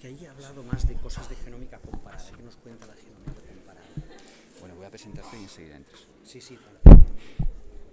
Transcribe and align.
Que 0.00 0.08
ahí 0.08 0.26
ha 0.26 0.30
hablado 0.30 0.62
más 0.62 0.88
de 0.88 0.94
cosas 0.94 1.28
de 1.28 1.36
genómica 1.36 1.78
comparada. 1.78 2.24
¿Qué 2.34 2.42
nos 2.42 2.56
cuenta 2.56 2.86
la 2.86 2.94
genómica 2.94 3.42
comparada? 3.54 3.86
Bueno, 4.60 4.74
voy 4.76 4.86
a 4.86 4.90
presentarte 4.90 5.36
y 5.38 5.42
enseguida 5.42 5.76
entres. 5.76 6.06
Sí, 6.24 6.40
sí. 6.40 6.56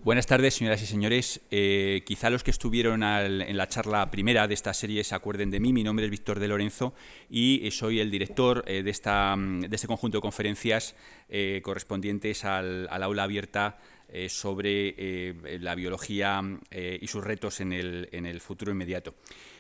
Buenas 0.04 0.26
tardes, 0.26 0.54
señoras 0.56 0.82
y 0.82 0.86
señores. 0.86 1.42
Eh, 1.52 2.04
quizá 2.06 2.30
los 2.30 2.44
que 2.44 2.52
estuvieron 2.52 3.04
al- 3.04 3.42
en 3.42 3.58
la 3.58 3.68
charla 3.68 4.10
primera 4.10 4.48
de 4.48 4.54
esta 4.54 4.74
serie 4.74 5.04
se 5.04 5.16
acuerden 5.16 5.52
de 5.52 5.60
mí. 5.60 5.74
Mi 5.74 5.84
nombre 5.84 6.06
es 6.06 6.12
Víctor 6.12 6.40
de 6.40 6.48
Lorenzo 6.48 6.94
y 7.30 7.68
eh, 7.68 7.72
soy 7.72 8.00
el 8.00 8.10
director 8.10 8.64
eh, 8.68 8.84
de, 8.84 8.90
esta, 8.92 9.36
mm, 9.36 9.62
de 9.62 9.76
este 9.76 9.88
conjunto 9.88 10.20
de 10.20 10.22
conferencias 10.22 10.96
eh, 11.28 11.60
correspondientes 11.62 12.46
al, 12.46 12.88
al 12.90 13.04
aula 13.04 13.24
abierta 13.24 13.80
eh, 14.08 14.30
sobre 14.30 14.96
eh, 14.98 15.58
la 15.60 15.76
biología 15.76 16.42
eh, 16.72 16.98
y 17.02 17.08
sus 17.08 17.22
retos 17.22 17.60
en 17.60 17.74
el, 17.74 18.08
en 18.14 18.26
el 18.26 18.40
futuro 18.40 18.72
inmediato. 18.72 19.14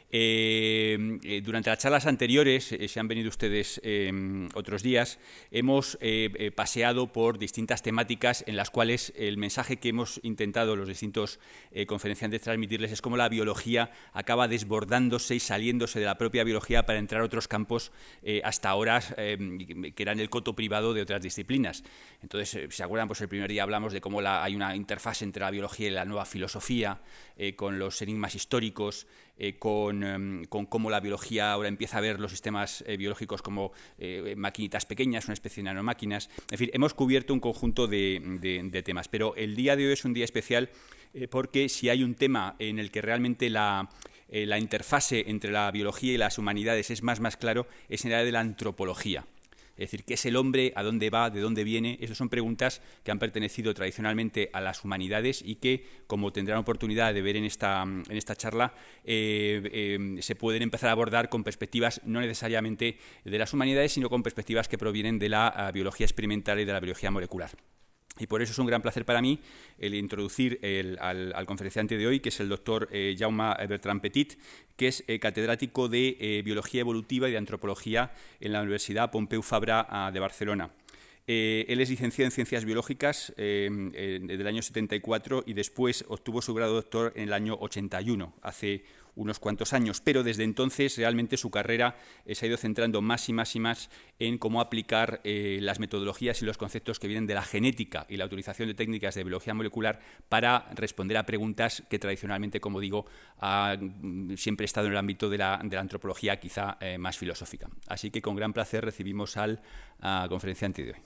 Eh, 0.09 1.19
eh, 1.23 1.41
durante 1.43 1.69
las 1.69 1.79
charlas 1.79 2.05
anteriores, 2.05 2.71
eh, 2.71 2.87
si 2.87 2.97
han 2.97 3.09
venido 3.09 3.27
ustedes 3.27 3.82
eh, 3.83 4.47
otros 4.54 4.82
días, 4.82 5.19
hemos 5.51 5.97
eh, 5.99 6.51
paseado 6.55 7.11
por 7.11 7.37
distintas 7.37 7.83
temáticas 7.83 8.43
en 8.47 8.55
las 8.55 8.69
cuales 8.69 9.11
el 9.18 9.37
mensaje 9.37 9.77
que 9.77 9.89
hemos 9.89 10.21
intentado 10.23 10.75
los 10.75 10.87
distintos 10.87 11.39
conferenciantes 11.87 12.41
transmitirles 12.41 12.91
es 12.91 13.01
cómo 13.01 13.18
la 13.18 13.29
biología 13.29 13.91
acaba 14.13 14.47
desbordándose 14.47 15.35
y 15.35 15.39
saliéndose 15.39 15.99
de 15.99 16.05
la 16.05 16.18
propia 16.18 16.43
biología 16.43 16.85
para 16.85 16.99
entrar 16.99 17.21
a 17.21 17.25
otros 17.25 17.47
campos 17.47 17.91
hasta 18.43 18.69
ahora 18.69 19.01
eh, 19.18 19.37
que 19.93 20.04
eran 20.04 20.19
el 20.19 20.29
coto 20.29 20.55
privado 20.55 20.93
de 20.93 21.01
otras 21.01 21.21
disciplinas. 21.21 21.83
Entonces, 22.21 22.74
se 22.74 22.83
acuerdan, 22.83 23.07
pues 23.07 23.21
el 23.21 23.27
primer 23.27 23.49
día 23.49 23.63
hablamos 23.63 23.93
de 23.93 24.01
cómo 24.01 24.21
hay 24.21 24.55
una 24.55 24.75
interfaz 24.75 25.21
entre 25.21 25.41
la 25.41 25.51
biología 25.51 25.87
y 25.87 25.91
la 25.91 26.05
nueva 26.05 26.25
filosofía, 26.25 27.01
con 27.55 27.77
los 27.77 28.01
enigmas 28.01 28.33
históricos, 28.33 29.05
eh, 29.37 29.57
con, 29.57 30.04
em, 30.04 30.46
con 30.46 30.65
cómo 30.65 30.89
la 30.89 31.00
biología 31.00 31.51
ahora 31.51 31.68
empieza 31.69 31.97
a 31.97 32.02
ver 32.02 32.19
los 32.19 32.31
sistemas 32.31 32.83
eh, 32.88 32.97
biológicos 32.97 33.41
como 33.41 33.72
eh, 34.00 34.33
maquinitas 34.38 34.86
pequeñas, 34.86 35.25
una 35.25 35.33
especie 35.33 35.61
de 35.61 35.69
nanomáquinas. 35.69 36.30
En 36.52 36.57
fin, 36.57 36.69
hemos 36.73 36.93
cubierto 36.93 37.33
un 37.33 37.39
conjunto 37.39 37.88
de, 37.88 38.21
de- 38.41 38.83
temas, 38.83 39.08
pero 39.08 39.35
el 39.35 39.55
día 39.55 39.75
de 39.75 39.88
hoy 39.88 39.93
es 39.93 40.05
un 40.05 40.13
día 40.13 40.25
especial 40.25 40.69
porque 41.31 41.67
si 41.69 41.89
hay 41.89 42.03
un 42.03 42.13
tema 42.15 42.55
en 42.59 42.77
el 42.80 42.91
que 42.91 43.02
realmente 43.02 43.49
la, 43.49 43.89
la 44.30 44.59
interfase 44.59 45.30
entre 45.30 45.52
la 45.52 45.71
biología 45.71 46.13
y 46.13 46.17
las 46.17 46.38
humanidades 46.38 46.91
es 46.91 47.02
más, 47.02 47.19
más 47.19 47.38
claro, 47.38 47.65
es 47.89 48.05
en 48.05 48.11
área 48.11 48.25
de 48.25 48.31
la 48.31 48.41
antropología. 48.41 49.25
Es 49.78 49.92
decir, 49.92 50.03
¿qué 50.03 50.16
es 50.16 50.25
el 50.25 50.36
hombre? 50.36 50.73
¿A 50.75 50.83
dónde 50.83 51.09
va? 51.09 51.30
¿De 51.30 51.39
dónde 51.39 51.64
viene? 51.64 51.97
Esas 52.02 52.17
son 52.17 52.30
preguntas 52.30 52.81
que 53.03 53.11
han 53.11 53.20
pertenecido 53.20 53.73
tradicionalmente 53.73 54.50
a 54.53 54.61
las 54.61 54.83
humanidades 54.83 55.44
y 55.45 55.56
que, 55.56 55.86
como 56.08 56.33
tendrán 56.33 56.58
oportunidad 56.58 57.14
de 57.14 57.22
ver 57.22 57.36
en 57.36 57.45
esta, 57.45 57.83
en 57.83 58.17
esta 58.17 58.36
charla, 58.36 58.73
eh, 59.03 59.61
eh, 59.72 60.22
se 60.22 60.36
pueden 60.36 60.64
empezar 60.64 60.89
a 60.89 60.94
abordar 60.94 61.30
con 61.30 61.44
perspectivas 61.44 62.02
no 62.05 62.20
necesariamente 62.22 62.98
de 63.23 63.38
las 63.38 63.53
humanidades, 63.53 63.92
sino 63.92 64.09
con 64.09 64.23
perspectivas 64.23 64.67
que 64.67 64.78
provienen 64.78 65.20
de 65.20 65.30
la 65.30 65.48
ah, 65.48 65.72
biología 65.72 66.05
experimental 66.05 66.59
y 66.59 66.66
de 66.66 66.73
la 66.73 66.80
biología 66.80 67.11
molecular. 67.11 67.52
Y 68.19 68.27
por 68.27 68.41
eso 68.41 68.51
es 68.51 68.59
un 68.59 68.67
gran 68.67 68.81
placer 68.81 69.05
para 69.05 69.21
mí 69.21 69.39
el 69.79 69.93
introducir 69.95 70.59
al, 70.99 71.33
al 71.33 71.45
conferenciante 71.45 71.97
de 71.97 72.07
hoy, 72.07 72.19
que 72.19 72.29
es 72.29 72.39
el 72.39 72.49
doctor 72.49 72.87
eh, 72.91 73.15
Jaume 73.17 73.53
Bertran 73.67 73.99
Petit, 73.99 74.37
que 74.75 74.87
es 74.87 75.03
eh, 75.07 75.19
catedrático 75.19 75.89
de 75.89 76.17
eh, 76.19 76.41
Biología 76.43 76.81
Evolutiva 76.81 77.27
y 77.27 77.31
de 77.31 77.37
Antropología 77.37 78.11
en 78.39 78.53
la 78.53 78.61
Universidad 78.61 79.11
Pompeu 79.11 79.41
Fabra 79.41 79.87
ah, 79.89 80.11
de 80.11 80.19
Barcelona. 80.19 80.71
Eh, 81.29 81.65
él 81.67 81.81
es 81.81 81.89
licenciado 81.89 82.27
en 82.27 82.31
Ciencias 82.31 82.63
Biológicas 82.63 83.33
eh, 83.35 83.69
eh, 83.93 84.19
del 84.21 84.47
año 84.47 84.61
74 84.61 85.43
y 85.45 85.53
después 85.53 86.05
obtuvo 86.07 86.41
su 86.41 86.53
grado 86.53 86.73
doctor 86.73 87.11
en 87.15 87.23
el 87.23 87.33
año 87.33 87.57
81, 87.59 88.33
hace 88.41 88.85
unos 89.17 89.39
cuantos 89.39 89.73
años, 89.73 89.99
pero 89.99 90.23
desde 90.23 90.43
entonces 90.43 90.95
realmente 90.97 91.35
su 91.35 91.51
carrera 91.51 91.97
eh, 92.25 92.35
se 92.35 92.45
ha 92.45 92.49
ido 92.49 92.57
centrando 92.57 93.01
más 93.01 93.27
y 93.27 93.33
más 93.33 93.55
y 93.55 93.59
más 93.59 93.89
en 94.19 94.37
cómo 94.37 94.61
aplicar 94.61 95.19
eh, 95.23 95.59
las 95.61 95.79
metodologías 95.79 96.41
y 96.41 96.45
los 96.45 96.57
conceptos 96.57 96.99
que 96.99 97.07
vienen 97.07 97.27
de 97.27 97.33
la 97.33 97.41
genética 97.41 98.05
y 98.07 98.17
la 98.17 98.25
utilización 98.25 98.69
de 98.69 98.75
técnicas 98.75 99.15
de 99.15 99.23
biología 99.23 99.53
molecular 99.53 99.99
para 100.30 100.69
responder 100.75 101.17
a 101.17 101.25
preguntas 101.25 101.83
que 101.89 101.99
tradicionalmente, 101.99 102.61
como 102.61 102.80
digo, 102.80 103.05
han 103.39 104.37
siempre 104.37 104.65
estado 104.65 104.87
en 104.87 104.93
el 104.93 104.97
ámbito 104.97 105.30
de 105.30 105.37
la, 105.37 105.59
de 105.63 105.75
la 105.75 105.81
antropología 105.81 106.39
quizá 106.39 106.77
eh, 106.80 106.97
más 106.97 107.17
filosófica. 107.17 107.67
Así 107.87 108.11
que 108.11 108.21
con 108.21 108.36
gran 108.36 108.53
placer 108.53 108.86
recibimos 108.86 109.36
al 109.37 109.61
ah, 110.02 110.27
conferenciante 110.30 110.83
de 110.83 110.92
hoy. 110.92 110.99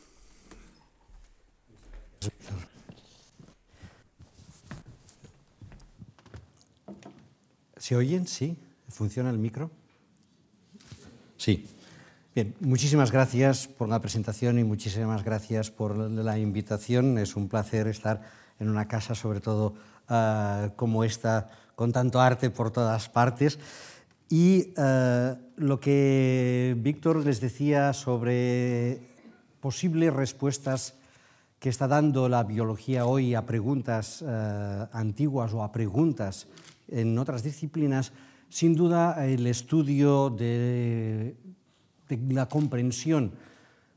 ¿Se 7.82 7.96
oyen? 7.96 8.28
Sí. 8.28 8.56
¿Funciona 8.90 9.32
el 9.32 9.40
micro? 9.40 9.72
Sí. 11.36 11.66
Bien, 12.36 12.54
muchísimas 12.60 13.12
gracias 13.12 13.68
por 13.68 13.90
la 13.90 14.00
presentación 14.00 14.60
y 14.60 14.64
muchísimas 14.64 15.24
gracias 15.24 15.72
por 15.72 15.98
la 15.98 16.38
invitación. 16.38 17.18
Es 17.18 17.36
un 17.36 17.50
placer 17.50 17.88
estar 17.88 18.22
en 18.60 18.70
una 18.70 18.88
casa, 18.88 19.16
sobre 19.16 19.40
todo 19.40 19.74
ah, 20.08 20.70
como 20.76 21.04
esta, 21.04 21.50
con 21.76 21.92
tanto 21.92 22.22
arte 22.22 22.52
por 22.52 22.70
todas 22.70 23.10
partes. 23.10 23.58
Y 24.30 24.76
ah, 24.78 25.38
lo 25.56 25.80
que 25.80 26.76
Víctor 26.78 27.26
les 27.26 27.42
decía 27.42 27.94
sobre 27.94 29.10
posibles 29.60 30.14
respuestas 30.14 30.94
que 31.58 31.70
está 31.70 31.88
dando 31.88 32.30
la 32.30 32.44
biología 32.44 33.08
hoy 33.08 33.34
a 33.34 33.48
preguntas 33.48 34.24
eh, 34.28 34.86
antiguas 34.94 35.52
o 35.54 35.64
a 35.64 35.72
preguntas 35.72 36.48
en 36.92 37.18
otras 37.18 37.44
disciplinas, 37.44 38.14
sin 38.50 38.76
duda 38.76 39.26
el 39.26 39.48
estudio 39.48 40.30
de, 40.30 41.36
de 42.08 42.34
la 42.34 42.48
comprensión 42.48 43.32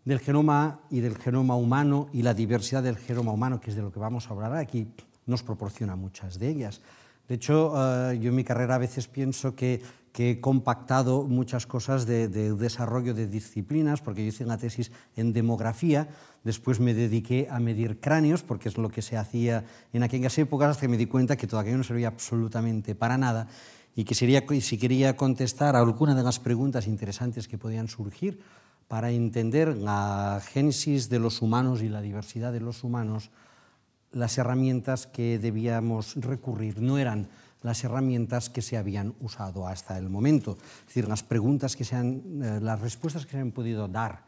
del 0.05 0.21
genoma 0.21 0.81
y 0.91 1.01
del 1.01 1.17
genoma 1.17 1.57
humano 1.57 2.09
y 2.13 2.23
la 2.23 2.35
diversidad 2.35 2.83
del 2.83 2.97
genoma 2.97 3.33
humano, 3.33 3.61
que 3.61 3.71
es 3.71 3.77
de 3.77 3.83
lo 3.83 3.91
que 3.91 3.99
vamos 3.99 4.27
a 4.27 4.31
hablar 4.31 4.55
aquí, 4.55 4.87
nos 5.27 5.43
proporciona 5.43 5.97
muchas 5.97 6.39
de 6.39 6.49
ellas. 6.49 6.81
De 7.29 7.37
hecho, 7.37 7.73
eh, 7.77 8.19
yo 8.19 8.29
en 8.29 8.37
mi 8.37 8.45
carrera 8.45 8.75
a 8.75 8.79
veces 8.79 9.09
pienso 9.09 9.55
que, 9.55 9.81
que 10.15 10.31
he 10.31 10.41
compactado 10.41 11.25
muchas 11.25 11.67
cosas 11.67 12.07
de, 12.07 12.29
de 12.29 12.55
desarrollo 12.55 13.15
de 13.15 13.27
disciplinas, 13.27 14.01
porque 14.01 14.23
yo 14.23 14.29
hice 14.29 14.45
una 14.45 14.59
tesis 14.59 14.93
en 15.17 15.33
demografía, 15.33 16.07
después 16.45 16.79
me 16.79 16.95
dediqué 16.95 17.49
a 17.51 17.59
medir 17.59 17.99
cráneos, 17.99 18.45
porque 18.45 18.69
es 18.69 18.79
lo 18.79 18.91
que 18.91 19.03
se 19.03 19.17
hacía 19.17 19.65
en 19.93 20.05
aquellas 20.05 20.39
épocas, 20.39 20.71
hasta 20.71 20.83
que 20.83 20.89
me 20.89 20.97
di 20.97 21.07
cuenta 21.07 21.37
que 21.37 21.49
todo 21.49 21.59
aquello 21.59 21.79
no 21.79 21.83
servía 21.83 22.07
absolutamente 22.07 22.95
para 22.95 23.19
nada 23.19 23.49
y 23.97 24.05
que 24.05 24.15
sería, 24.15 24.45
si 24.61 24.79
quería 24.79 25.17
contestar 25.17 25.75
a 25.75 25.81
alguna 25.81 26.15
de 26.15 26.23
las 26.23 26.39
preguntas 26.39 26.87
interesantes 26.87 27.49
que 27.49 27.59
podían 27.59 27.89
surgir 27.89 28.41
para 28.87 29.11
entender 29.11 29.77
la 29.77 30.41
génesis 30.47 31.09
de 31.09 31.19
los 31.19 31.43
humanos 31.43 31.83
y 31.83 31.89
la 31.89 32.01
diversidad 32.01 32.53
de 32.53 32.61
los 32.61 32.85
humanos, 32.85 33.33
las 34.13 34.39
herramientas 34.39 35.09
que 35.09 35.41
debíamos 35.41 36.15
recurrir 36.15 36.81
no 36.81 36.99
eran 36.99 37.27
las 37.65 37.83
herramientas 37.83 38.51
que 38.51 38.63
se 38.63 38.77
habían 38.77 39.15
usado 39.21 39.67
hasta 39.67 39.99
el 39.99 40.11
momento. 40.11 40.59
Es 40.81 40.87
decir, 40.89 41.09
las 41.09 41.23
preguntas 41.23 41.75
que 41.75 41.85
se 41.85 41.97
han, 41.97 42.23
eh, 42.43 42.61
las 42.61 42.81
respuestas 42.81 43.25
que 43.25 43.33
se 43.33 43.39
han 43.39 43.53
podido 43.53 43.89
dar 43.89 44.23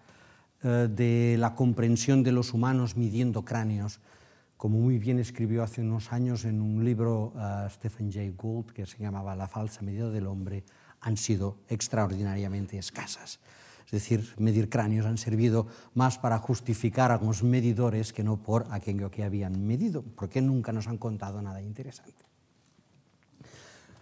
eh, 0.62 0.88
de 0.90 1.36
la 1.38 1.54
comprensión 1.54 2.22
de 2.22 2.32
los 2.32 2.54
humanos 2.54 2.96
midiendo 2.96 3.44
cráneos, 3.44 4.00
como 4.56 4.78
muy 4.78 4.98
bien 4.98 5.18
escribió 5.18 5.62
hace 5.62 5.82
unos 5.82 6.14
años 6.14 6.46
en 6.46 6.62
un 6.62 6.82
libro 6.82 7.34
uh, 7.36 7.68
Stephen 7.68 8.10
Jay 8.10 8.32
Gould 8.34 8.72
que 8.72 8.86
se 8.86 8.96
llamaba 8.96 9.36
La 9.36 9.48
falsa 9.48 9.82
medida 9.82 10.08
del 10.08 10.26
hombre, 10.26 10.64
han 11.02 11.18
sido 11.18 11.58
extraordinariamente 11.68 12.78
escasas. 12.78 13.38
Es 13.84 13.92
decir, 13.92 14.34
medir 14.38 14.70
cráneos 14.70 15.04
han 15.04 15.18
servido 15.18 15.66
más 15.92 16.16
para 16.16 16.38
justificar 16.38 17.12
a 17.12 17.18
los 17.18 17.42
medidores 17.42 18.14
que 18.14 18.24
no 18.24 18.38
por 18.42 18.66
aquello 18.70 19.10
que 19.10 19.24
habían 19.24 19.66
medido, 19.66 20.02
porque 20.02 20.40
nunca 20.40 20.72
nos 20.72 20.88
han 20.88 20.96
contado 20.96 21.42
nada 21.42 21.60
interesante. 21.60 22.24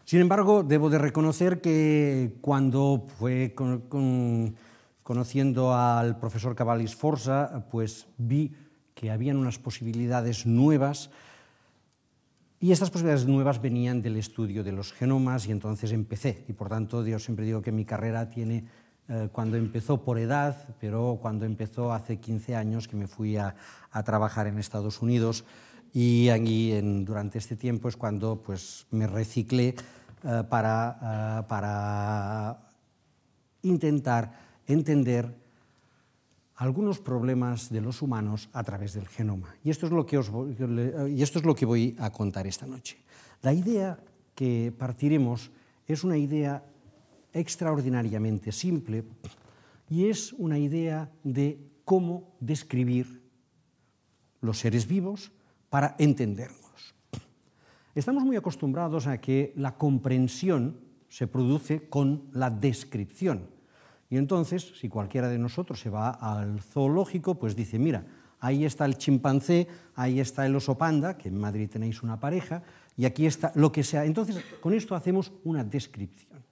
Sin 0.04 0.20
embargo, 0.20 0.62
debo 0.62 0.90
de 0.90 0.98
reconocer 0.98 1.62
que 1.62 2.36
cuando 2.42 3.06
fue 3.18 3.54
con, 3.54 3.80
con, 3.88 4.54
conociendo 5.02 5.74
al 5.74 6.18
profesor 6.18 6.54
Cavallis 6.54 6.94
Forza, 6.94 7.66
pues 7.70 8.06
vi 8.18 8.52
que 8.94 9.10
habían 9.10 9.38
unas 9.38 9.58
posibilidades 9.58 10.44
nuevas 10.44 11.10
y 12.60 12.72
estas 12.72 12.90
posibilidades 12.90 13.26
nuevas 13.26 13.60
venían 13.60 14.02
del 14.02 14.16
estudio 14.16 14.62
de 14.62 14.72
los 14.72 14.92
genomas 14.92 15.46
y 15.46 15.52
entonces 15.52 15.92
empecé. 15.92 16.44
Y 16.48 16.52
por 16.52 16.68
tanto, 16.68 17.04
yo 17.06 17.18
siempre 17.18 17.44
digo 17.44 17.62
que 17.62 17.72
mi 17.72 17.84
carrera 17.84 18.28
tiene, 18.28 18.64
eh, 19.08 19.28
cuando 19.32 19.56
empezó 19.56 20.02
por 20.02 20.18
edad, 20.18 20.68
pero 20.80 21.18
cuando 21.20 21.46
empezó 21.46 21.92
hace 21.92 22.20
15 22.20 22.56
años 22.56 22.88
que 22.88 22.96
me 22.96 23.06
fui 23.06 23.36
a, 23.36 23.54
a 23.90 24.02
trabajar 24.02 24.46
en 24.46 24.58
Estados 24.58 25.02
Unidos 25.02 25.44
y 25.94 26.28
allí 26.28 26.72
en, 26.72 27.04
durante 27.04 27.38
este 27.38 27.54
tiempo 27.54 27.88
es 27.88 27.96
cuando 27.96 28.42
pues, 28.42 28.86
me 28.90 29.06
reciclé 29.06 29.76
para, 30.48 31.42
uh, 31.42 31.46
para 31.46 32.58
intentar 33.62 34.32
entender 34.66 35.34
algunos 36.56 36.98
problemas 36.98 37.70
de 37.70 37.80
los 37.80 38.00
humanos 38.00 38.48
a 38.52 38.62
través 38.62 38.94
del 38.94 39.08
genoma. 39.08 39.54
Y 39.64 39.70
esto, 39.70 39.86
es 39.86 39.92
lo 39.92 40.06
que 40.06 40.18
os 40.18 40.30
y 41.10 41.22
esto 41.22 41.38
es 41.40 41.44
lo 41.44 41.54
que 41.54 41.66
voy 41.66 41.96
a 41.98 42.10
contar 42.10 42.46
esta 42.46 42.66
noche. 42.66 42.98
La 43.42 43.52
idea 43.52 43.98
que 44.34 44.72
partiremos 44.76 45.50
es 45.86 46.04
una 46.04 46.16
idea 46.16 46.62
extraordinariamente 47.32 48.52
simple 48.52 49.04
y 49.90 50.06
es 50.08 50.32
una 50.32 50.58
idea 50.58 51.10
de 51.24 51.58
cómo 51.84 52.34
describir 52.40 53.22
los 54.40 54.58
seres 54.58 54.86
vivos 54.86 55.32
para 55.68 55.96
entenderlos. 55.98 56.63
Estamos 57.94 58.24
muy 58.24 58.34
acostumbrados 58.34 59.06
a 59.06 59.20
que 59.20 59.52
la 59.56 59.76
comprensión 59.76 60.76
se 61.08 61.28
produce 61.28 61.88
con 61.88 62.24
la 62.32 62.50
descripción. 62.50 63.46
Y 64.10 64.16
entonces, 64.16 64.72
si 64.80 64.88
cualquiera 64.88 65.28
de 65.28 65.38
nosotros 65.38 65.78
se 65.78 65.90
va 65.90 66.10
al 66.10 66.60
zoológico, 66.60 67.36
pues 67.36 67.54
dice, 67.54 67.78
mira, 67.78 68.04
ahí 68.40 68.64
está 68.64 68.84
el 68.84 68.98
chimpancé, 68.98 69.68
ahí 69.94 70.18
está 70.18 70.44
el 70.44 70.56
oso 70.56 70.76
panda, 70.76 71.16
que 71.16 71.28
en 71.28 71.38
Madrid 71.38 71.70
tenéis 71.70 72.02
una 72.02 72.18
pareja, 72.18 72.64
y 72.96 73.04
aquí 73.04 73.26
está 73.26 73.52
lo 73.54 73.70
que 73.70 73.84
sea. 73.84 74.04
Entonces, 74.04 74.42
con 74.60 74.74
esto 74.74 74.96
hacemos 74.96 75.32
una 75.44 75.62
descripción. 75.62 76.42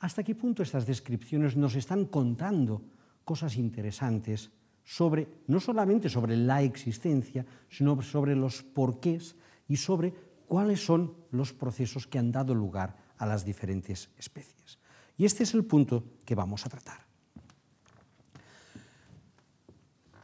¿Hasta 0.00 0.22
qué 0.22 0.34
punto 0.34 0.62
estas 0.62 0.86
descripciones 0.86 1.56
nos 1.56 1.74
están 1.74 2.06
contando 2.06 2.80
cosas 3.22 3.56
interesantes 3.56 4.50
sobre, 4.82 5.28
no 5.46 5.60
solamente 5.60 6.08
sobre 6.08 6.38
la 6.38 6.62
existencia, 6.62 7.44
sino 7.68 8.00
sobre 8.00 8.34
los 8.34 8.62
porqués 8.62 9.36
y 9.68 9.76
sobre 9.76 10.29
cuáles 10.50 10.84
son 10.84 11.14
los 11.30 11.52
procesos 11.52 12.08
que 12.08 12.18
han 12.18 12.32
dado 12.32 12.56
lugar 12.56 12.96
a 13.18 13.24
las 13.24 13.44
diferentes 13.44 14.10
especies? 14.18 14.80
Y 15.16 15.24
este 15.24 15.44
es 15.44 15.54
el 15.54 15.64
punto 15.64 16.02
que 16.24 16.34
vamos 16.34 16.66
a 16.66 16.68
tratar. 16.68 17.06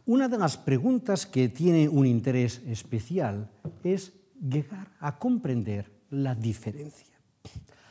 Una 0.05 0.27
de 0.27 0.37
las 0.37 0.57
preguntas 0.57 1.27
que 1.27 1.49
tiene 1.49 1.89
un 1.89 2.07
interés 2.07 2.61
especial 2.67 3.49
es 3.85 4.15
llegar 4.43 4.91
a 4.99 5.17
comprender 5.17 5.93
la 6.11 6.35
diferencia. 6.35 7.15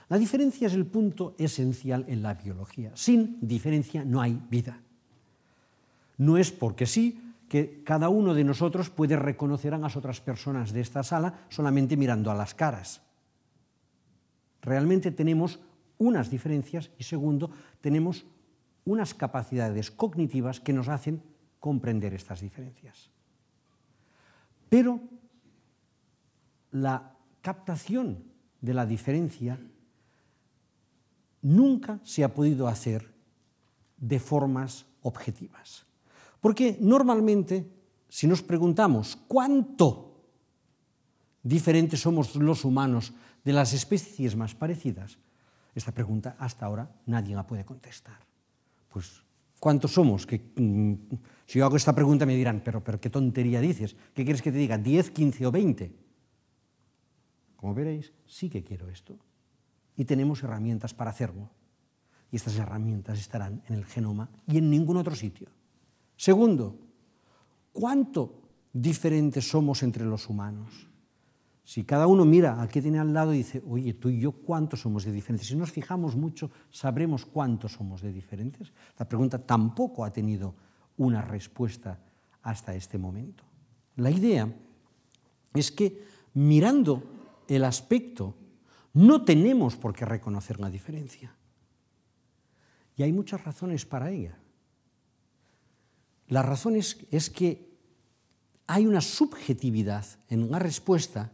La 0.09 0.17
diferencia 0.17 0.67
es 0.67 0.73
el 0.73 0.85
punto 0.85 1.35
esencial 1.39 2.03
en 2.09 2.21
la 2.21 2.33
biología. 2.33 2.91
Sin 2.95 3.37
diferencia 3.39 4.03
no 4.03 4.19
hay 4.19 4.37
vida. 4.49 4.81
No 6.17 6.37
es 6.37 6.51
porque 6.51 6.85
sí 6.85 7.24
que 7.47 7.83
cada 7.83 8.09
uno 8.09 8.33
de 8.33 8.43
nosotros 8.43 8.89
puede 8.89 9.15
reconocer 9.15 9.73
a 9.73 9.77
las 9.77 9.95
otras 9.95 10.21
personas 10.21 10.73
de 10.73 10.81
esta 10.81 11.03
sala 11.03 11.45
solamente 11.49 11.97
mirando 11.97 12.31
a 12.31 12.35
las 12.35 12.53
caras. 12.53 13.01
Realmente 14.61 15.11
tenemos 15.11 15.59
unas 15.97 16.29
diferencias 16.29 16.91
y 16.97 17.03
segundo, 17.03 17.51
tenemos 17.81 18.25
unas 18.83 19.13
capacidades 19.13 19.91
cognitivas 19.91 20.59
que 20.59 20.73
nos 20.73 20.89
hacen 20.89 21.21
comprender 21.59 22.13
estas 22.13 22.41
diferencias. 22.41 23.09
Pero 24.69 24.99
la 26.71 27.15
captación 27.41 28.23
de 28.61 28.73
la 28.73 28.85
diferencia 28.85 29.59
nunca 31.41 31.99
se 32.03 32.23
ha 32.23 32.33
podido 32.33 32.67
hacer 32.67 33.13
de 33.97 34.19
formas 34.19 34.85
objetivas. 35.01 35.84
Porque 36.45 36.77
normalmente, 36.79 37.65
si 38.07 38.27
nos 38.27 38.43
preguntamos 38.43 39.17
cuánto 39.27 40.29
diferentes 41.41 41.99
somos 42.01 42.35
los 42.35 42.63
humanos 42.63 43.15
de 43.43 43.51
las 43.51 43.73
especies 43.73 44.35
más 44.35 44.53
parecidas, 44.53 45.17
esta 45.73 45.91
pregunta 45.91 46.35
hasta 46.37 46.67
ahora 46.67 47.01
nadie 47.07 47.33
la 47.33 47.47
puede 47.47 47.65
contestar. 47.65 48.19
Pues, 48.89 49.23
¿cuántos 49.59 49.93
somos? 49.93 50.27
Mm, 50.55 50.93
si 51.47 51.57
yo 51.57 51.65
hago 51.65 51.77
esta 51.77 51.95
pregunta 51.95 52.27
me 52.27 52.35
dirán, 52.35 52.61
pero, 52.63 52.83
pero 52.83 53.01
qué 53.01 53.09
tontería 53.09 53.59
dices. 53.59 53.95
¿Qué 54.13 54.23
quieres 54.23 54.43
que 54.43 54.51
te 54.51 54.59
diga? 54.59 54.77
¿10, 54.77 55.13
15 55.13 55.47
o 55.47 55.51
20? 55.51 55.95
Como 57.55 57.73
veréis, 57.73 58.13
sí 58.27 58.51
que 58.51 58.63
quiero 58.63 58.87
esto. 58.91 59.17
Y 59.97 60.05
tenemos 60.05 60.43
herramientas 60.43 60.93
para 60.93 61.09
hacerlo. 61.09 61.49
Y 62.31 62.35
estas 62.35 62.55
herramientas 62.57 63.17
estarán 63.17 63.63
en 63.67 63.73
el 63.73 63.85
genoma 63.85 64.29
y 64.45 64.59
en 64.59 64.69
ningún 64.69 64.97
otro 64.97 65.15
sitio. 65.15 65.49
Segundo, 66.17 66.77
¿cuánto 67.73 68.41
diferentes 68.71 69.47
somos 69.47 69.83
entre 69.83 70.05
los 70.05 70.29
humanos? 70.29 70.87
Si 71.63 71.83
cada 71.83 72.05
uno 72.05 72.25
mira 72.25 72.61
al 72.61 72.69
que 72.69 72.81
tiene 72.81 72.99
al 72.99 73.11
lado 73.11 73.33
y 73.33 73.37
dice, 73.37 73.63
oye, 73.67 73.95
tú 73.95 74.09
y 74.09 74.19
yo, 74.19 74.31
¿cuántos 74.31 74.81
somos 74.81 75.03
de 75.03 75.11
diferentes? 75.11 75.47
Si 75.47 75.55
nos 75.55 75.71
fijamos 75.71 76.15
mucho, 76.15 76.51
sabremos 76.69 77.25
cuántos 77.25 77.73
somos 77.73 78.01
de 78.01 78.13
diferentes. 78.13 78.71
La 78.99 79.09
pregunta 79.09 79.39
tampoco 79.39 80.05
ha 80.05 80.13
tenido 80.13 80.53
una 80.97 81.21
respuesta 81.21 81.99
hasta 82.43 82.75
este 82.75 82.99
momento. 82.99 83.43
La 83.95 84.11
idea 84.11 84.47
es 85.55 85.71
que 85.71 86.05
mirando 86.35 87.03
el 87.47 87.63
aspecto 87.63 88.35
no 88.93 89.25
tenemos 89.25 89.75
por 89.75 89.93
qué 89.93 90.05
reconocer 90.05 90.59
la 90.59 90.69
diferencia. 90.69 91.35
Y 92.95 93.03
hay 93.03 93.11
muchas 93.11 93.43
razones 93.43 93.85
para 93.85 94.11
ella. 94.11 94.37
La 96.27 96.41
razón 96.41 96.75
es, 96.75 97.29
que 97.29 97.69
hay 98.67 98.87
una 98.87 99.01
subjetividad 99.01 100.05
en 100.29 100.49
la 100.49 100.59
respuesta 100.59 101.31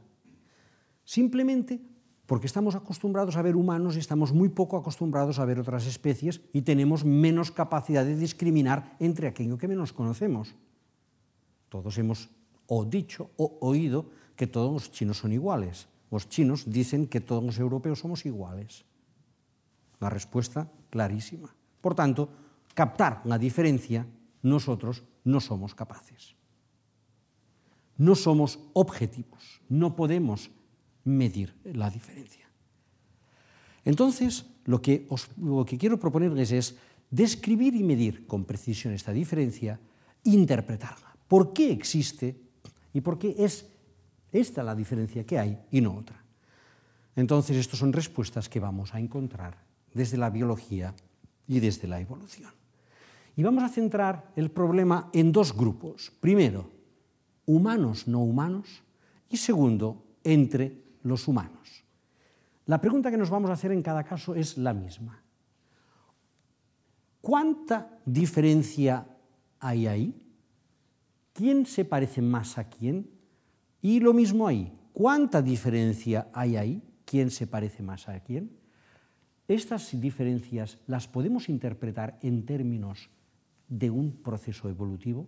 simplemente 1.05 1.81
porque 2.25 2.47
estamos 2.47 2.75
acostumbrados 2.75 3.35
a 3.35 3.41
ver 3.41 3.55
humanos 3.55 3.95
y 3.95 3.99
estamos 3.99 4.31
muy 4.31 4.49
poco 4.49 4.77
acostumbrados 4.77 5.39
a 5.39 5.45
ver 5.45 5.59
otras 5.59 5.85
especies 5.85 6.41
y 6.53 6.61
tenemos 6.61 7.03
menos 7.03 7.51
capacidad 7.51 8.05
de 8.05 8.15
discriminar 8.15 8.95
entre 8.99 9.27
aquello 9.27 9.57
que 9.57 9.67
menos 9.67 9.91
conocemos. 9.91 10.55
Todos 11.67 11.97
hemos 11.97 12.29
o 12.67 12.85
dicho 12.85 13.31
o 13.35 13.57
oído 13.61 14.11
que 14.35 14.47
todos 14.47 14.71
los 14.71 14.91
chinos 14.91 15.17
son 15.17 15.33
iguales. 15.33 15.88
Los 16.09 16.27
chinos 16.27 16.63
dicen 16.69 17.07
que 17.07 17.19
todos 17.19 17.43
los 17.43 17.59
europeos 17.59 17.99
somos 17.99 18.25
iguales. 18.25 18.85
La 19.99 20.09
respuesta 20.09 20.71
clarísima. 20.89 21.53
Por 21.79 21.95
tanto, 21.95 22.29
captar 22.73 23.21
la 23.25 23.38
diferencia 23.38 24.05
nosotros 24.41 25.03
no 25.23 25.39
somos 25.39 25.75
capaces. 25.75 26.35
No 27.97 28.15
somos 28.15 28.59
objetivos, 28.73 29.61
no 29.69 29.95
podemos 29.95 30.49
medir 31.03 31.55
la 31.63 31.89
diferencia. 31.89 32.49
Entonces, 33.85 34.45
lo 34.65 34.81
que, 34.81 35.05
os, 35.09 35.29
lo 35.38 35.65
que 35.65 35.77
quiero 35.77 35.99
proponerles 35.99 36.51
es 36.51 36.77
describir 37.09 37.75
y 37.75 37.83
medir 37.83 38.25
con 38.25 38.45
precisión 38.45 38.93
esta 38.93 39.11
diferencia, 39.11 39.79
interpretarla. 40.23 41.15
¿Por 41.27 41.53
qué 41.53 41.71
existe 41.71 42.39
y 42.93 43.01
por 43.01 43.17
qué 43.17 43.35
es 43.38 43.65
esta 44.31 44.63
la 44.63 44.75
diferencia 44.75 45.25
que 45.25 45.39
hay 45.39 45.59
y 45.71 45.81
no 45.81 45.95
otra? 45.95 46.23
Entonces, 47.15 47.57
estas 47.57 47.79
son 47.79 47.93
respuestas 47.93 48.49
que 48.49 48.59
vamos 48.59 48.93
a 48.93 48.99
encontrar 48.99 49.57
desde 49.93 50.17
la 50.17 50.29
biología 50.29 50.95
y 51.47 51.59
desde 51.59 51.88
la 51.88 51.99
evolución. 51.99 52.60
Y 53.35 53.43
vamos 53.43 53.63
a 53.63 53.69
centrar 53.69 54.31
el 54.35 54.51
problema 54.51 55.09
en 55.13 55.31
dos 55.31 55.55
grupos. 55.55 56.11
Primero, 56.19 56.69
humanos 57.45 58.07
no 58.07 58.19
humanos 58.19 58.83
y 59.29 59.38
segundo, 59.38 60.05
entre 60.23 60.83
los 61.03 61.27
humanos. 61.27 61.83
La 62.65 62.79
pregunta 62.79 63.09
que 63.09 63.17
nos 63.17 63.29
vamos 63.29 63.50
a 63.50 63.53
hacer 63.53 63.71
en 63.71 63.81
cada 63.81 64.03
caso 64.03 64.35
es 64.35 64.57
la 64.57 64.73
misma. 64.73 65.21
¿Cuánta 67.21 68.00
diferencia 68.05 69.07
hay 69.59 69.88
ahí? 69.88 70.27
¿Quién 71.33 71.65
se 71.65 71.85
parece 71.85 72.21
más 72.21 72.57
a 72.57 72.69
quién? 72.69 73.09
Y 73.81 74.00
lo 74.00 74.13
mismo 74.13 74.47
ahí. 74.47 74.71
¿Cuánta 74.93 75.41
diferencia 75.41 76.27
hay 76.33 76.57
ahí? 76.57 76.83
¿Quién 77.05 77.31
se 77.31 77.47
parece 77.47 77.83
más 77.83 78.07
a 78.09 78.19
quién? 78.19 78.51
Estas 79.47 80.00
diferencias 80.00 80.77
las 80.88 81.07
podemos 81.07 81.50
interpretar 81.50 82.17
en 82.21 82.45
términos 82.45 83.09
de 83.71 83.89
un 83.89 84.19
proceso 84.19 84.67
evolutivo 84.67 85.25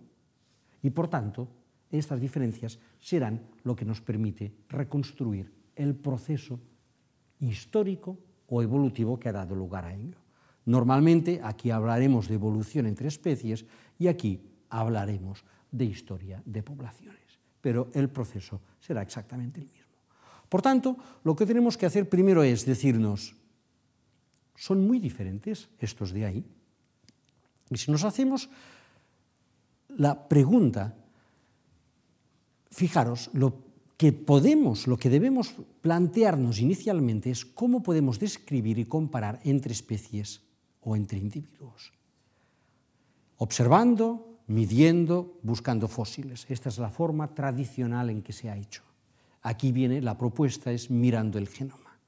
y 0.84 0.90
por 0.90 1.08
tanto 1.08 1.48
estas 1.90 2.20
diferencias 2.20 2.78
serán 3.00 3.40
lo 3.64 3.74
que 3.74 3.88
nos 3.88 4.04
permite 4.04 4.52
reconstruir 4.68 5.50
el 5.74 5.96
proceso 5.96 6.60
histórico 7.40 8.18
o 8.46 8.60
evolutivo 8.60 9.18
que 9.18 9.30
ha 9.30 9.32
dado 9.32 9.56
lugar 9.56 9.86
a 9.88 9.94
ello. 9.94 10.20
Normalmente 10.66 11.40
aquí 11.42 11.70
hablaremos 11.70 12.28
de 12.28 12.34
evolución 12.34 12.86
entre 12.86 13.08
especies 13.08 13.64
y 13.98 14.08
aquí 14.08 14.40
hablaremos 14.68 15.44
de 15.70 15.84
historia 15.86 16.42
de 16.44 16.62
poblaciones, 16.62 17.40
pero 17.60 17.88
el 17.94 18.08
proceso 18.08 18.60
será 18.78 19.02
exactamente 19.02 19.60
el 19.60 19.66
mismo. 19.66 19.96
Por 20.48 20.60
tanto, 20.60 20.96
lo 21.24 21.34
que 21.34 21.46
tenemos 21.46 21.76
que 21.76 21.86
hacer 21.86 22.08
primero 22.08 22.42
es 22.42 22.64
decirnos, 22.64 23.34
son 24.54 24.86
muy 24.86 24.98
diferentes 24.98 25.68
estos 25.80 26.12
de 26.12 26.26
ahí. 26.26 26.44
Y 27.74 27.78
si 27.78 27.90
nos 27.90 28.04
hacemos 28.04 28.48
la 29.88 30.28
pregunta, 30.28 30.94
fijaros, 32.70 33.30
lo 33.32 33.62
que 33.96 34.12
podemos, 34.12 34.86
lo 34.86 34.96
que 34.96 35.10
debemos 35.10 35.54
plantearnos 35.80 36.60
inicialmente 36.60 37.30
es 37.30 37.44
cómo 37.44 37.82
podemos 37.82 38.18
describir 38.18 38.78
y 38.78 38.86
comparar 38.86 39.40
entre 39.44 39.72
especies 39.72 40.42
o 40.80 40.96
entre 40.96 41.18
individuos. 41.18 41.92
Observando, 43.38 44.38
midiendo, 44.46 45.38
buscando 45.42 45.88
fósiles. 45.88 46.46
Esta 46.48 46.68
es 46.68 46.78
la 46.78 46.90
forma 46.90 47.34
tradicional 47.34 48.10
en 48.10 48.22
que 48.22 48.32
se 48.32 48.50
ha 48.50 48.56
hecho. 48.56 48.82
Aquí 49.42 49.72
viene 49.72 50.00
la 50.00 50.16
propuesta, 50.16 50.72
es 50.72 50.90
mirando 50.90 51.38
el 51.38 51.48
genoma. 51.48 51.98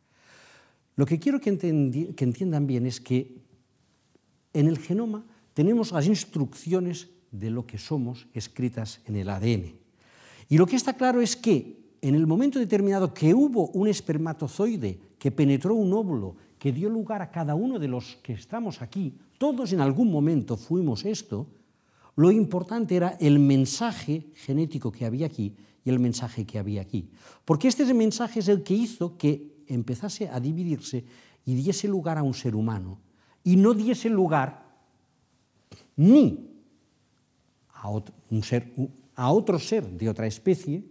Lo 0.96 1.04
que 1.06 1.18
quiero 1.18 1.40
que, 1.40 1.56
que 2.16 2.24
entiendan 2.24 2.66
bien 2.66 2.86
es 2.86 3.00
que 3.00 3.36
en 4.54 4.68
el 4.68 4.78
genoma 4.78 5.24
tenemos 5.56 5.90
las 5.90 6.06
instrucciones 6.06 7.08
de 7.30 7.48
lo 7.48 7.66
que 7.66 7.78
somos 7.78 8.26
escritas 8.34 9.00
en 9.06 9.16
el 9.16 9.30
ADN. 9.30 9.72
Y 10.50 10.58
lo 10.58 10.66
que 10.66 10.76
está 10.76 10.92
claro 10.92 11.22
es 11.22 11.34
que 11.34 11.96
en 12.02 12.14
el 12.14 12.26
momento 12.26 12.58
determinado 12.58 13.14
que 13.14 13.32
hubo 13.32 13.68
un 13.68 13.88
espermatozoide 13.88 15.00
que 15.18 15.32
penetró 15.32 15.74
un 15.74 15.94
óvulo, 15.94 16.36
que 16.58 16.72
dio 16.72 16.90
lugar 16.90 17.22
a 17.22 17.30
cada 17.30 17.54
uno 17.54 17.78
de 17.78 17.88
los 17.88 18.16
que 18.16 18.34
estamos 18.34 18.82
aquí, 18.82 19.16
todos 19.38 19.72
en 19.72 19.80
algún 19.80 20.10
momento 20.12 20.58
fuimos 20.58 21.06
esto, 21.06 21.46
lo 22.16 22.30
importante 22.30 22.94
era 22.94 23.16
el 23.18 23.38
mensaje 23.38 24.26
genético 24.34 24.92
que 24.92 25.06
había 25.06 25.24
aquí 25.24 25.56
y 25.82 25.88
el 25.88 25.98
mensaje 26.00 26.44
que 26.44 26.58
había 26.58 26.82
aquí. 26.82 27.08
Porque 27.46 27.68
este 27.68 27.94
mensaje 27.94 28.40
es 28.40 28.48
el 28.48 28.62
que 28.62 28.74
hizo 28.74 29.16
que 29.16 29.64
empezase 29.68 30.28
a 30.28 30.38
dividirse 30.38 31.06
y 31.46 31.54
diese 31.54 31.88
lugar 31.88 32.18
a 32.18 32.22
un 32.22 32.34
ser 32.34 32.54
humano. 32.54 33.00
Y 33.42 33.56
no 33.56 33.72
diese 33.72 34.10
lugar 34.10 34.65
ni 35.96 36.50
a 37.72 37.88
otro, 37.88 38.14
ser, 38.42 38.72
a 39.14 39.32
otro 39.32 39.58
ser 39.58 39.88
de 39.88 40.08
otra 40.08 40.26
especie, 40.26 40.84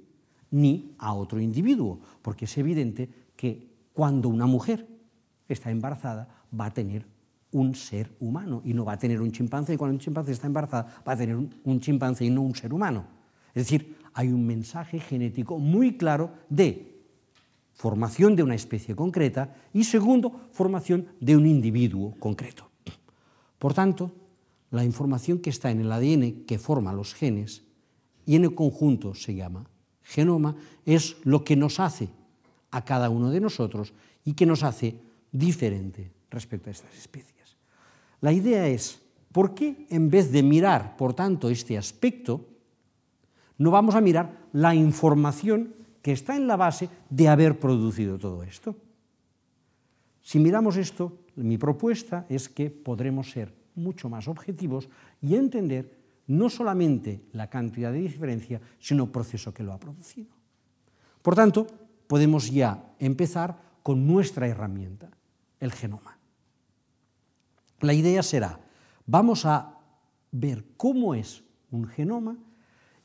ni 0.52 0.96
a 0.98 1.14
otro 1.14 1.40
individuo. 1.40 2.00
Porque 2.22 2.46
es 2.46 2.58
evidente 2.58 3.10
que 3.36 3.70
cuando 3.94 4.30
una 4.30 4.46
mujer 4.46 4.88
está 5.48 5.72
embarazada 5.72 6.28
va 6.58 6.68
a 6.68 6.74
tener 6.74 7.06
un 7.52 7.74
ser 7.76 8.12
humano 8.20 8.62
y 8.66 8.74
no 8.74 8.84
va 8.84 8.94
a 8.94 9.00
tener 9.00 9.22
un 9.22 9.32
chimpancé. 9.32 9.74
Y 9.74 9.78
cuando 9.78 9.94
un 9.96 10.00
chimpancé 10.00 10.32
está 10.32 10.48
embarazada, 10.48 11.02
va 11.08 11.14
a 11.14 11.18
tener 11.18 11.36
un, 11.36 11.54
un 11.64 11.80
chimpancé 11.80 12.26
y 12.26 12.30
no 12.30 12.42
un 12.42 12.56
ser 12.56 12.74
humano. 12.74 13.06
Es 13.54 13.64
decir, 13.64 13.96
hay 14.14 14.30
un 14.30 14.46
mensaje 14.46 15.00
genético 15.00 15.58
muy 15.60 15.98
claro 15.98 16.32
de 16.50 16.96
formación 17.74 18.36
de 18.36 18.44
una 18.44 18.56
especie 18.56 18.96
concreta 18.96 19.56
y 19.74 19.84
segundo, 19.84 20.48
formación 20.52 21.08
de 21.20 21.36
un 21.36 21.46
individuo 21.46 22.16
concreto. 22.20 22.70
Por 23.60 23.74
tanto, 23.74 24.12
la 24.76 24.84
información 24.84 25.40
que 25.40 25.50
está 25.50 25.72
en 25.72 25.82
el 25.82 25.92
ADN 25.92 26.46
que 26.46 26.60
forma 26.60 26.94
los 26.94 27.14
genes 27.14 27.64
y 28.26 28.36
en 28.36 28.44
el 28.44 28.54
conjunto 28.54 29.16
se 29.16 29.34
llama 29.34 29.70
genoma 30.06 30.56
es 30.86 31.18
lo 31.24 31.44
que 31.44 31.56
nos 31.56 31.80
hace 31.80 32.10
a 32.72 32.86
cada 32.86 33.10
uno 33.10 33.32
de 33.32 33.42
nosotros 33.42 33.94
y 34.24 34.34
que 34.34 34.46
nos 34.46 34.64
hace 34.64 34.96
diferente 35.32 36.12
respecto 36.30 36.70
a 36.70 36.74
estas 36.74 36.96
especies. 36.96 37.58
La 38.22 38.32
idea 38.32 38.68
es, 38.68 39.02
¿por 39.32 39.54
qué 39.54 39.88
en 39.90 40.10
vez 40.10 40.32
de 40.32 40.44
mirar, 40.44 40.96
por 40.96 41.14
tanto, 41.14 41.50
este 41.50 41.78
aspecto, 41.78 42.46
no 43.58 43.72
vamos 43.72 43.96
a 43.96 44.02
mirar 44.02 44.48
la 44.54 44.76
información 44.76 45.74
que 46.02 46.12
está 46.12 46.36
en 46.36 46.48
la 46.48 46.56
base 46.56 46.90
de 47.10 47.28
haber 47.28 47.60
producido 47.60 48.18
todo 48.18 48.44
esto? 48.44 48.76
Si 50.22 50.40
miramos 50.40 50.78
esto, 50.78 51.18
mi 51.36 51.58
propuesta 51.58 52.26
es 52.30 52.50
que 52.50 52.70
podremos 52.70 53.32
ser 53.32 53.54
mucho 53.76 54.10
más 54.10 54.28
objetivos 54.28 54.90
y 55.22 55.36
entender 55.36 55.98
no 56.28 56.50
solamente 56.50 57.22
la 57.34 57.50
cantidad 57.50 57.92
de 57.92 58.00
diferencia, 58.00 58.62
sino 58.80 59.04
el 59.04 59.10
proceso 59.12 59.54
que 59.54 59.64
lo 59.64 59.74
ha 59.74 59.80
producido. 59.80 60.34
Por 61.22 61.36
tanto, 61.36 61.68
podemos 62.08 62.52
ya 62.52 62.94
empezar 63.00 63.58
con 63.84 64.08
nuestra 64.08 64.48
herramienta, 64.48 65.10
el 65.60 65.72
genoma. 65.72 66.18
La 67.82 67.94
idea 67.94 68.24
será, 68.24 68.60
vamos 69.06 69.46
a 69.46 69.78
ver 70.32 70.66
cómo 70.78 71.14
es 71.14 71.44
un 71.72 71.86
genoma 71.88 72.38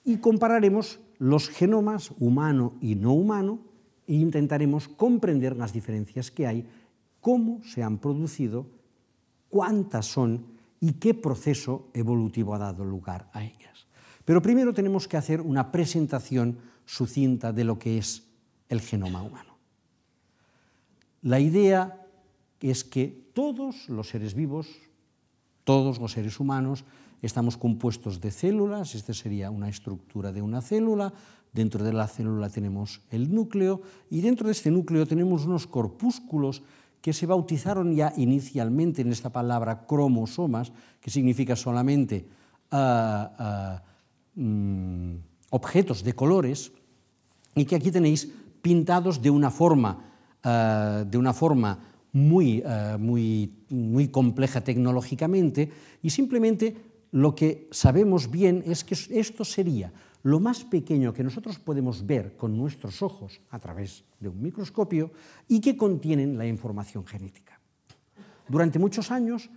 y 0.05 0.19
compararemos 0.19 1.01
los 1.19 1.49
genomas 1.49 2.13
humano 2.19 2.75
y 2.81 2.95
no 2.95 3.13
humano 3.13 3.61
e 4.07 4.15
intentaremos 4.15 4.89
comprender 4.89 5.57
las 5.57 5.73
diferencias 5.73 6.31
que 6.31 6.47
hay, 6.47 6.67
cómo 7.21 7.63
se 7.63 7.83
han 7.83 7.99
producido, 7.99 8.67
cuántas 9.49 10.07
son 10.07 10.47
y 10.81 10.95
qué 10.95 11.15
proceso 11.15 11.91
evolutivo 11.93 12.55
ha 12.55 12.59
dado 12.59 12.85
lugar 12.85 13.29
a 13.33 13.45
ellas. 13.45 13.87
Pero 14.25 14.43
primero 14.43 14.73
tenemos 14.73 15.07
que 15.07 15.17
hacer 15.17 15.41
una 15.41 15.71
presentación 15.71 16.59
sucinta 16.87 17.53
de 17.53 17.65
lo 17.65 17.79
que 17.79 17.99
es 17.99 18.25
el 18.69 18.81
genoma 18.81 19.23
humano. 19.23 19.59
La 21.23 21.39
idea 21.39 22.07
es 22.61 22.85
que 22.85 23.31
todos 23.35 23.89
los 23.89 24.09
seres 24.09 24.35
vivos, 24.35 24.69
todos 25.65 25.99
los 25.99 26.13
seres 26.13 26.41
humanos, 26.41 26.85
estamos 27.23 27.57
compuestos 27.57 28.21
de 28.21 28.31
células, 28.31 28.95
esta 28.95 29.13
sería 29.13 29.51
una 29.51 29.69
estructura 29.69 30.33
de 30.33 30.41
una 30.41 30.63
célula, 30.63 31.13
dentro 31.53 31.85
de 31.85 31.93
la 31.93 32.09
célula 32.09 32.49
tenemos 32.49 33.03
el 33.11 33.35
núcleo 33.35 33.83
y 34.09 34.21
dentro 34.21 34.47
de 34.47 34.53
este 34.53 34.71
núcleo 34.71 35.07
tenemos 35.07 35.45
unos 35.45 35.67
corpúsculos 35.67 36.63
que 37.01 37.13
se 37.13 37.27
bautizaron 37.27 37.95
ya 37.95 38.13
inicialmente 38.17 39.03
en 39.03 39.13
esta 39.13 39.31
palabra 39.31 39.87
cromosomas, 39.87 40.73
que 41.01 41.11
significa 41.11 41.57
solamente 41.57 42.29
uh, 42.73 42.77
uh, 42.77 44.41
mm, 44.41 45.15
objetos 45.51 46.05
de 46.05 46.13
colores, 46.13 46.73
y 47.55 47.65
que 47.65 47.77
aquí 47.77 47.91
tenéis 47.91 48.29
pintados 48.63 49.21
de 49.21 49.31
una 49.31 49.51
forma, 49.51 50.13
uh, 50.45 51.05
de 51.05 51.19
una 51.19 51.33
forma 51.33 51.79
muy, 52.13 52.63
muy, 52.99 53.55
muy 53.69 54.09
compleja 54.09 54.63
tecnológicamente 54.63 55.71
y 56.03 56.11
simplemente 56.11 56.75
lo 57.13 57.37
que 57.37 57.69
sabemos 57.71 58.29
bien 58.29 58.65
es 58.67 58.83
que 58.83 58.97
esto 59.17 59.45
sería 59.45 59.93
lo 60.23 60.41
más 60.41 60.65
pequeño 60.65 61.13
que 61.13 61.25
nosotros 61.25 61.59
podemos 61.59 62.07
ver 62.07 62.37
con 62.37 62.57
nuestros 62.57 63.03
ojos 63.03 63.41
a 63.51 63.59
través 63.59 64.05
de 64.19 64.29
un 64.29 64.43
microscopio 64.43 65.13
y 65.49 65.61
que 65.61 65.77
contienen 65.77 66.37
la 66.37 66.47
información 66.47 67.07
genética. 67.07 67.59
Durante 68.49 68.79
muchos 68.79 69.11
años, 69.11 69.51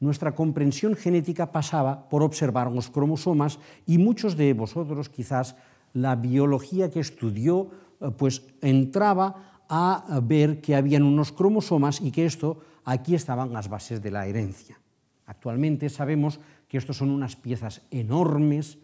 nuestra 0.00 0.34
comprensión 0.34 0.94
genética 0.94 1.50
pasaba 1.50 2.08
por 2.08 2.22
observar 2.22 2.70
los 2.70 2.88
cromosomas 2.88 3.58
y 3.84 3.98
muchos 3.98 4.36
de 4.36 4.52
vosotros 4.52 5.08
quizás 5.08 5.56
la 5.92 6.14
biología 6.14 6.90
que 6.90 7.00
estudió 7.00 7.70
eh, 8.00 8.10
pues 8.16 8.42
entraba 8.60 9.64
a 9.68 10.20
ver 10.22 10.60
que 10.60 10.76
habían 10.76 11.02
unos 11.02 11.32
cromosomas 11.32 12.00
y 12.00 12.10
que 12.10 12.24
esto, 12.24 12.60
aquí 12.84 13.14
estaban 13.14 13.52
las 13.52 13.68
bases 13.68 14.00
de 14.00 14.10
la 14.10 14.26
herencia. 14.26 14.80
Actualmente 15.26 15.90
sabemos 15.90 16.40
que 16.68 16.78
estos 16.78 16.96
son 16.96 17.10
unas 17.10 17.36
piezas 17.36 17.82
enormes, 17.90 18.78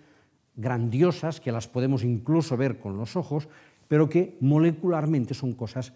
grandiosas, 0.57 1.41
que 1.41 1.53
las 1.53 1.69
podemos 1.69 2.05
incluso 2.05 2.57
ver 2.57 2.79
con 2.79 2.97
los 2.97 3.17
ojos, 3.17 3.49
pero 3.89 4.09
que 4.09 4.37
molecularmente 4.41 5.35
son 5.35 5.53
cosas 5.53 5.93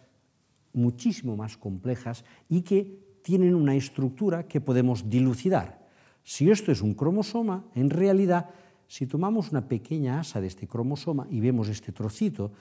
muchísimo 0.73 1.37
más 1.37 1.57
complejas 1.57 2.25
y 2.49 2.63
que 2.63 2.99
tienen 3.23 3.55
una 3.55 3.75
estructura 3.75 4.47
que 4.47 4.61
podemos 4.61 5.09
dilucidar. 5.09 5.87
Si 6.23 6.51
esto 6.51 6.73
es 6.73 6.83
un 6.83 6.95
cromosoma, 6.95 7.65
en 7.75 7.91
realidad, 7.91 8.51
si 8.87 9.07
tomamos 9.07 9.51
una 9.51 9.67
pequeña 9.69 10.21
asa 10.21 10.41
de 10.41 10.47
este 10.47 10.67
cromosoma 10.67 11.27
y 11.31 11.41
vemos 11.41 11.69
este 11.69 11.93
trocito, 11.93 12.53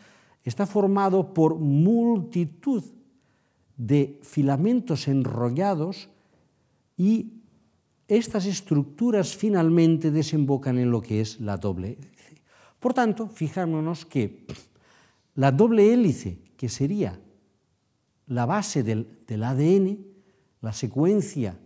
está 0.43 0.65
formado 0.65 1.33
por 1.33 1.57
multitud 1.57 2.83
de 3.75 4.19
filamentos 4.23 5.07
enrollados 5.07 6.09
y 6.97 7.36
estas 8.07 8.45
estructuras 8.45 9.35
finalmente 9.35 10.11
desembocan 10.11 10.77
en 10.77 10.91
lo 10.91 11.01
que 11.01 11.21
es 11.21 11.39
la 11.41 11.57
doble 11.57 11.93
hélice. 11.93 12.41
Por 12.79 12.93
tanto, 12.93 13.27
fijémonos 13.27 14.05
que 14.05 14.45
la 15.35 15.51
doble 15.51 15.93
hélice, 15.93 16.39
que 16.55 16.69
sería 16.69 17.19
la 18.27 18.45
base 18.45 18.83
del, 18.83 19.23
del 19.27 19.43
ADN, 19.43 19.97
la 20.61 20.73
secuencia 20.73 21.57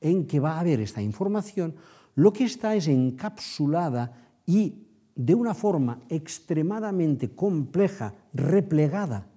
en 0.00 0.26
que 0.26 0.40
va 0.40 0.54
a 0.54 0.60
haber 0.60 0.80
esta 0.80 1.02
información, 1.02 1.74
lo 2.14 2.32
que 2.32 2.44
está 2.44 2.74
es 2.74 2.88
encapsulada 2.88 4.12
y 4.46 4.86
de 5.14 5.34
una 5.34 5.54
forma 5.54 6.00
extremadamente 6.08 7.34
compleja, 7.34 8.14
replegada, 8.32 9.28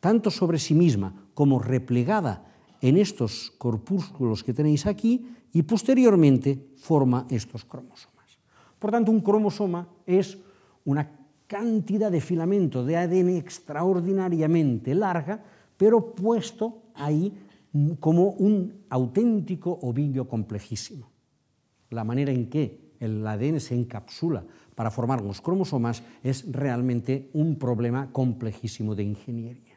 tanto 0.00 0.30
sobre 0.30 0.58
sí 0.58 0.74
misma 0.74 1.14
como 1.34 1.58
replegada 1.58 2.51
en 2.82 2.98
estos 2.98 3.54
corpúsculos 3.56 4.42
que 4.44 4.52
tenéis 4.52 4.84
aquí, 4.84 5.24
y 5.52 5.62
posteriormente 5.62 6.58
forma 6.76 7.26
estos 7.30 7.64
cromosomas. 7.64 8.38
Por 8.78 8.90
tanto, 8.90 9.12
un 9.12 9.20
cromosoma 9.20 9.86
es 10.06 10.38
una 10.84 11.08
cantidad 11.46 12.10
de 12.10 12.20
filamento 12.20 12.84
de 12.84 12.96
ADN 12.96 13.36
extraordinariamente 13.36 14.94
larga, 14.94 15.42
pero 15.76 16.14
puesto 16.14 16.82
ahí 16.94 17.32
como 18.00 18.30
un 18.30 18.84
auténtico 18.88 19.78
ovillo 19.82 20.26
complejísimo. 20.26 21.10
La 21.90 22.04
manera 22.04 22.32
en 22.32 22.48
que 22.48 22.92
el 22.98 23.26
ADN 23.26 23.60
se 23.60 23.74
encapsula 23.74 24.44
para 24.74 24.90
formar 24.90 25.22
los 25.22 25.40
cromosomas 25.40 26.02
es 26.22 26.50
realmente 26.50 27.28
un 27.34 27.56
problema 27.56 28.10
complejísimo 28.10 28.94
de 28.94 29.04
ingeniería. 29.04 29.76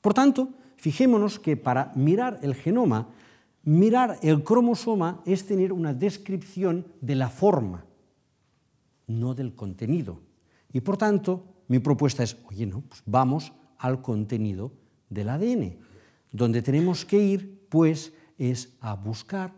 Por 0.00 0.14
tanto, 0.14 0.50
fijémonos 0.80 1.38
que 1.38 1.56
para 1.56 1.92
mirar 1.94 2.40
el 2.42 2.54
genoma, 2.54 3.08
mirar 3.64 4.18
el 4.22 4.42
cromosoma 4.42 5.20
es 5.26 5.46
tener 5.46 5.74
una 5.74 5.92
descripción 5.92 6.86
de 7.02 7.14
la 7.16 7.28
forma, 7.28 7.84
no 9.06 9.34
del 9.34 9.54
contenido. 9.54 10.20
Y 10.72 10.80
por 10.80 10.96
tanto, 10.96 11.44
mi 11.68 11.80
propuesta 11.80 12.22
es, 12.22 12.38
oye, 12.48 12.66
no, 12.66 12.80
pues 12.80 13.02
vamos 13.04 13.52
al 13.76 14.00
contenido 14.00 14.72
del 15.10 15.28
ADN. 15.28 15.76
Donde 16.32 16.62
tenemos 16.62 17.04
que 17.04 17.22
ir, 17.22 17.66
pues, 17.68 18.14
es 18.38 18.76
a 18.80 18.94
buscar 18.94 19.52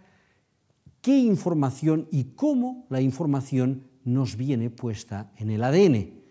qué 1.00 1.17
información 1.17 2.09
y 2.11 2.25
cómo 2.35 2.87
la 2.91 3.00
información 3.00 3.85
nos 4.05 4.37
viene 4.37 4.71
puesta 4.71 5.31
en 5.37 5.50
el 5.50 5.62
ADN. 5.62 6.23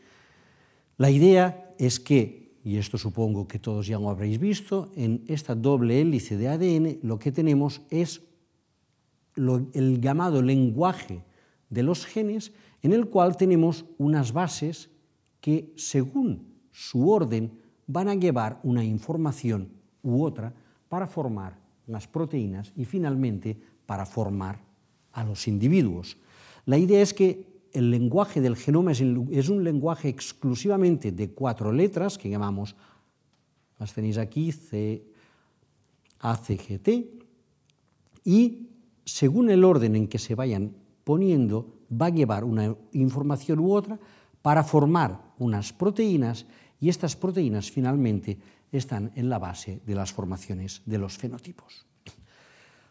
La 0.98 1.10
idea 1.10 1.74
es 1.80 2.00
que, 2.00 2.41
y 2.64 2.78
esto 2.78 2.98
supongo 2.98 3.48
que 3.48 3.60
todos 3.60 3.88
ya 3.88 3.98
lo 3.98 4.10
habréis 4.10 4.40
visto, 4.40 4.92
en 4.96 5.24
esta 5.28 5.56
doble 5.56 6.02
hélice 6.02 6.38
de 6.38 6.48
ADN 6.48 7.00
lo 7.02 7.18
que 7.18 7.32
tenemos 7.32 7.82
es 7.90 8.22
el 9.36 10.02
llamado 10.02 10.42
lenguaje 10.42 11.24
de 11.70 11.84
los 11.84 12.06
genes, 12.06 12.52
en 12.82 12.94
el 12.94 13.08
cual 13.08 13.38
tenemos 13.38 13.86
unas 13.98 14.34
bases 14.34 14.90
que, 15.40 15.74
según 15.76 16.52
su 16.72 17.10
orden, 17.10 17.52
van 17.88 18.10
a 18.10 18.16
llevar 18.16 18.60
una 18.64 18.84
información 18.84 19.70
u 20.04 20.24
otra 20.24 20.54
para 20.90 21.08
formar 21.08 21.58
las 21.88 22.08
proteínas 22.08 22.74
y 22.76 22.86
finalmente 22.86 23.58
para 23.86 24.06
formar 24.06 24.60
a 25.14 25.24
los 25.24 25.48
individuos. 25.48 26.18
La 26.66 26.78
idea 26.78 27.02
es 27.02 27.14
que 27.14 27.51
el 27.74 27.92
lenguaje 27.92 28.42
del 28.42 28.56
genoma 28.56 28.92
es, 28.92 29.02
un 29.50 29.64
lenguaje 29.64 30.10
exclusivamente 30.10 31.12
de 31.12 31.32
cuatro 31.32 31.72
letras 31.72 32.18
que 32.18 32.30
llamamos, 32.30 32.76
las 33.80 33.94
tenéis 33.94 34.18
aquí, 34.18 34.52
C, 34.52 35.04
A, 36.20 36.36
C, 36.36 36.58
G, 36.58 36.82
T, 36.82 37.12
y 38.24 38.70
según 39.06 39.50
el 39.50 39.64
orden 39.64 39.96
en 39.96 40.08
que 40.08 40.20
se 40.20 40.36
vayan 40.36 40.76
poniendo, 41.04 41.80
va 41.92 42.08
a 42.08 42.10
llevar 42.10 42.44
una 42.44 42.76
información 42.94 43.60
u 43.60 43.74
otra 43.74 44.00
para 44.42 44.64
formar 44.64 45.34
unas 45.40 45.74
proteínas 45.74 46.46
y 46.80 46.90
estas 46.90 47.16
proteínas 47.16 47.72
finalmente 47.72 48.38
están 48.72 49.12
en 49.16 49.30
la 49.30 49.40
base 49.40 49.82
de 49.86 49.96
las 49.96 50.14
formaciones 50.14 50.82
de 50.86 50.98
los 50.98 51.18
fenotipos. 51.18 51.86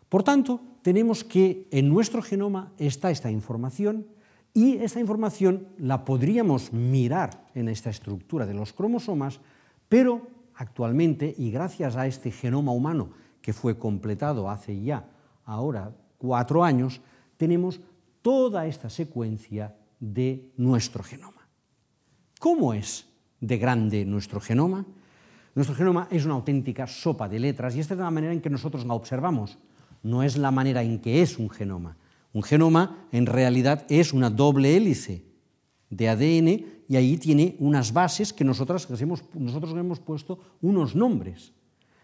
Por 0.09 0.23
tanto, 0.23 0.61
tenemos 0.83 1.23
que 1.23 1.69
en 1.71 1.89
nuestro 1.89 2.21
genoma 2.21 2.73
está 2.79 3.11
esta 3.11 3.31
información 3.31 4.07
y 4.53 4.77
esta 4.77 5.01
información 5.01 5.69
la 5.79 6.05
podríamos 6.05 6.73
mirar 6.73 7.47
en 7.55 7.69
esta 7.69 7.91
estructura 7.91 8.47
de 8.47 8.55
los 8.55 8.73
cromosomas, 8.73 9.41
pero 9.89 10.27
actualmente, 10.55 11.35
y 11.39 11.51
gracias 11.51 11.97
a 11.97 12.07
este 12.07 12.31
genoma 12.31 12.73
humano 12.73 13.11
que 13.41 13.53
fue 13.53 13.79
completado 13.79 14.51
hace 14.51 14.81
ya 14.83 15.09
ahora 15.45 15.93
cuatro 16.19 16.65
años, 16.65 17.01
tenemos 17.37 17.81
toda 18.23 18.67
esta 18.67 18.91
secuencia 18.91 19.75
de 19.99 20.53
nuestro 20.57 21.03
genoma. 21.03 21.49
¿Cómo 22.39 22.75
es 22.75 23.07
de 23.41 23.59
grande 23.59 24.05
nuestro 24.05 24.41
genoma? 24.41 24.85
Nuestro 25.55 25.75
genoma 25.75 26.09
es 26.11 26.25
una 26.25 26.35
auténtica 26.35 26.87
sopa 26.87 27.29
de 27.29 27.39
letras 27.39 27.75
y 27.75 27.81
esta 27.81 27.95
es 27.95 28.01
la 28.01 28.11
manera 28.11 28.33
en 28.33 28.41
que 28.41 28.51
nosotros 28.51 28.85
la 28.87 28.95
observamos. 28.95 29.59
No 30.03 30.23
es 30.23 30.37
la 30.37 30.51
manera 30.51 30.83
en 30.83 31.01
que 31.01 31.23
es 31.23 31.39
un 31.39 31.51
genoma. 31.51 31.97
Un 32.33 32.43
genoma 32.43 33.09
en 33.13 33.27
realidad 33.27 33.87
es 33.89 34.13
una 34.13 34.31
doble 34.31 34.77
hélice 34.77 35.25
de 35.91 36.09
ADN 36.09 36.83
y 36.89 36.97
ahí 36.97 37.17
tiene 37.17 37.57
unas 37.59 37.93
bases 37.93 38.33
que 38.33 38.45
nosotros 38.45 38.89
hemos, 39.01 39.25
nosotros 39.35 39.75
hemos 39.77 40.01
puesto 40.01 40.39
unos 40.63 40.95
nombres. 40.95 41.53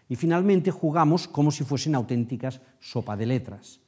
Y 0.09 0.15
finalmente 0.15 0.71
jugamos 0.71 1.27
como 1.27 1.51
si 1.51 1.63
fuesen 1.63 1.95
auténticas 1.95 2.61
sopa 2.79 3.17
de 3.17 3.25
letras. 3.25 3.79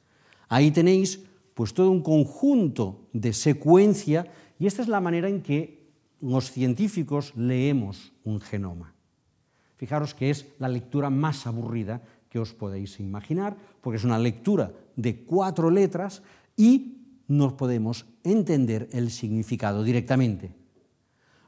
Ahí 0.48 0.70
tenéis 0.70 1.20
pues 1.54 1.74
todo 1.74 1.90
un 1.90 2.02
conjunto 2.02 3.08
de 3.12 3.32
secuencia 3.32 4.26
y 4.58 4.66
esta 4.66 4.82
es 4.82 4.88
la 4.88 5.00
manera 5.00 5.28
en 5.28 5.42
que 5.42 5.80
los 6.20 6.50
científicos 6.50 7.32
leemos 7.36 8.12
un 8.24 8.40
genoma. 8.40 8.94
Fijaros 9.76 10.14
que 10.14 10.30
es 10.30 10.46
la 10.58 10.68
lectura 10.68 11.08
más 11.08 11.46
aburrida 11.46 12.02
que 12.28 12.38
os 12.38 12.52
podéis 12.52 13.00
imaginar, 13.00 13.56
porque 13.80 13.96
es 13.96 14.04
una 14.04 14.18
lectura 14.18 14.72
de 15.02 15.24
cuatro 15.24 15.70
letras 15.70 16.22
y 16.56 16.98
no 17.28 17.56
podemos 17.56 18.06
entender 18.24 18.88
el 18.92 19.10
significado 19.10 19.82
directamente. 19.82 20.52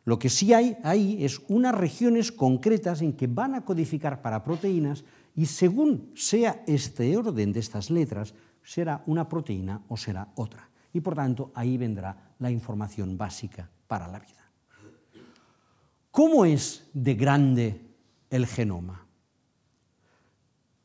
Lo 0.04 0.18
que 0.18 0.30
sí 0.30 0.52
hay 0.52 0.76
ahí 0.82 1.24
es 1.24 1.40
unas 1.48 1.74
regiones 1.74 2.32
concretas 2.32 3.02
en 3.02 3.12
que 3.12 3.26
van 3.28 3.54
a 3.54 3.64
codificar 3.64 4.20
para 4.20 4.42
proteínas 4.42 5.04
y 5.34 5.46
según 5.46 6.10
sea 6.14 6.62
este 6.66 7.16
orden 7.16 7.52
de 7.52 7.60
estas 7.60 7.90
letras, 7.90 8.34
será 8.62 9.02
una 9.06 9.28
proteína 9.28 9.82
o 9.88 9.96
será 9.96 10.32
otra. 10.36 10.68
Y 10.92 11.00
por 11.00 11.14
tanto, 11.14 11.52
ahí 11.54 11.76
vendrá 11.78 12.34
la 12.38 12.50
información 12.50 13.16
básica 13.16 13.70
para 13.86 14.08
la 14.08 14.18
vida. 14.18 14.42
¿Cómo 16.10 16.44
es 16.44 16.90
de 16.92 17.14
grande 17.14 17.80
el 18.28 18.46
genoma? 18.46 19.06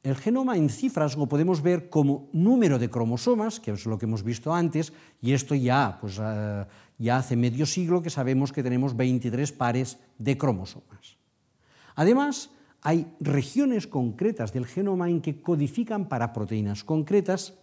El 0.07 0.15
genoma 0.15 0.55
en 0.55 0.69
cifras 0.69 1.17
lo 1.17 1.27
podemos 1.27 1.61
ver 1.61 1.89
como 1.89 2.29
número 2.31 2.79
de 2.79 2.89
cromosomas, 2.89 3.59
que 3.59 3.71
es 3.71 3.85
lo 3.85 3.97
que 3.97 4.05
hemos 4.05 4.23
visto 4.23 4.55
antes, 4.55 4.93
y 5.21 5.33
esto 5.33 5.53
ya, 5.53 5.97
pues, 5.99 6.17
uh, 6.17 6.63
ya 6.97 7.17
hace 7.17 7.35
medio 7.35 7.65
siglo 7.65 8.01
que 8.01 8.09
sabemos 8.09 8.53
que 8.53 8.63
tenemos 8.63 8.95
23 8.95 9.51
pares 9.51 9.99
de 10.17 10.37
cromosomas. 10.37 11.17
Además, 11.95 12.51
hay 12.81 13.05
regiones 13.19 13.85
concretas 13.85 14.53
del 14.53 14.65
genoma 14.65 15.09
en 15.09 15.19
que 15.19 15.41
codifican 15.41 16.07
para 16.07 16.31
proteínas 16.31 16.85
concretas, 16.85 17.55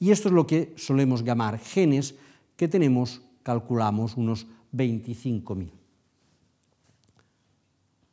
y 0.00 0.12
esto 0.12 0.28
es 0.28 0.34
lo 0.34 0.46
que 0.46 0.72
solemos 0.78 1.22
llamar 1.22 1.58
genes, 1.58 2.14
que 2.56 2.68
tenemos, 2.68 3.20
calculamos, 3.42 4.16
unos 4.16 4.46
25.000. 4.72 5.68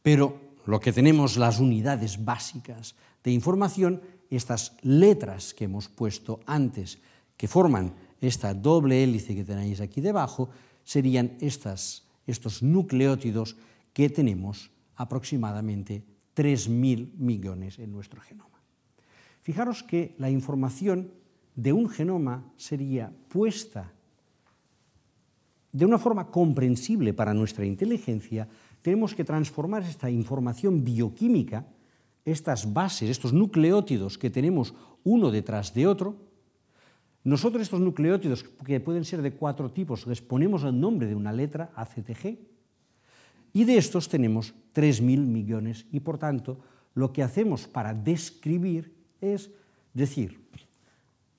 Pero 0.02 0.49
lo 0.70 0.80
que 0.80 0.94
tenemos, 0.94 1.38
las 1.38 1.60
unidades 1.60 2.24
básicas, 2.24 2.96
de 3.24 3.32
información 3.32 4.02
estas 4.30 4.78
letras 4.82 5.54
que 5.54 5.66
hemos 5.66 5.90
puesto 5.90 6.40
antes, 6.46 7.00
que 7.36 7.48
forman 7.48 7.94
esta 8.22 8.54
doble 8.54 9.04
hélice 9.04 9.36
que 9.36 9.44
tenéis 9.44 9.82
aquí 9.82 10.02
debajo, 10.02 10.50
serían 10.84 11.38
estas, 11.42 12.06
estos 12.28 12.62
nucleótidos 12.62 13.58
que 13.94 14.10
tenemos 14.10 14.72
aproximadamente 14.96 16.04
3.000 16.36 17.18
millones 17.18 17.80
en 17.80 17.92
nuestro 17.92 18.22
genoma. 18.22 18.62
Fijaros 19.42 19.84
que 19.84 20.16
la 20.18 20.30
información 20.30 21.12
de 21.56 21.74
un 21.74 21.90
genoma 21.90 22.46
sería 22.58 23.12
puesta 23.30 23.92
de 25.72 25.86
una 25.86 25.98
forma 25.98 26.28
comprensible 26.32 27.14
para 27.14 27.34
nuestra 27.34 27.66
inteligencia, 27.66 28.48
tenemos 28.82 29.14
que 29.14 29.24
transformar 29.24 29.84
esta 29.84 30.10
información 30.10 30.84
bioquímica 30.84 31.66
estas 32.26 32.72
bases, 32.72 33.10
estos 33.10 33.34
nucleótidos 33.34 34.18
que 34.18 34.30
tenemos 34.30 34.74
uno 35.04 35.32
detrás 35.32 35.74
de 35.74 35.88
otro, 35.88 36.16
nosotros 37.24 37.64
estos 37.64 37.82
nucleótidos, 37.82 38.44
que 38.44 38.80
pueden 38.80 39.06
ser 39.06 39.22
de 39.22 39.34
cuatro 39.34 39.72
tipos, 39.72 40.08
les 40.08 40.22
ponemos 40.22 40.64
el 40.64 40.80
nombre 40.80 41.08
de 41.08 41.16
una 41.16 41.34
letra, 41.34 41.72
ACTG, 41.76 42.38
y 43.52 43.64
de 43.66 43.78
estos 43.78 44.08
tenemos 44.08 44.54
3.000 44.74 45.26
millones, 45.26 45.86
y 45.92 46.00
por 46.00 46.18
tanto 46.18 46.60
lo 46.94 47.12
que 47.12 47.24
hacemos 47.24 47.68
para 47.68 47.94
describir 47.94 48.94
es 49.22 49.52
decir, 49.94 50.40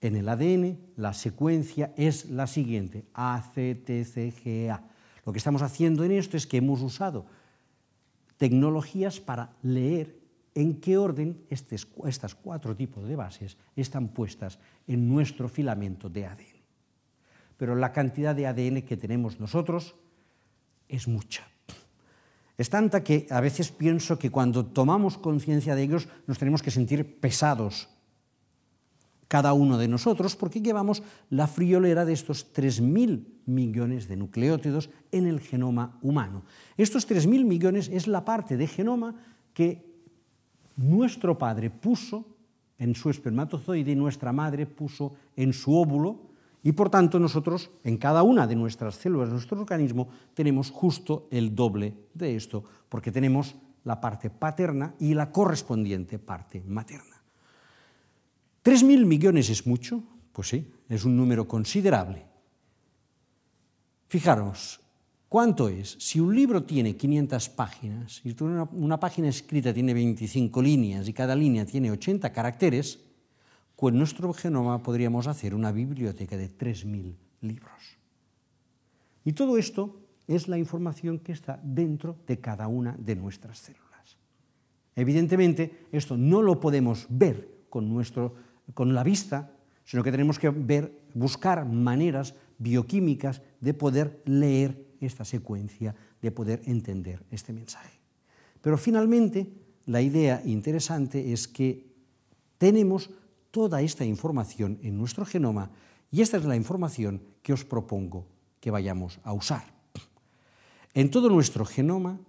en 0.00 0.16
el 0.16 0.28
ADN 0.28 0.78
la 0.96 1.12
secuencia 1.12 1.92
es 1.96 2.30
la 2.30 2.46
siguiente, 2.46 3.04
ACTCGA. 3.14 4.89
Lo 5.24 5.32
que 5.32 5.38
estamos 5.38 5.62
haciendo 5.62 6.04
en 6.04 6.12
esto 6.12 6.36
es 6.36 6.46
que 6.46 6.58
hemos 6.58 6.80
usado 6.82 7.26
tecnologías 8.36 9.20
para 9.20 9.52
leer 9.62 10.18
en 10.54 10.80
qué 10.80 10.96
orden 10.96 11.44
estas 11.50 12.34
cuatro 12.34 12.74
tipos 12.74 13.06
de 13.06 13.16
bases 13.16 13.56
están 13.76 14.08
puestas 14.08 14.58
en 14.86 15.08
nuestro 15.08 15.48
filamento 15.48 16.08
de 16.08 16.26
ADN. 16.26 16.60
Pero 17.56 17.74
la 17.74 17.92
cantidad 17.92 18.34
de 18.34 18.46
ADN 18.46 18.82
que 18.82 18.96
tenemos 18.96 19.38
nosotros 19.38 19.94
es 20.88 21.06
mucha. 21.06 21.46
Es 22.56 22.68
tanta 22.68 23.04
que 23.04 23.26
a 23.30 23.40
veces 23.40 23.70
pienso 23.70 24.18
que 24.18 24.30
cuando 24.30 24.66
tomamos 24.66 25.16
conciencia 25.16 25.74
de 25.74 25.82
ellos 25.82 26.08
nos 26.26 26.38
tenemos 26.38 26.62
que 26.62 26.70
sentir 26.70 27.20
pesados 27.20 27.88
cada 29.30 29.52
uno 29.52 29.78
de 29.78 29.86
nosotros 29.86 30.34
porque 30.34 30.60
llevamos 30.60 31.04
la 31.30 31.46
friolera 31.46 32.04
de 32.04 32.12
estos 32.12 32.52
3.000 32.52 33.22
millones 33.46 34.08
de 34.08 34.16
nucleótidos 34.16 34.90
en 35.12 35.28
el 35.28 35.38
genoma 35.38 36.00
humano. 36.02 36.42
Estos 36.76 37.08
3.000 37.08 37.44
millones 37.44 37.88
es 37.92 38.08
la 38.08 38.24
parte 38.24 38.56
de 38.56 38.66
genoma 38.66 39.14
que 39.54 39.86
nuestro 40.74 41.38
padre 41.38 41.70
puso 41.70 42.26
en 42.76 42.96
su 42.96 43.08
espermatozoide 43.08 43.92
y 43.92 43.94
nuestra 43.94 44.32
madre 44.32 44.66
puso 44.66 45.14
en 45.36 45.52
su 45.52 45.76
óvulo 45.76 46.32
y 46.64 46.72
por 46.72 46.90
tanto 46.90 47.20
nosotros 47.20 47.70
en 47.84 47.98
cada 47.98 48.24
una 48.24 48.48
de 48.48 48.56
nuestras 48.56 48.96
células 48.96 49.28
de 49.28 49.34
nuestro 49.34 49.60
organismo 49.60 50.08
tenemos 50.34 50.72
justo 50.72 51.28
el 51.30 51.54
doble 51.54 51.94
de 52.14 52.34
esto 52.34 52.64
porque 52.88 53.12
tenemos 53.12 53.54
la 53.84 54.00
parte 54.00 54.28
paterna 54.28 54.92
y 54.98 55.14
la 55.14 55.30
correspondiente 55.30 56.18
parte 56.18 56.64
materna. 56.66 57.19
¿Tres 58.62 58.82
mil 58.82 59.06
millones 59.06 59.50
es 59.50 59.66
mucho? 59.66 60.02
Pues 60.32 60.48
sí, 60.48 60.70
es 60.88 61.04
un 61.04 61.16
número 61.16 61.46
considerable. 61.48 62.26
Fijaros, 64.08 64.80
¿Cuánto 65.30 65.68
es? 65.68 65.96
Si 66.00 66.18
un 66.18 66.34
libro 66.34 66.64
tiene 66.64 66.96
500 66.96 67.50
páginas 67.50 68.20
y 68.24 68.34
una, 68.42 68.98
página 68.98 69.28
escrita 69.28 69.72
tiene 69.72 69.94
25 69.94 70.60
líneas 70.60 71.06
y 71.06 71.12
cada 71.12 71.36
línea 71.36 71.64
tiene 71.64 71.88
80 71.92 72.32
caracteres, 72.32 72.98
con 73.76 73.96
nuestro 73.96 74.32
genoma 74.32 74.82
podríamos 74.82 75.28
hacer 75.28 75.54
una 75.54 75.70
biblioteca 75.70 76.36
de 76.36 76.50
3.000 76.50 77.14
libros. 77.42 77.96
Y 79.24 79.32
todo 79.32 79.56
esto 79.56 80.00
es 80.26 80.48
la 80.48 80.58
información 80.58 81.20
que 81.20 81.30
está 81.30 81.60
dentro 81.62 82.16
de 82.26 82.40
cada 82.40 82.66
una 82.66 82.96
de 82.98 83.14
nuestras 83.14 83.60
células. 83.60 84.16
Evidentemente, 84.96 85.86
esto 85.92 86.16
no 86.16 86.42
lo 86.42 86.58
podemos 86.58 87.06
ver 87.08 87.66
con, 87.70 87.88
nuestro, 87.88 88.34
con 88.74 88.94
la 88.94 89.02
vista, 89.02 89.52
sino 89.84 90.02
que 90.02 90.12
tenemos 90.12 90.38
que 90.38 90.50
ver, 90.50 90.92
buscar 91.14 91.66
maneras 91.66 92.34
bioquímicas 92.58 93.42
de 93.60 93.74
poder 93.74 94.22
leer 94.24 94.86
esta 95.00 95.24
secuencia, 95.24 95.94
de 96.20 96.30
poder 96.30 96.62
entender 96.66 97.24
este 97.30 97.52
mensaje. 97.52 97.98
Pero 98.60 98.76
finalmente, 98.76 99.50
la 99.86 100.02
idea 100.02 100.42
interesante 100.44 101.32
es 101.32 101.48
que 101.48 101.90
tenemos 102.58 103.10
toda 103.50 103.80
esta 103.82 104.04
información 104.04 104.78
en 104.82 104.96
nuestro 104.96 105.24
genoma 105.24 105.70
y 106.10 106.20
esta 106.20 106.36
es 106.36 106.44
la 106.44 106.56
información 106.56 107.22
que 107.42 107.52
os 107.52 107.64
propongo 107.64 108.26
que 108.60 108.70
vayamos 108.70 109.18
a 109.24 109.32
usar. 109.32 109.64
En 110.92 111.10
todo 111.10 111.28
nuestro 111.28 111.64
genoma, 111.64 112.20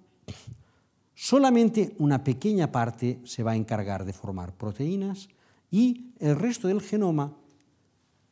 solamente 1.13 1.93
una 1.97 2.23
pequeña 2.23 2.71
parte 2.71 3.19
se 3.25 3.43
va 3.43 3.51
a 3.51 3.56
encargar 3.56 4.06
de 4.06 4.13
formar 4.13 4.54
proteínas 4.54 5.30
y 5.72 6.14
el 6.20 6.36
resto 6.36 6.68
del 6.68 6.82
genoma, 6.82 7.34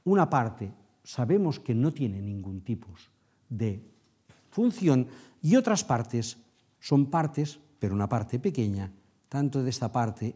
una 0.03 0.29
parte 0.29 0.71
sabemos 1.03 1.59
que 1.59 1.73
no 1.73 1.91
tiene 1.91 2.21
ningún 2.21 2.61
tipo 2.61 2.89
de 3.49 3.81
función 4.51 5.07
y 5.41 5.55
otras 5.55 5.83
partes 5.83 6.37
son 6.79 7.09
partes, 7.09 7.59
pero 7.79 7.95
una 7.95 8.09
parte 8.09 8.39
pequeña, 8.39 8.91
tanto 9.27 9.63
de 9.63 9.69
esta 9.69 9.91
parte 9.91 10.35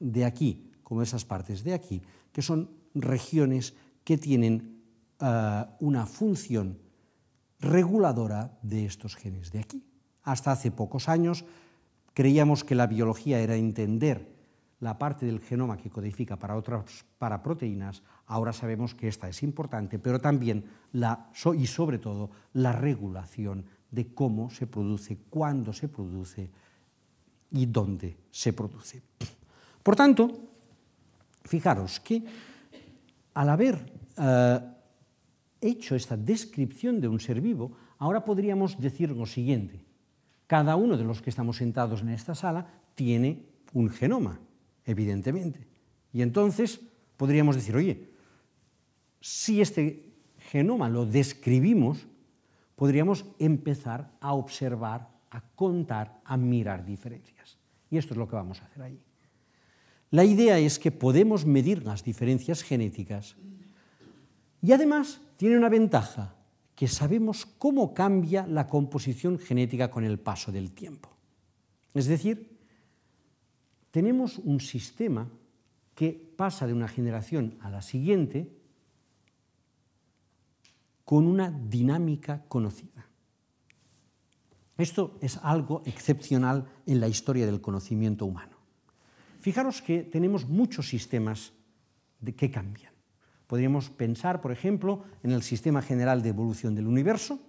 de 0.00 0.24
aquí 0.24 0.70
como 0.82 1.00
de 1.00 1.06
esas 1.06 1.24
partes 1.24 1.62
de 1.64 1.74
aquí, 1.74 2.02
que 2.32 2.42
son 2.42 2.70
regiones 2.94 3.74
que 4.04 4.16
tienen 4.16 4.82
uh, 5.20 5.64
una 5.80 6.06
función 6.06 6.78
reguladora 7.60 8.56
de 8.62 8.86
estos 8.86 9.16
genes 9.16 9.50
de 9.50 9.60
aquí. 9.60 9.84
Hasta 10.22 10.52
hace 10.52 10.70
pocos 10.70 11.08
años 11.08 11.44
creíamos 12.14 12.64
que 12.64 12.74
la 12.74 12.86
biología 12.86 13.40
era 13.40 13.56
entender 13.56 14.35
la 14.80 14.98
parte 14.98 15.24
del 15.24 15.40
genoma 15.40 15.76
que 15.76 15.90
codifica 15.90 16.38
para 16.38 16.56
otras 16.56 17.04
para 17.18 17.42
proteínas, 17.42 18.02
ahora 18.26 18.52
sabemos 18.52 18.94
que 18.94 19.08
esta 19.08 19.28
es 19.28 19.42
importante, 19.42 19.98
pero 19.98 20.20
también 20.20 20.64
la, 20.92 21.30
y 21.56 21.66
sobre 21.66 21.98
todo 21.98 22.30
la 22.52 22.72
regulación 22.72 23.64
de 23.90 24.12
cómo 24.12 24.50
se 24.50 24.66
produce, 24.66 25.18
cuándo 25.30 25.72
se 25.72 25.88
produce 25.88 26.50
y 27.52 27.66
dónde 27.66 28.18
se 28.30 28.52
produce. 28.52 29.02
Por 29.82 29.96
tanto, 29.96 30.50
fijaros 31.44 32.00
que 32.00 32.22
al 33.32 33.48
haber 33.48 33.76
uh, 34.18 34.60
hecho 35.60 35.94
esta 35.94 36.16
descripción 36.16 37.00
de 37.00 37.08
un 37.08 37.20
ser 37.20 37.40
vivo, 37.40 37.72
ahora 37.98 38.24
podríamos 38.24 38.78
decir 38.78 39.10
lo 39.10 39.24
siguiente. 39.24 39.84
Cada 40.46 40.76
uno 40.76 40.96
de 40.96 41.04
los 41.04 41.22
que 41.22 41.30
estamos 41.30 41.56
sentados 41.56 42.02
en 42.02 42.10
esta 42.10 42.34
sala 42.34 42.66
tiene 42.94 43.46
un 43.72 43.88
genoma 43.88 44.40
evidentemente. 44.86 45.66
Y 46.12 46.22
entonces 46.22 46.80
podríamos 47.16 47.56
decir, 47.56 47.76
oye, 47.76 48.08
si 49.20 49.60
este 49.60 50.04
genoma 50.38 50.88
lo 50.88 51.04
describimos, 51.04 52.06
podríamos 52.76 53.26
empezar 53.38 54.12
a 54.20 54.32
observar, 54.32 55.08
a 55.30 55.40
contar, 55.54 56.20
a 56.24 56.36
mirar 56.36 56.84
diferencias. 56.84 57.58
Y 57.90 57.98
esto 57.98 58.14
es 58.14 58.18
lo 58.18 58.28
que 58.28 58.36
vamos 58.36 58.62
a 58.62 58.66
hacer 58.66 58.82
ahí. 58.82 59.00
La 60.10 60.24
idea 60.24 60.58
es 60.58 60.78
que 60.78 60.92
podemos 60.92 61.44
medir 61.44 61.84
las 61.84 62.04
diferencias 62.04 62.62
genéticas 62.62 63.36
y 64.62 64.72
además 64.72 65.20
tiene 65.36 65.58
una 65.58 65.68
ventaja, 65.68 66.34
que 66.74 66.88
sabemos 66.88 67.46
cómo 67.46 67.94
cambia 67.94 68.46
la 68.46 68.68
composición 68.68 69.38
genética 69.38 69.90
con 69.90 70.04
el 70.04 70.18
paso 70.18 70.52
del 70.52 70.72
tiempo. 70.72 71.08
Es 71.94 72.06
decir, 72.06 72.55
tenemos 73.96 74.36
un 74.36 74.60
sistema 74.60 75.26
que 75.94 76.12
pasa 76.12 76.66
de 76.66 76.74
una 76.74 76.86
generación 76.86 77.56
a 77.62 77.70
la 77.70 77.80
siguiente 77.80 78.52
con 81.02 81.26
una 81.26 81.50
dinámica 81.50 82.44
conocida. 82.46 83.08
Esto 84.76 85.16
es 85.22 85.38
algo 85.38 85.82
excepcional 85.86 86.66
en 86.84 87.00
la 87.00 87.08
historia 87.08 87.46
del 87.46 87.62
conocimiento 87.62 88.26
humano. 88.26 88.58
Fijaros 89.40 89.80
que 89.80 90.02
tenemos 90.02 90.46
muchos 90.46 90.90
sistemas 90.90 91.54
que 92.36 92.50
cambian. 92.50 92.92
Podríamos 93.46 93.88
pensar, 93.88 94.42
por 94.42 94.52
ejemplo, 94.52 95.04
en 95.22 95.32
el 95.32 95.42
sistema 95.42 95.80
general 95.80 96.20
de 96.20 96.28
evolución 96.28 96.74
del 96.74 96.86
universo, 96.86 97.40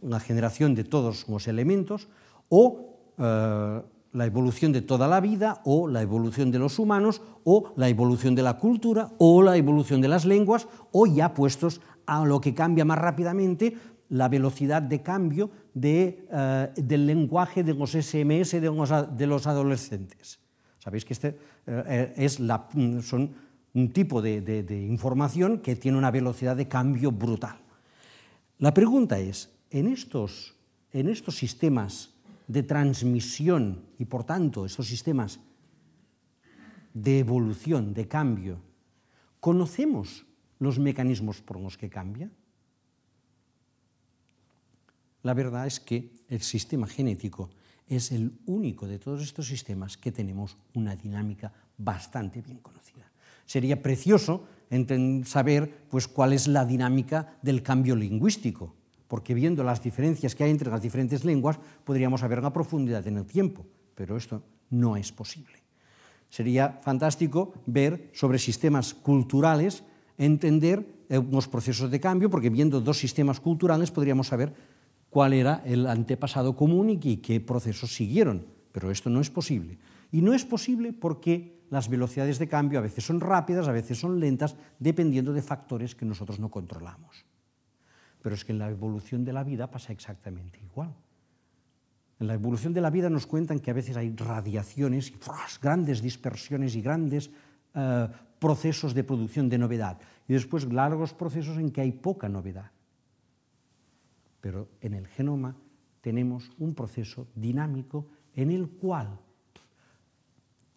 la 0.00 0.18
generación 0.18 0.74
de 0.74 0.84
todos 0.84 1.28
los 1.28 1.46
elementos, 1.46 2.08
o 2.48 3.12
eh, 3.18 3.82
la 4.16 4.24
evolución 4.24 4.72
de 4.72 4.80
toda 4.80 5.06
la 5.06 5.20
vida 5.20 5.60
o 5.64 5.86
la 5.86 6.00
evolución 6.00 6.50
de 6.50 6.58
los 6.58 6.78
humanos 6.78 7.20
o 7.44 7.74
la 7.76 7.88
evolución 7.88 8.34
de 8.34 8.42
la 8.42 8.56
cultura 8.56 9.12
o 9.18 9.42
la 9.42 9.56
evolución 9.58 10.00
de 10.00 10.08
las 10.08 10.24
lenguas 10.24 10.66
o 10.90 11.06
ya 11.06 11.34
puestos 11.34 11.82
a 12.06 12.24
lo 12.24 12.40
que 12.40 12.54
cambia 12.54 12.86
más 12.86 12.98
rápidamente 12.98 13.76
la 14.08 14.28
velocidad 14.28 14.80
de 14.80 15.02
cambio 15.02 15.50
de, 15.74 16.26
uh, 16.30 16.80
del 16.80 17.06
lenguaje 17.06 17.62
de 17.62 17.74
los 17.74 17.92
SMS 17.92 18.52
de 18.52 19.26
los, 19.26 19.46
adolescentes. 19.46 20.40
Sabéis 20.78 21.04
que 21.04 21.12
este 21.12 21.38
uh, 21.66 21.82
es 22.16 22.40
la, 22.40 22.68
son 23.02 23.34
un 23.74 23.92
tipo 23.92 24.22
de, 24.22 24.40
de, 24.40 24.62
de 24.62 24.82
información 24.86 25.58
que 25.58 25.76
tiene 25.76 25.98
una 25.98 26.10
velocidad 26.10 26.56
de 26.56 26.68
cambio 26.68 27.12
brutal. 27.12 27.58
La 28.58 28.72
pregunta 28.72 29.18
es, 29.18 29.50
en 29.70 29.88
estos, 29.88 30.54
en 30.92 31.10
estos 31.10 31.36
sistemas 31.36 32.15
de 32.46 32.62
transmisión 32.62 33.84
y, 33.98 34.04
por 34.04 34.24
tanto, 34.24 34.64
estos 34.64 34.86
sistemas 34.86 35.40
de 36.94 37.18
evolución, 37.18 37.92
de 37.92 38.08
cambio, 38.08 38.60
¿conocemos 39.40 40.24
los 40.58 40.78
mecanismos 40.78 41.42
por 41.42 41.60
los 41.60 41.76
que 41.76 41.90
cambia? 41.90 42.30
La 45.22 45.34
verdad 45.34 45.66
es 45.66 45.80
que 45.80 46.12
el 46.28 46.40
sistema 46.40 46.86
genético 46.86 47.50
es 47.88 48.12
el 48.12 48.38
único 48.46 48.86
de 48.86 49.00
todos 49.00 49.22
estos 49.22 49.48
sistemas 49.48 49.96
que 49.96 50.12
tenemos 50.12 50.56
una 50.74 50.94
dinámica 50.94 51.52
bastante 51.76 52.40
bien 52.40 52.58
conocida. 52.58 53.10
Sería 53.44 53.82
precioso 53.82 54.46
saber 55.24 55.86
pues, 55.88 56.06
cuál 56.06 56.32
es 56.32 56.46
la 56.46 56.64
dinámica 56.64 57.38
del 57.42 57.64
cambio 57.64 57.96
lingüístico, 57.96 58.75
porque 59.08 59.34
viendo 59.34 59.62
las 59.62 59.82
diferencias 59.82 60.34
que 60.34 60.44
hay 60.44 60.50
entre 60.50 60.70
las 60.70 60.82
diferentes 60.82 61.24
lenguas 61.24 61.58
podríamos 61.84 62.20
saber 62.20 62.42
la 62.42 62.52
profundidad 62.52 63.06
en 63.06 63.18
el 63.18 63.26
tiempo, 63.26 63.66
pero 63.94 64.16
esto 64.16 64.42
no 64.70 64.96
es 64.96 65.12
posible. 65.12 65.62
Sería 66.28 66.80
fantástico 66.82 67.54
ver 67.66 68.10
sobre 68.12 68.38
sistemas 68.38 68.94
culturales, 68.94 69.84
entender 70.18 70.86
los 71.08 71.46
procesos 71.46 71.90
de 71.90 72.00
cambio, 72.00 72.28
porque 72.28 72.50
viendo 72.50 72.80
dos 72.80 72.98
sistemas 72.98 73.38
culturales 73.38 73.92
podríamos 73.92 74.26
saber 74.26 74.52
cuál 75.08 75.32
era 75.32 75.62
el 75.64 75.86
antepasado 75.86 76.56
común 76.56 76.90
y 76.90 77.16
qué 77.18 77.40
procesos 77.40 77.94
siguieron, 77.94 78.46
pero 78.72 78.90
esto 78.90 79.08
no 79.08 79.20
es 79.20 79.30
posible. 79.30 79.78
Y 80.10 80.20
no 80.20 80.34
es 80.34 80.44
posible 80.44 80.92
porque 80.92 81.62
las 81.70 81.88
velocidades 81.88 82.38
de 82.38 82.48
cambio 82.48 82.78
a 82.78 82.82
veces 82.82 83.04
son 83.04 83.20
rápidas, 83.20 83.68
a 83.68 83.72
veces 83.72 83.98
son 83.98 84.20
lentas, 84.20 84.56
dependiendo 84.78 85.32
de 85.32 85.42
factores 85.42 85.94
que 85.94 86.04
nosotros 86.04 86.38
no 86.38 86.50
controlamos. 86.50 87.24
Pero 88.26 88.34
es 88.34 88.44
que 88.44 88.50
en 88.50 88.58
la 88.58 88.68
evolución 88.68 89.24
de 89.24 89.32
la 89.32 89.44
vida 89.44 89.70
pasa 89.70 89.92
exactamente 89.92 90.58
igual. 90.58 90.92
En 92.18 92.26
la 92.26 92.34
evolución 92.34 92.74
de 92.74 92.80
la 92.80 92.90
vida 92.90 93.08
nos 93.08 93.24
cuentan 93.24 93.60
que 93.60 93.70
a 93.70 93.74
veces 93.74 93.96
hay 93.96 94.12
radiaciones, 94.16 95.12
y 95.12 95.14
grandes 95.62 96.02
dispersiones 96.02 96.74
y 96.74 96.82
grandes 96.82 97.30
uh, 97.76 98.08
procesos 98.40 98.94
de 98.94 99.04
producción 99.04 99.48
de 99.48 99.58
novedad. 99.58 100.00
Y 100.26 100.32
después 100.32 100.64
largos 100.64 101.14
procesos 101.14 101.56
en 101.58 101.70
que 101.70 101.82
hay 101.82 101.92
poca 101.92 102.28
novedad. 102.28 102.72
Pero 104.40 104.70
en 104.80 104.94
el 104.94 105.06
genoma 105.06 105.54
tenemos 106.00 106.50
un 106.58 106.74
proceso 106.74 107.28
dinámico 107.36 108.08
en 108.34 108.50
el 108.50 108.70
cual 108.70 109.20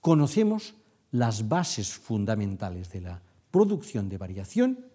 conocemos 0.01 0.75
las 1.09 1.49
bases 1.49 1.95
fundamentales 1.95 2.91
de 2.91 3.01
la 3.01 3.19
producción 3.49 4.07
de 4.07 4.19
variación 4.19 4.85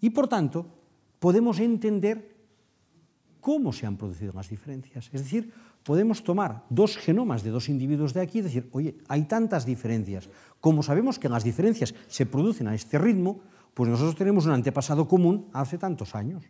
y, 0.00 0.10
por 0.10 0.28
tanto, 0.28 0.77
podemos 1.18 1.60
entender 1.60 2.36
cómo 3.40 3.72
se 3.72 3.86
han 3.86 3.96
producido 3.96 4.32
las 4.32 4.48
diferencias. 4.48 5.10
Es 5.12 5.22
decir, 5.22 5.52
podemos 5.82 6.22
tomar 6.22 6.64
dos 6.68 6.96
genomas 6.96 7.42
de 7.42 7.50
dos 7.50 7.68
individuos 7.68 8.12
de 8.12 8.20
aquí 8.20 8.38
y 8.38 8.42
decir, 8.42 8.68
oye, 8.72 8.98
hay 9.08 9.24
tantas 9.24 9.64
diferencias. 9.64 10.28
Como 10.60 10.82
sabemos 10.82 11.18
que 11.18 11.28
las 11.28 11.44
diferencias 11.44 11.94
se 12.08 12.26
producen 12.26 12.68
a 12.68 12.74
este 12.74 12.98
ritmo, 12.98 13.40
pues 13.74 13.88
nosotros 13.88 14.16
tenemos 14.16 14.44
un 14.46 14.52
antepasado 14.52 15.06
común 15.06 15.48
hace 15.52 15.78
tantos 15.78 16.14
años. 16.14 16.44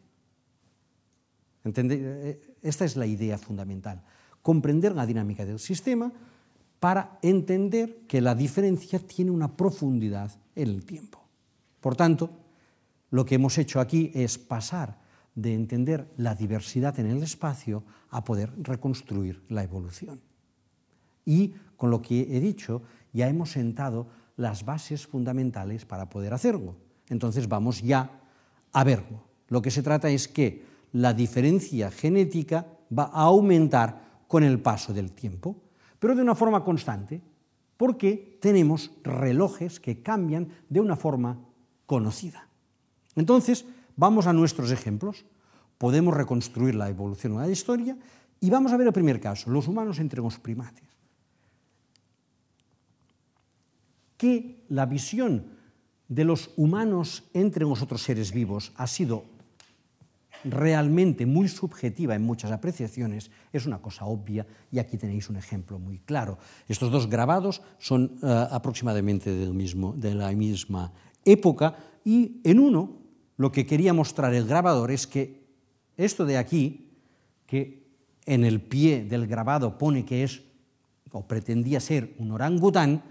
Eh, 1.64 2.56
esta 2.62 2.84
es 2.84 2.96
la 2.96 3.06
idea 3.06 3.36
fundamental. 3.38 4.02
Comprender 4.42 4.94
la 4.94 5.06
dinámica 5.06 5.44
del 5.44 5.58
sistema 5.58 6.10
para 6.80 7.18
entender 7.22 8.06
que 8.06 8.20
la 8.20 8.34
diferencia 8.34 8.98
tiene 8.98 9.30
una 9.30 9.56
profundidad 9.56 10.32
en 10.54 10.68
el 10.68 10.84
tiempo. 10.84 11.20
Por 11.80 11.96
tanto, 11.96 12.30
lo 13.10 13.24
que 13.24 13.36
hemos 13.36 13.58
hecho 13.58 13.80
aquí 13.80 14.10
es 14.14 14.38
pasar 14.38 14.98
de 15.34 15.54
entender 15.54 16.12
la 16.16 16.34
diversidad 16.34 16.98
en 16.98 17.06
el 17.06 17.22
espacio 17.22 17.84
a 18.10 18.24
poder 18.24 18.52
reconstruir 18.58 19.42
la 19.48 19.62
evolución. 19.62 20.20
Y 21.24 21.54
con 21.76 21.90
lo 21.90 22.02
que 22.02 22.36
he 22.36 22.40
dicho, 22.40 22.82
ya 23.12 23.28
hemos 23.28 23.52
sentado 23.52 24.08
las 24.36 24.64
bases 24.64 25.06
fundamentales 25.06 25.84
para 25.84 26.08
poder 26.08 26.34
hacerlo. 26.34 26.74
Entonces 27.08 27.48
vamos 27.48 27.82
ya 27.82 28.20
a 28.72 28.84
verlo. 28.84 29.24
Lo 29.48 29.62
que 29.62 29.70
se 29.70 29.82
trata 29.82 30.10
es 30.10 30.28
que 30.28 30.64
la 30.92 31.14
diferencia 31.14 31.90
genética 31.90 32.66
va 32.96 33.04
a 33.04 33.22
aumentar 33.22 34.22
con 34.26 34.42
el 34.42 34.60
paso 34.60 34.92
del 34.92 35.12
tiempo, 35.12 35.56
pero 35.98 36.14
de 36.14 36.22
una 36.22 36.34
forma 36.34 36.64
constante, 36.64 37.20
porque 37.76 38.38
tenemos 38.40 38.90
relojes 39.04 39.80
que 39.80 40.02
cambian 40.02 40.48
de 40.68 40.80
una 40.80 40.96
forma 40.96 41.38
conocida. 41.86 42.47
Entonces, 43.18 43.64
vamos 43.96 44.26
a 44.26 44.32
nuestros 44.32 44.70
ejemplos. 44.70 45.24
Podemos 45.76 46.14
reconstruir 46.14 46.74
la 46.74 46.88
evolución 46.88 47.34
de 47.34 47.40
la 47.40 47.48
historia 47.48 47.96
y 48.40 48.48
vamos 48.48 48.72
a 48.72 48.76
ver 48.76 48.86
el 48.86 48.92
primer 48.92 49.20
caso, 49.20 49.50
los 49.50 49.66
humanos 49.66 49.98
entre 49.98 50.22
los 50.22 50.38
primates. 50.38 50.88
Que 54.16 54.64
la 54.68 54.86
visión 54.86 55.46
de 56.08 56.24
los 56.24 56.50
humanos 56.56 57.24
entre 57.34 57.64
nosotros 57.64 58.02
seres 58.02 58.32
vivos 58.32 58.72
ha 58.76 58.86
sido 58.86 59.24
realmente 60.44 61.26
muy 61.26 61.48
subjetiva 61.48 62.14
en 62.14 62.22
muchas 62.22 62.52
apreciaciones, 62.52 63.32
es 63.52 63.66
una 63.66 63.82
cosa 63.82 64.04
obvia 64.04 64.46
y 64.70 64.78
aquí 64.78 64.96
tenéis 64.96 65.28
un 65.28 65.36
ejemplo 65.36 65.80
muy 65.80 65.98
claro. 65.98 66.38
Estos 66.68 66.92
dos 66.92 67.10
grabados 67.10 67.62
son 67.78 68.18
uh, 68.22 68.54
aproximadamente 68.54 69.34
de 69.34 70.14
la 70.14 70.30
misma 70.30 70.92
época 71.24 71.76
y 72.04 72.40
en 72.44 72.60
uno 72.60 73.07
lo 73.38 73.50
que 73.50 73.66
quería 73.66 73.94
mostrar 73.94 74.34
el 74.34 74.46
grabador 74.46 74.90
es 74.90 75.06
que 75.06 75.48
esto 75.96 76.26
de 76.26 76.36
aquí, 76.36 76.90
que 77.46 77.88
en 78.26 78.44
el 78.44 78.60
pie 78.60 79.04
del 79.04 79.26
grabado 79.26 79.78
pone 79.78 80.04
que 80.04 80.24
es 80.24 80.42
o 81.10 81.26
pretendía 81.26 81.80
ser 81.80 82.14
un 82.18 82.32
orangután, 82.32 83.02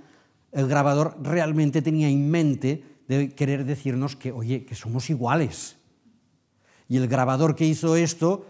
el 0.52 0.68
grabador 0.68 1.18
realmente 1.24 1.82
tenía 1.82 2.10
en 2.10 2.30
mente 2.30 2.84
de 3.08 3.34
querer 3.34 3.66
decirnos 3.66 4.16
que, 4.16 4.32
oye, 4.32 4.66
que 4.66 4.76
somos 4.76 5.10
iguales, 5.10 5.78
y 6.90 6.98
el 6.98 7.08
grabador 7.08 7.56
que 7.56 7.66
hizo 7.66 7.96
esto 7.96 8.46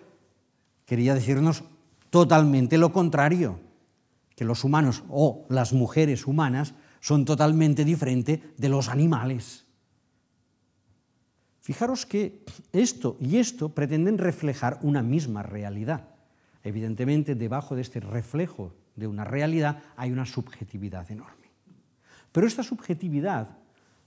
quería 0.86 1.16
decirnos 1.16 1.64
totalmente 2.10 2.78
lo 2.78 2.92
contrario, 2.92 3.60
que 4.36 4.46
los 4.46 4.64
humanos 4.64 5.04
o 5.10 5.46
las 5.50 5.74
mujeres 5.74 6.28
humanas 6.28 6.74
son 7.00 7.26
totalmente 7.26 7.86
diferentes 7.86 8.40
de 8.58 8.70
los 8.70 8.90
animales. 8.90 9.67
Fijaros 11.68 12.06
que 12.06 12.46
esto 12.72 13.18
y 13.20 13.40
esto 13.40 13.68
pretenden 13.68 14.18
reflejar 14.18 14.80
una 14.84 15.04
misma 15.04 15.44
realidad. 15.44 16.08
Evidentemente, 16.64 17.36
debajo 17.36 17.76
de 17.76 17.82
este 17.82 18.00
reflejo 18.00 18.72
de 18.96 19.06
una 19.06 19.26
realidad 19.26 19.84
hay 19.98 20.14
una 20.14 20.26
subjetividad 20.26 21.12
enorme. 21.12 21.52
Pero 22.32 22.48
esta 22.48 22.64
subjetividad 22.64 23.58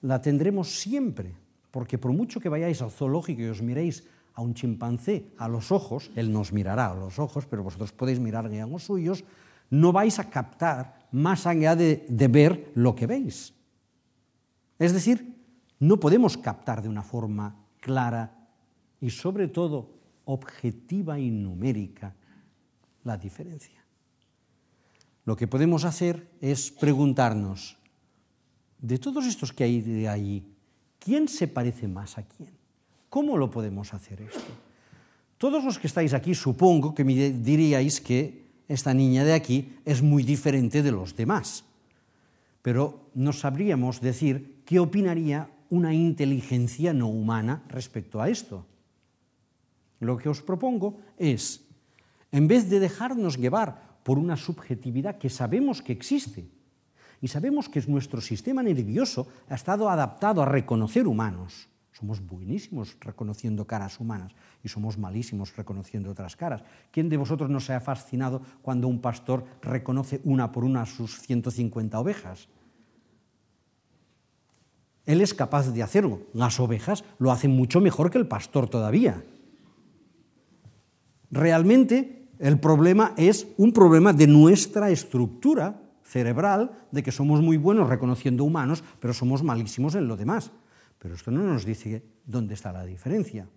la 0.01 0.23
tendremos 0.23 0.71
siempre, 0.71 1.35
porque 1.71 1.99
por 1.99 2.15
mucho 2.15 2.41
que 2.41 2.49
vayáis 2.49 2.81
al 2.81 2.93
zoológico 2.93 3.43
y 3.43 3.49
os 3.49 3.61
miréis 3.61 4.05
a 4.33 4.41
un 4.41 4.55
chimpancé 4.55 5.27
a 5.37 5.47
los 5.47 5.71
ojos, 5.71 6.11
él 6.17 6.33
nos 6.33 6.55
mirará 6.55 6.91
a 6.91 6.95
los 6.95 7.19
ojos, 7.19 7.45
pero 7.45 7.63
vosotros 7.63 7.93
podéis 7.93 8.21
mirarle 8.21 8.63
a 8.63 8.67
los 8.67 8.85
suyos, 8.85 9.23
no 9.69 9.93
vais 9.93 10.19
a 10.19 10.31
captar 10.31 11.09
más 11.13 11.47
allá 11.47 11.77
de, 11.77 12.07
de 12.09 12.29
ver 12.29 12.73
lo 12.75 12.95
que 12.95 13.07
veis. 13.07 13.53
Es 14.79 14.95
decir, 14.95 15.40
no 15.81 15.99
podemos 15.99 16.37
captar 16.37 16.83
de 16.83 16.89
una 16.89 17.03
forma 17.03 17.57
clara 17.81 18.37
y 19.01 19.11
sobre 19.11 19.49
todo 19.49 19.91
objetiva 20.27 21.19
y 21.19 21.31
numérica 21.31 22.15
la 23.05 23.17
diferencia. 23.17 23.83
Lo 25.25 25.37
que 25.37 25.49
podemos 25.49 25.85
hacer 25.85 26.29
es 26.41 26.71
preguntarnos, 26.71 27.77
de 28.79 28.99
todos 28.99 29.27
estos 29.27 29.53
que 29.53 29.65
hay 29.65 29.81
de 29.81 30.09
ahí, 30.09 30.45
¿quién 30.99 31.29
se 31.29 31.49
parece 31.49 31.89
más 31.89 32.17
a 32.17 32.23
quién? 32.23 32.51
¿Cómo 33.09 33.37
lo 33.37 33.51
podemos 33.51 33.93
hacer 33.93 34.23
esto? 34.23 34.53
Todos 35.37 35.65
los 35.65 35.79
que 35.79 35.87
estáis 35.87 36.13
aquí 36.15 36.35
supongo 36.35 36.95
que 36.95 37.05
me 37.05 37.15
diríais 37.15 38.01
que 38.01 38.45
esta 38.69 38.93
niña 38.95 39.25
de 39.25 39.33
aquí 39.33 39.77
es 39.85 40.03
muy 40.03 40.23
diferente 40.23 40.83
de 40.83 40.93
los 40.93 41.17
demás, 41.17 41.65
pero 42.63 43.11
no 43.15 43.33
sabríamos 43.33 44.01
decir 44.01 44.63
qué 44.65 44.79
opinaría 44.79 45.49
una 45.71 45.95
inteligencia 45.95 46.93
no 46.93 47.09
humana 47.09 47.63
respecto 47.69 48.21
a 48.21 48.29
esto. 48.29 48.67
Lo 50.01 50.17
que 50.17 50.29
os 50.29 50.43
propongo 50.43 51.01
es, 51.17 51.65
en 52.33 52.49
vez 52.49 52.69
de 52.69 52.81
dejarnos 52.81 53.39
llevar 53.39 54.01
por 54.03 54.19
una 54.19 54.37
subjetividad 54.37 55.19
que 55.19 55.31
sabemos 55.31 55.83
que 55.83 55.93
existe, 55.93 56.49
y 57.23 57.29
sabemos 57.29 57.69
que 57.69 57.83
nuestro 57.87 58.21
sistema 58.21 58.63
nervioso 58.63 59.29
ha 59.49 59.55
estado 59.55 59.91
adaptado 59.91 60.43
a 60.43 60.47
reconocer 60.47 61.07
humanos, 61.07 61.69
somos 61.93 62.25
buenísimos 62.25 62.97
reconociendo 63.01 63.67
caras 63.67 64.01
humanas 64.01 64.33
y 64.65 64.69
somos 64.69 64.97
malísimos 64.97 65.55
reconociendo 65.55 66.11
otras 66.11 66.35
caras. 66.35 66.63
¿Quién 66.91 67.11
de 67.11 67.19
vosotros 67.19 67.51
no 67.51 67.61
se 67.61 67.75
ha 67.75 67.81
fascinado 67.81 68.41
cuando 68.63 68.89
un 68.89 69.03
pastor 69.03 69.45
reconoce 69.61 70.23
una 70.25 70.51
por 70.51 70.65
una 70.65 70.87
sus 70.87 71.21
150 71.21 72.01
ovejas? 72.01 72.49
Él 75.11 75.21
es 75.21 75.35
capaz 75.35 75.73
de 75.73 75.83
hacerlo. 75.83 76.21
Las 76.35 76.61
ovejas 76.61 77.03
lo 77.19 77.33
hacen 77.33 77.51
mucho 77.51 77.81
mejor 77.81 78.13
que 78.13 78.19
el 78.19 78.29
pastor 78.29 78.69
todavía. 78.69 79.25
Realmente 81.33 82.29
el 82.39 82.61
problema 82.61 83.13
es 83.17 83.49
un 83.57 83.73
problema 83.73 84.13
de 84.13 84.29
nuestra 84.29 84.89
estructura 84.91 85.83
cerebral, 86.05 86.71
de 86.93 87.03
que 87.03 87.11
somos 87.11 87.43
muy 87.43 87.57
buenos 87.57 87.89
reconociendo 87.89 88.45
humanos, 88.45 88.85
pero 89.01 89.13
somos 89.13 89.43
malísimos 89.43 89.97
en 89.97 90.07
lo 90.07 90.17
demás. 90.17 90.53
Pero 91.01 91.17
esto 91.17 91.33
no 91.33 91.43
nos 91.43 91.65
dice 91.65 92.05
dónde 92.25 92.55
está 92.55 92.71
la 92.71 92.85
diferencia. 92.85 93.49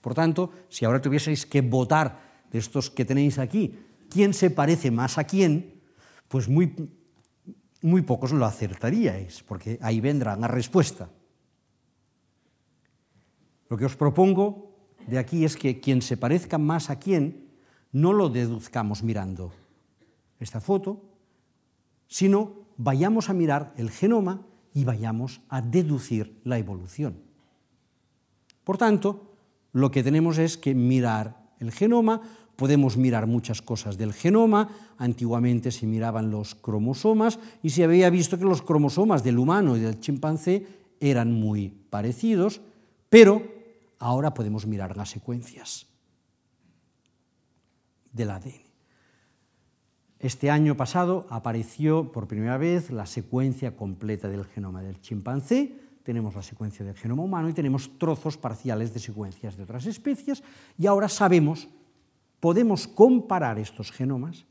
Por 0.00 0.14
tanto, 0.14 0.52
si 0.68 0.84
ahora 0.84 1.02
tuvieseis 1.02 1.46
que 1.46 1.62
votar 1.62 2.44
de 2.48 2.60
estos 2.60 2.90
que 2.90 3.04
tenéis 3.04 3.40
aquí, 3.40 3.76
quién 4.08 4.34
se 4.34 4.50
parece 4.50 4.92
más 4.92 5.18
a 5.18 5.24
quién, 5.24 5.80
pues 6.28 6.48
muy, 6.48 6.72
muy 7.82 8.02
pocos 8.02 8.32
lo 8.32 8.46
acertaríais, 8.46 9.42
porque 9.42 9.78
ahí 9.82 10.00
vendrá 10.00 10.36
la 10.36 10.48
respuesta. 10.48 11.10
Lo 13.68 13.76
que 13.76 13.84
os 13.84 13.96
propongo 13.96 14.72
de 15.06 15.18
aquí 15.18 15.44
es 15.44 15.56
que 15.56 15.80
quien 15.80 16.02
se 16.02 16.16
parezca 16.16 16.58
más 16.58 16.90
a 16.90 16.98
quién 16.98 17.50
no 17.90 18.12
lo 18.12 18.28
deduzcamos 18.28 19.02
mirando 19.02 19.52
esta 20.38 20.60
foto, 20.60 21.02
sino 22.06 22.66
vayamos 22.76 23.30
a 23.30 23.34
mirar 23.34 23.72
el 23.76 23.90
genoma 23.90 24.46
y 24.74 24.84
vayamos 24.84 25.40
a 25.48 25.60
deducir 25.60 26.40
la 26.44 26.58
evolución. 26.58 27.22
Por 28.64 28.78
tanto, 28.78 29.34
lo 29.72 29.90
que 29.90 30.02
tenemos 30.02 30.38
es 30.38 30.56
que 30.56 30.74
mirar 30.74 31.54
el 31.58 31.72
genoma, 31.72 32.22
podemos 32.56 32.96
mirar 32.96 33.26
muchas 33.26 33.62
cosas 33.62 33.98
del 33.98 34.12
genoma, 34.12 34.68
antiguamente 34.98 35.70
se 35.70 35.86
miraban 35.86 36.30
los 36.30 36.54
cromosomas 36.54 37.38
y 37.62 37.70
se 37.70 37.84
había 37.84 38.10
visto 38.10 38.38
que 38.38 38.44
los 38.44 38.62
cromosomas 38.62 39.24
del 39.24 39.38
humano 39.38 39.76
y 39.76 39.80
del 39.80 40.00
chimpancé 40.00 40.66
eran 41.00 41.32
muy 41.32 41.68
parecidos, 41.90 42.60
pero 43.08 43.42
ahora 43.98 44.34
podemos 44.34 44.66
mirar 44.66 44.96
las 44.96 45.10
secuencias 45.10 45.86
del 48.12 48.30
ADN. 48.30 48.62
Este 50.20 50.50
año 50.50 50.76
pasado 50.76 51.26
apareció 51.30 52.12
por 52.12 52.28
primera 52.28 52.56
vez 52.56 52.90
la 52.90 53.06
secuencia 53.06 53.74
completa 53.74 54.28
del 54.28 54.44
genoma 54.44 54.82
del 54.82 55.00
chimpancé, 55.00 55.82
tenemos 56.04 56.34
la 56.34 56.42
secuencia 56.42 56.84
del 56.84 56.96
genoma 56.96 57.22
humano 57.22 57.48
y 57.48 57.52
tenemos 57.52 57.98
trozos 57.98 58.36
parciales 58.36 58.92
de 58.92 59.00
secuencias 59.00 59.56
de 59.56 59.64
otras 59.64 59.86
especies 59.86 60.42
y 60.78 60.86
ahora 60.86 61.08
sabemos, 61.08 61.68
podemos 62.42 62.88
comparar 62.88 63.60
estos 63.60 63.92
genomas 63.92 64.46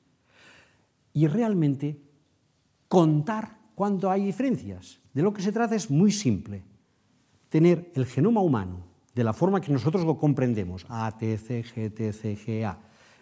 y 1.11 1.27
realmente 1.27 1.99
contar 2.87 3.57
cuando 3.75 4.09
hay 4.09 4.23
diferencias. 4.23 5.01
De 5.13 5.21
lo 5.21 5.33
que 5.33 5.41
se 5.41 5.51
trata 5.51 5.75
es 5.75 5.91
muy 5.91 6.09
simple, 6.13 6.63
tener 7.49 7.91
el 7.93 8.05
genoma 8.05 8.39
humano 8.39 8.85
de 9.13 9.25
la 9.25 9.33
forma 9.33 9.59
que 9.59 9.73
nosotros 9.73 10.05
lo 10.05 10.17
comprendemos, 10.17 10.85
A, 10.87 11.11
T, 11.17 11.37
C, 11.37 11.65
G, 11.65 11.93
T, 11.93 12.13
C, 12.13 12.37
G, 12.37 12.63
A, 12.63 12.79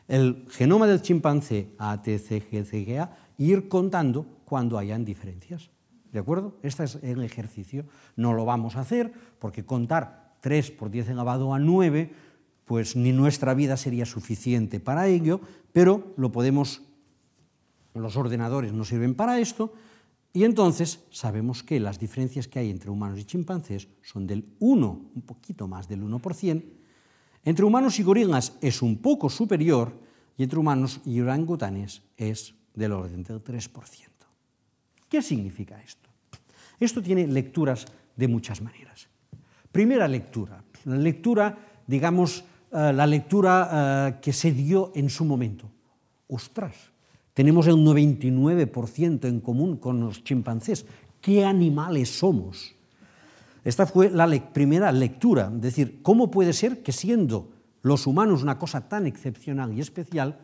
el 0.08 0.46
genoma 0.52 0.86
del 0.86 1.02
chimpancé 1.02 1.74
ATCGCGA 1.80 3.18
e 3.40 3.44
ir 3.44 3.70
contando 3.70 4.44
cuando 4.46 4.78
hayan 4.78 5.04
diferencias. 5.04 5.72
¿De 6.12 6.20
acuerdo? 6.20 6.60
Este 6.62 6.84
es 6.84 7.00
el 7.02 7.24
ejercicio. 7.24 7.86
No 8.16 8.34
lo 8.34 8.46
vamos 8.46 8.76
a 8.76 8.82
hacer 8.82 9.12
porque 9.40 9.66
contar 9.66 10.36
3 10.42 10.70
por 10.72 10.92
10 10.92 11.10
elevado 11.10 11.56
a 11.56 11.60
9 11.60 12.29
pues 12.70 12.96
ni 12.96 13.12
nuestra 13.12 13.56
vida 13.56 13.78
sería 13.78 14.06
suficiente 14.06 14.80
para 14.80 15.08
ello, 15.08 15.42
pero 15.74 16.14
lo 16.18 16.32
podemos, 16.32 16.84
los 17.96 18.16
ordenadores 18.16 18.74
nos 18.74 18.90
sirven 18.90 19.16
para 19.16 19.40
esto, 19.40 19.74
y 20.34 20.44
entonces 20.44 21.00
sabemos 21.10 21.64
que 21.64 21.80
las 21.80 21.98
diferencias 21.98 22.48
que 22.48 22.60
hay 22.60 22.70
entre 22.70 22.92
humanos 22.92 23.18
y 23.18 23.24
chimpancés 23.24 23.88
son 24.04 24.28
del 24.28 24.46
1, 24.60 25.02
un 25.16 25.22
poquito 25.24 25.68
más 25.68 25.88
del 25.88 26.04
1%, 26.04 26.64
entre 27.44 27.66
humanos 27.66 28.00
y 28.00 28.04
gorilas 28.04 28.56
es 28.62 28.84
un 28.84 29.00
poco 29.00 29.32
superior, 29.32 29.92
y 30.38 30.44
entre 30.44 30.60
humanos 30.60 31.02
y 31.08 31.20
orangutanes 31.22 32.04
es 32.18 32.54
del 32.76 32.92
orden 32.92 33.24
del 33.24 33.44
3%. 33.44 33.72
¿Qué 35.10 35.24
significa 35.24 35.82
esto? 35.82 36.08
Esto 36.80 37.02
tiene 37.02 37.26
lecturas 37.26 37.88
de 38.16 38.28
muchas 38.28 38.62
maneras. 38.62 39.08
Primera 39.72 40.08
lectura, 40.08 40.64
la 40.86 40.98
lectura, 40.98 41.58
digamos, 41.88 42.44
eh, 42.72 42.94
la 42.94 43.08
lectura 43.08 43.70
eh, 43.72 44.20
que 44.22 44.34
se 44.34 44.52
dio 44.52 44.92
en 44.96 45.10
su 45.10 45.26
momento. 45.26 45.70
Ostras, 46.28 46.76
tenemos 47.34 47.68
el 47.68 47.76
99% 47.76 49.28
en 49.28 49.40
común 49.40 49.78
con 49.78 50.00
los 50.00 50.24
chimpancés. 50.24 50.86
¿Qué 51.22 51.44
animales 51.44 52.18
somos? 52.18 52.76
Esta 53.64 53.86
fue 53.86 54.10
la 54.10 54.28
primera 54.54 54.92
lectura, 54.92 55.52
es 55.54 55.62
decir, 55.62 56.02
¿cómo 56.02 56.32
puede 56.32 56.54
ser 56.54 56.82
que 56.82 56.92
siendo 56.92 57.50
los 57.82 58.08
humanos 58.08 58.44
una 58.44 58.58
cosa 58.58 58.88
tan 58.88 59.06
excepcional 59.06 59.74
y 59.74 59.82
especial, 59.82 60.38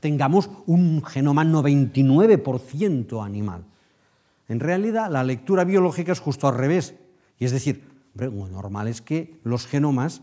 tengamos 0.00 0.50
un 0.66 1.02
genoma 1.04 1.44
99% 1.44 3.24
animal? 3.24 3.64
En 4.48 4.60
realidad, 4.60 5.10
la 5.10 5.24
lectura 5.24 5.64
biológica 5.64 6.12
es 6.12 6.20
justo 6.20 6.48
al 6.48 6.56
revés. 6.56 6.94
Y 7.38 7.44
es 7.44 7.52
decir, 7.52 7.84
lo 8.14 8.48
normal 8.48 8.88
es 8.88 9.02
que 9.02 9.38
los 9.44 9.66
genomas, 9.66 10.22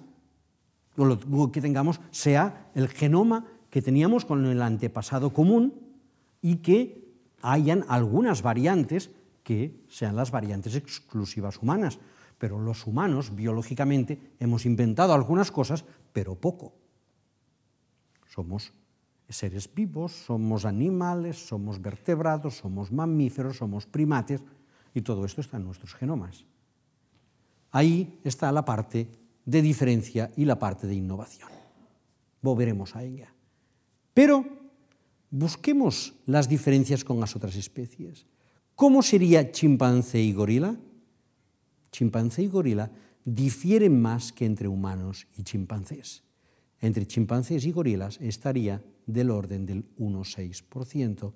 que 1.51 1.61
tengamos, 1.61 1.99
sea 2.11 2.71
el 2.73 2.87
genoma 2.87 3.45
que 3.69 3.81
teníamos 3.81 4.25
con 4.25 4.45
el 4.45 4.61
antepasado 4.61 5.33
común 5.33 5.73
y 6.41 6.57
que 6.57 7.13
hayan 7.41 7.85
algunas 7.87 8.41
variantes 8.41 9.11
que 9.43 9.83
sean 9.89 10.15
las 10.15 10.31
variantes 10.31 10.75
exclusivas 10.75 11.61
humanas. 11.61 11.99
Pero 12.37 12.59
los 12.59 12.87
humanos, 12.87 13.35
biológicamente, 13.35 14.33
hemos 14.39 14.65
inventado 14.65 15.13
algunas 15.13 15.51
cosas, 15.51 15.85
pero 16.11 16.35
poco. 16.35 16.73
Somos 18.27 18.73
seres 19.29 19.73
vivos, 19.73 20.11
somos 20.11 20.65
animales, 20.65 21.47
somos 21.47 21.81
vertebrados, 21.81 22.57
somos 22.57 22.91
mamíferos, 22.91 23.57
somos 23.57 23.85
primates, 23.85 24.41
y 24.93 25.01
todo 25.01 25.25
esto 25.25 25.41
está 25.41 25.57
en 25.57 25.65
nuestros 25.65 25.93
genomas. 25.93 26.45
Ahí 27.71 28.19
está 28.23 28.51
la 28.51 28.63
parte 28.63 29.09
de 29.45 29.61
diferencia 29.61 30.31
y 30.35 30.45
la 30.45 30.59
parte 30.59 30.87
de 30.87 30.95
innovación. 30.95 31.49
Volveremos 32.41 32.95
a 32.95 33.03
ella. 33.03 33.33
Pero 34.13 34.45
busquemos 35.29 36.13
las 36.25 36.49
diferencias 36.49 37.03
con 37.03 37.19
las 37.19 37.35
otras 37.35 37.55
especies. 37.55 38.25
¿Cómo 38.75 39.01
sería 39.01 39.51
chimpancé 39.51 40.19
y 40.21 40.33
gorila? 40.33 40.75
Chimpancé 41.91 42.43
y 42.43 42.47
gorila 42.47 42.91
difieren 43.23 44.01
más 44.01 44.31
que 44.31 44.45
entre 44.45 44.67
humanos 44.67 45.27
y 45.37 45.43
chimpancés. 45.43 46.23
Entre 46.81 47.07
chimpancés 47.07 47.65
y 47.65 47.71
gorilas 47.71 48.19
estaría 48.21 48.83
del 49.07 49.31
orden 49.31 49.65
del 49.65 49.85
1,6%, 49.97 51.33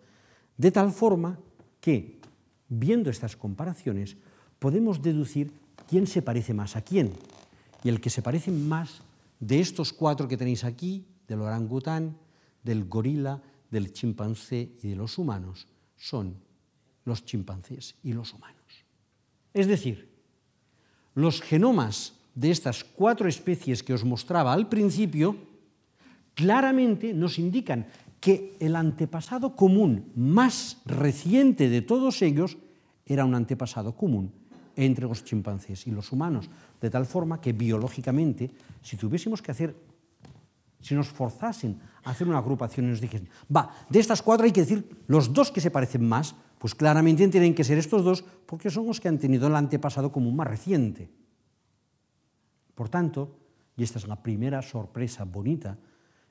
de 0.57 0.71
tal 0.71 0.91
forma 0.91 1.39
que, 1.79 2.19
viendo 2.67 3.09
estas 3.09 3.35
comparaciones, 3.35 4.17
podemos 4.59 5.01
deducir 5.01 5.51
quién 5.87 6.07
se 6.07 6.21
parece 6.21 6.53
más 6.53 6.75
a 6.75 6.81
quién. 6.81 7.13
Y 7.83 7.89
el 7.89 8.01
que 8.01 8.09
se 8.09 8.21
parece 8.21 8.51
más 8.51 9.01
de 9.39 9.59
estos 9.59 9.93
cuatro 9.93 10.27
que 10.27 10.37
tenéis 10.37 10.63
aquí, 10.63 11.05
del 11.27 11.41
orangután, 11.41 12.17
del 12.63 12.85
gorila, 12.85 13.41
del 13.71 13.93
chimpancé 13.93 14.71
y 14.81 14.89
de 14.89 14.95
los 14.95 15.17
humanos, 15.17 15.67
son 15.95 16.35
los 17.05 17.23
chimpancés 17.25 17.95
y 18.03 18.13
los 18.13 18.33
humanos. 18.33 18.57
Es 19.53 19.67
decir, 19.67 20.09
los 21.15 21.41
genomas 21.41 22.13
de 22.35 22.51
estas 22.51 22.83
cuatro 22.83 23.27
especies 23.27 23.83
que 23.83 23.93
os 23.93 24.03
mostraba 24.03 24.53
al 24.53 24.69
principio 24.69 25.35
claramente 26.35 27.13
nos 27.13 27.39
indican 27.39 27.87
que 28.19 28.55
el 28.59 28.75
antepasado 28.75 29.55
común 29.55 30.11
más 30.15 30.81
reciente 30.85 31.69
de 31.69 31.81
todos 31.81 32.21
ellos 32.21 32.57
era 33.05 33.25
un 33.25 33.35
antepasado 33.35 33.95
común 33.95 34.31
entre 34.85 35.07
los 35.07 35.23
chimpancés 35.23 35.87
y 35.87 35.91
los 35.91 36.11
humanos, 36.11 36.49
de 36.79 36.89
tal 36.89 37.05
forma 37.05 37.41
que 37.41 37.53
biológicamente, 37.53 38.49
si 38.81 38.95
tuviésemos 38.95 39.41
que 39.41 39.51
hacer, 39.51 39.75
si 40.79 40.95
nos 40.95 41.07
forzasen 41.09 41.79
a 42.03 42.11
hacer 42.11 42.27
una 42.27 42.37
agrupación 42.37 42.87
y 42.87 42.89
nos 42.89 43.01
dijesen, 43.01 43.27
va, 43.53 43.69
de 43.89 43.99
estas 43.99 44.21
cuatro 44.21 44.45
hay 44.45 44.53
que 44.53 44.61
decir 44.61 45.03
los 45.07 45.33
dos 45.33 45.51
que 45.51 45.59
se 45.59 45.71
parecen 45.71 46.07
más, 46.07 46.35
pues 46.57 46.75
claramente 46.75 47.27
tienen 47.27 47.53
que 47.53 47.63
ser 47.63 47.77
estos 47.77 48.03
dos 48.03 48.23
porque 48.45 48.69
son 48.69 48.87
los 48.87 48.99
que 48.99 49.09
han 49.09 49.19
tenido 49.19 49.47
el 49.47 49.55
antepasado 49.55 50.11
común 50.11 50.35
más 50.35 50.47
reciente. 50.47 51.09
Por 52.75 52.87
tanto, 52.87 53.35
y 53.75 53.83
esta 53.83 53.99
es 53.99 54.07
la 54.07 54.21
primera 54.21 54.61
sorpresa 54.61 55.25
bonita 55.25 55.77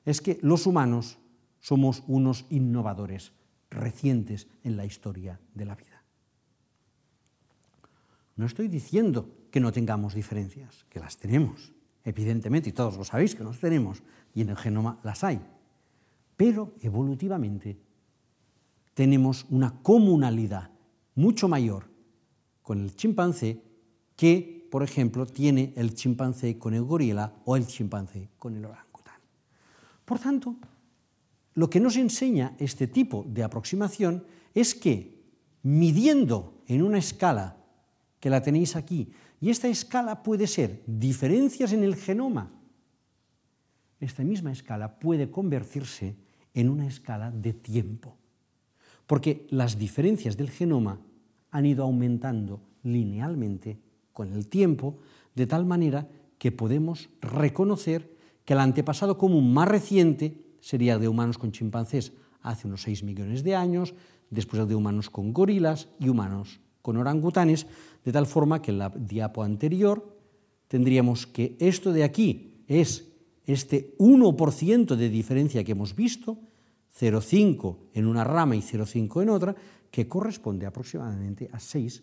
es 0.05 0.21
que 0.21 0.39
los 0.41 0.65
humanos 0.65 1.19
somos 1.59 2.03
unos 2.07 2.45
innovadores 2.49 3.33
recientes 3.69 4.47
en 4.63 4.77
la 4.77 4.85
historia 4.85 5.39
de 5.53 5.65
la 5.65 5.75
vida. 5.75 5.98
No 8.39 8.45
estoy 8.45 8.69
diciendo 8.69 9.27
que 9.51 9.59
no 9.59 9.73
tengamos 9.73 10.13
diferencias, 10.13 10.85
que 10.87 11.01
las 11.01 11.17
tenemos, 11.17 11.73
evidentemente, 12.05 12.69
y 12.69 12.71
todos 12.71 12.95
lo 12.95 13.03
sabéis 13.03 13.35
que 13.35 13.43
las 13.43 13.59
tenemos, 13.59 14.01
y 14.33 14.39
en 14.39 14.49
el 14.49 14.55
genoma 14.55 14.97
las 15.03 15.25
hay. 15.25 15.41
Pero 16.37 16.71
evolutivamente 16.79 17.77
tenemos 18.93 19.45
una 19.49 19.81
comunalidad 19.81 20.71
mucho 21.15 21.49
mayor 21.49 21.89
con 22.61 22.79
el 22.79 22.95
chimpancé 22.95 23.61
que, 24.15 24.69
por 24.71 24.83
ejemplo, 24.83 25.25
tiene 25.25 25.73
el 25.75 25.93
chimpancé 25.93 26.57
con 26.57 26.73
el 26.73 26.83
gorila 26.83 27.41
o 27.43 27.57
el 27.57 27.67
chimpancé 27.67 28.29
con 28.39 28.55
el 28.55 28.63
orangután. 28.63 29.19
Por 30.05 30.17
tanto, 30.17 30.55
lo 31.55 31.69
que 31.69 31.81
nos 31.81 31.97
enseña 31.97 32.55
este 32.57 32.87
tipo 32.87 33.25
de 33.27 33.43
aproximación 33.43 34.23
es 34.53 34.75
que 34.75 35.25
midiendo 35.61 36.63
en 36.67 36.83
una 36.83 36.99
escala 36.99 37.58
que 38.19 38.29
la 38.29 38.41
tenéis 38.41 38.75
aquí, 38.75 39.11
y 39.41 39.49
esta 39.49 39.67
escala 39.67 40.23
puede 40.23 40.47
ser 40.47 40.81
diferencias 40.85 41.71
en 41.73 41.83
el 41.83 41.95
genoma, 41.95 42.51
esta 43.99 44.23
misma 44.23 44.51
escala 44.51 44.99
puede 44.99 45.29
convertirse 45.29 46.15
en 46.53 46.69
una 46.69 46.87
escala 46.87 47.31
de 47.31 47.53
tiempo, 47.53 48.15
porque 49.07 49.47
las 49.49 49.77
diferencias 49.77 50.37
del 50.37 50.49
genoma 50.49 50.99
han 51.51 51.65
ido 51.65 51.83
aumentando 51.83 52.61
linealmente 52.83 53.79
con 54.13 54.31
el 54.33 54.47
tiempo, 54.47 54.97
de 55.35 55.47
tal 55.47 55.65
manera 55.65 56.07
que 56.37 56.51
podemos 56.51 57.09
reconocer 57.21 58.15
que 58.45 58.53
el 58.53 58.59
antepasado 58.59 59.17
común 59.17 59.53
más 59.53 59.67
reciente 59.67 60.45
sería 60.59 60.97
de 60.97 61.07
humanos 61.07 61.37
con 61.37 61.51
chimpancés 61.51 62.13
hace 62.41 62.67
unos 62.67 62.83
6 62.83 63.03
millones 63.03 63.43
de 63.43 63.55
años, 63.55 63.93
después 64.29 64.67
de 64.67 64.75
humanos 64.75 65.09
con 65.09 65.33
gorilas 65.33 65.89
y 65.99 66.09
humanos 66.09 66.59
con 66.89 66.97
orangutanes, 66.97 67.67
de 68.03 68.11
tal 68.11 68.25
forma 68.25 68.63
que 68.63 68.71
en 68.71 68.79
la 68.79 68.89
diapo 68.89 69.43
anterior 69.43 70.01
tendríamos 70.67 71.27
que 71.27 71.55
esto 71.59 71.93
de 71.93 72.03
aquí 72.03 72.65
es 72.65 73.13
este 73.45 73.95
1% 73.99 74.95
de 74.95 75.09
diferencia 75.09 75.63
que 75.63 75.73
hemos 75.73 75.93
visto, 75.93 76.39
0,5 76.99 77.93
en 77.93 78.07
una 78.07 78.23
rama 78.23 78.55
y 78.55 78.61
0,5 78.61 79.21
en 79.21 79.29
otra, 79.29 79.55
que 79.91 80.07
corresponde 80.07 80.65
aproximadamente 80.65 81.47
a 81.53 81.59
6 81.59 82.01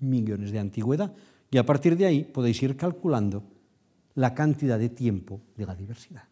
millones 0.00 0.52
de 0.52 0.58
antigüedad. 0.58 1.12
Y 1.50 1.58
a 1.58 1.66
partir 1.66 1.94
de 1.94 2.06
ahí 2.06 2.24
podéis 2.24 2.62
ir 2.62 2.78
calculando 2.78 3.44
la 4.14 4.32
cantidad 4.32 4.78
de 4.78 4.88
tiempo 4.88 5.42
de 5.54 5.66
la 5.66 5.76
diversidad. 5.76 6.24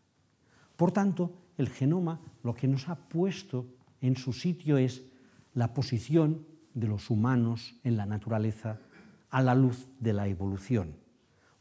Por 0.76 0.92
tanto, 0.92 1.31
el 1.59 1.68
genoma 1.68 2.22
lo 2.42 2.55
que 2.55 2.68
nos 2.68 2.88
ha 2.88 2.96
puesto 2.96 3.66
en 4.00 4.16
su 4.16 4.33
sitio 4.33 4.79
es 4.79 5.02
la 5.52 5.75
posición 5.75 6.52
de 6.75 6.88
los 6.88 7.10
humanos 7.10 7.75
en 7.85 7.96
la 7.96 8.06
naturaleza 8.06 8.81
a 9.31 9.42
la 9.42 9.54
luz 9.54 9.88
de 9.98 10.12
la 10.12 10.29
evolución, 10.29 10.96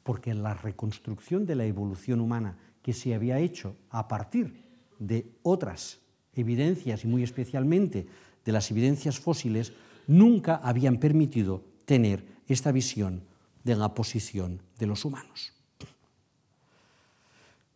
porque 0.03 0.33
la 0.33 0.53
reconstrucción 0.53 1.45
de 1.45 1.55
la 1.55 1.65
evolución 1.65 2.19
humana 2.19 2.57
que 2.81 2.93
se 2.93 3.13
había 3.13 3.39
hecho 3.39 3.75
a 3.89 4.07
partir 4.07 4.63
de 4.99 5.31
otras 5.43 5.99
evidencias 6.33 7.03
y 7.03 7.07
muy 7.07 7.23
especialmente 7.23 8.07
de 8.43 8.51
las 8.51 8.71
evidencias 8.71 9.19
fósiles 9.19 9.73
nunca 10.07 10.55
habían 10.57 10.97
permitido 10.97 11.63
tener 11.85 12.25
esta 12.47 12.71
visión 12.71 13.23
de 13.63 13.75
la 13.75 13.93
posición 13.93 14.61
de 14.79 14.87
los 14.87 15.05
humanos. 15.05 15.53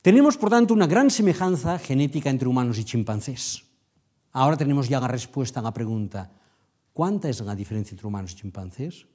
Tenemos, 0.01 0.37
por 0.37 0.49
tanto, 0.49 0.73
una 0.73 0.87
gran 0.87 1.09
semejanza 1.09 1.79
genética 1.79 2.29
entre 2.29 2.47
humanos 2.47 2.77
y 2.77 2.83
chimpancés. 2.83 3.63
Ahora 4.33 4.57
tenemos 4.57 4.87
ya 4.87 4.99
la 4.99 5.07
respuesta 5.07 5.59
a 5.59 5.63
la 5.63 5.73
pregunta, 5.73 6.31
¿cuánta 6.95 7.27
es 7.27 7.41
la 7.41 7.55
diferencia 7.55 7.93
entre 7.93 8.07
humanos 8.07 8.31
y 8.31 8.35
chimpancés? 8.35 9.05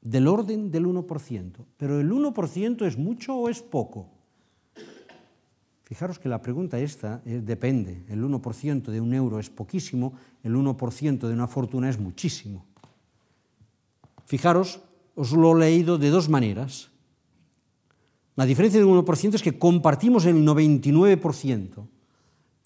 Del 0.00 0.26
orden 0.26 0.70
del 0.70 0.86
1%. 0.86 1.52
Pero 1.76 2.00
el 2.00 2.10
1% 2.10 2.86
es 2.86 2.96
mucho 2.96 3.36
o 3.36 3.48
es 3.50 3.60
poco? 3.60 4.08
Fijaros 5.84 6.18
que 6.18 6.30
la 6.30 6.40
pregunta 6.40 6.80
esta 6.80 7.20
eh, 7.26 7.40
depende. 7.44 8.02
El 8.08 8.24
1% 8.24 8.90
de 8.90 9.00
un 9.00 9.12
euro 9.12 9.38
es 9.38 9.50
poquísimo, 9.50 10.14
el 10.42 10.56
1% 10.56 11.28
de 11.28 11.32
una 11.32 11.46
fortuna 11.46 11.90
es 11.90 12.00
muchísimo. 12.00 12.64
Fijaros, 14.24 14.80
os 15.14 15.32
lo 15.32 15.56
he 15.56 15.60
leído 15.60 15.98
de 15.98 16.10
dos 16.10 16.28
maneras. 16.28 16.90
La 18.34 18.46
diferencia 18.46 18.80
del 18.80 18.88
1% 18.88 19.34
es 19.34 19.42
que 19.42 19.58
compartimos 19.58 20.24
el 20.24 20.44
99%, 20.44 21.86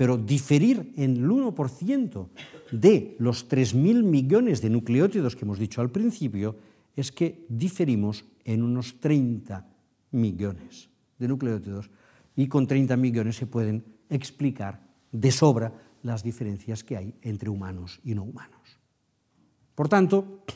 pero 0.00 0.16
diferir 0.16 0.94
en 0.96 1.18
el 1.18 1.28
1% 1.28 2.28
de 2.72 3.16
los 3.18 3.46
3.000 3.50 4.02
millones 4.02 4.62
de 4.62 4.70
nucleótidos 4.70 5.36
que 5.36 5.44
hemos 5.44 5.58
dicho 5.58 5.82
al 5.82 5.90
principio 5.90 6.56
es 6.96 7.12
que 7.12 7.44
diferimos 7.50 8.24
en 8.46 8.62
unos 8.62 8.98
30 8.98 9.68
millones 10.12 10.88
de 11.18 11.28
nucleótidos 11.28 11.90
y 12.34 12.48
con 12.48 12.66
30 12.66 12.96
millones 12.96 13.36
se 13.36 13.46
pueden 13.46 13.84
explicar 14.08 14.80
de 15.12 15.30
sobra 15.30 15.70
las 16.02 16.22
diferencias 16.22 16.82
que 16.82 16.96
hay 16.96 17.14
entre 17.20 17.50
humanos 17.50 18.00
y 18.02 18.14
no 18.14 18.22
humanos. 18.22 18.80
Por 19.74 19.90
tanto, 19.90 20.46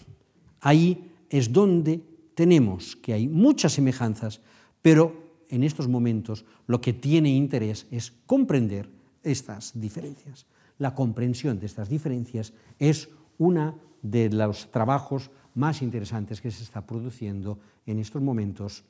ahí 0.62 1.12
es 1.28 1.52
donde 1.52 2.00
tenemos 2.34 2.96
que 2.96 3.12
hay 3.12 3.28
muchas 3.28 3.74
semejanzas, 3.74 4.40
pero 4.80 5.42
en 5.50 5.62
estos 5.64 5.86
momentos 5.86 6.46
lo 6.66 6.80
que 6.80 6.94
tiene 6.94 7.28
interés 7.28 7.86
es 7.90 8.10
comprender 8.24 9.03
estas 9.24 9.72
diferencias. 9.74 10.46
La 10.78 10.94
comprensión 10.94 11.58
de 11.58 11.66
estas 11.66 11.88
diferencias 11.88 12.52
es 12.78 13.08
uno 13.38 13.78
de 14.02 14.30
los 14.30 14.70
trabajos 14.70 15.30
más 15.54 15.82
interesantes 15.82 16.40
que 16.40 16.50
se 16.50 16.62
está 16.62 16.86
produciendo 16.86 17.58
en 17.86 17.98
estos 17.98 18.22
momentos 18.22 18.84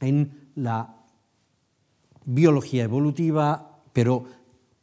en 0.00 0.50
la 0.54 0.94
biología 2.24 2.84
evolutiva, 2.84 3.80
pero 3.92 4.24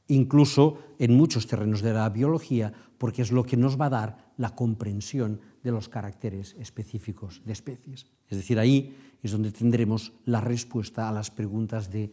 incluso 0.07 0.79
en 0.99 1.15
muchos 1.15 1.47
terrenos 1.47 1.81
de 1.81 1.93
la 1.93 2.09
biología, 2.09 2.73
porque 2.97 3.21
es 3.21 3.31
lo 3.31 3.43
que 3.43 3.57
nos 3.57 3.79
va 3.79 3.85
a 3.85 3.89
dar 3.89 4.33
la 4.37 4.55
comprensión 4.55 5.39
de 5.63 5.71
los 5.71 5.89
caracteres 5.89 6.55
específicos 6.59 7.41
de 7.45 7.53
especies. 7.53 8.07
Es 8.29 8.37
decir, 8.37 8.59
ahí 8.59 8.95
es 9.23 9.31
donde 9.31 9.51
tendremos 9.51 10.13
la 10.25 10.41
respuesta 10.41 11.07
a 11.07 11.11
las 11.11 11.31
preguntas 11.31 11.89
de 11.89 12.11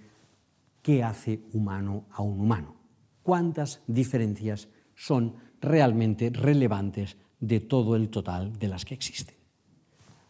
qué 0.82 1.02
hace 1.02 1.40
humano 1.52 2.06
a 2.10 2.22
un 2.22 2.40
humano, 2.40 2.76
cuántas 3.22 3.80
diferencias 3.86 4.68
son 4.94 5.34
realmente 5.60 6.30
relevantes 6.30 7.16
de 7.40 7.60
todo 7.60 7.96
el 7.96 8.08
total 8.08 8.58
de 8.58 8.68
las 8.68 8.84
que 8.84 8.94
existen. 8.94 9.36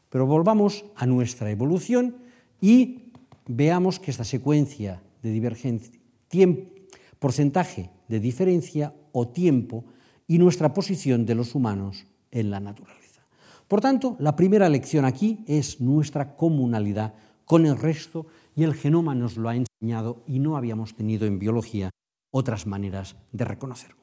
Pero 0.09 0.27
volvamos 0.27 0.85
a 0.95 1.07
nuestra 1.07 1.51
evolución 1.51 2.17
y 2.61 3.13
veamos 3.47 3.99
que 3.99 4.11
esta 4.11 4.25
secuencia 4.25 5.03
de 5.23 5.31
divergencia, 5.31 5.99
tiempo, 6.29 6.71
porcentaje 7.19 7.91
de 8.09 8.21
diferencia 8.21 8.95
o 9.13 9.29
tiempo 9.29 9.85
y 10.27 10.39
nuestra 10.39 10.73
posición 10.75 11.25
de 11.25 11.35
los 11.35 11.55
humanos 11.55 12.05
en 12.31 12.51
la 12.51 12.61
naturaleza. 12.61 13.23
Por 13.69 13.81
tanto, 13.81 14.17
la 14.19 14.37
primera 14.37 14.69
lección 14.69 15.05
aquí 15.05 15.45
es 15.47 15.81
nuestra 15.81 16.37
comunalidad 16.37 17.15
con 17.45 17.65
el 17.65 17.79
resto 17.79 18.27
y 18.55 18.65
el 18.65 18.75
genoma 18.75 19.15
nos 19.15 19.37
lo 19.37 19.49
ha 19.49 19.57
enseñado 19.57 20.23
y 20.27 20.39
no 20.39 20.57
habíamos 20.57 20.95
tenido 20.95 21.27
en 21.27 21.39
biología 21.39 21.91
otras 22.31 22.67
maneras 22.67 23.17
de 23.33 23.45
reconocerlo. 23.45 24.03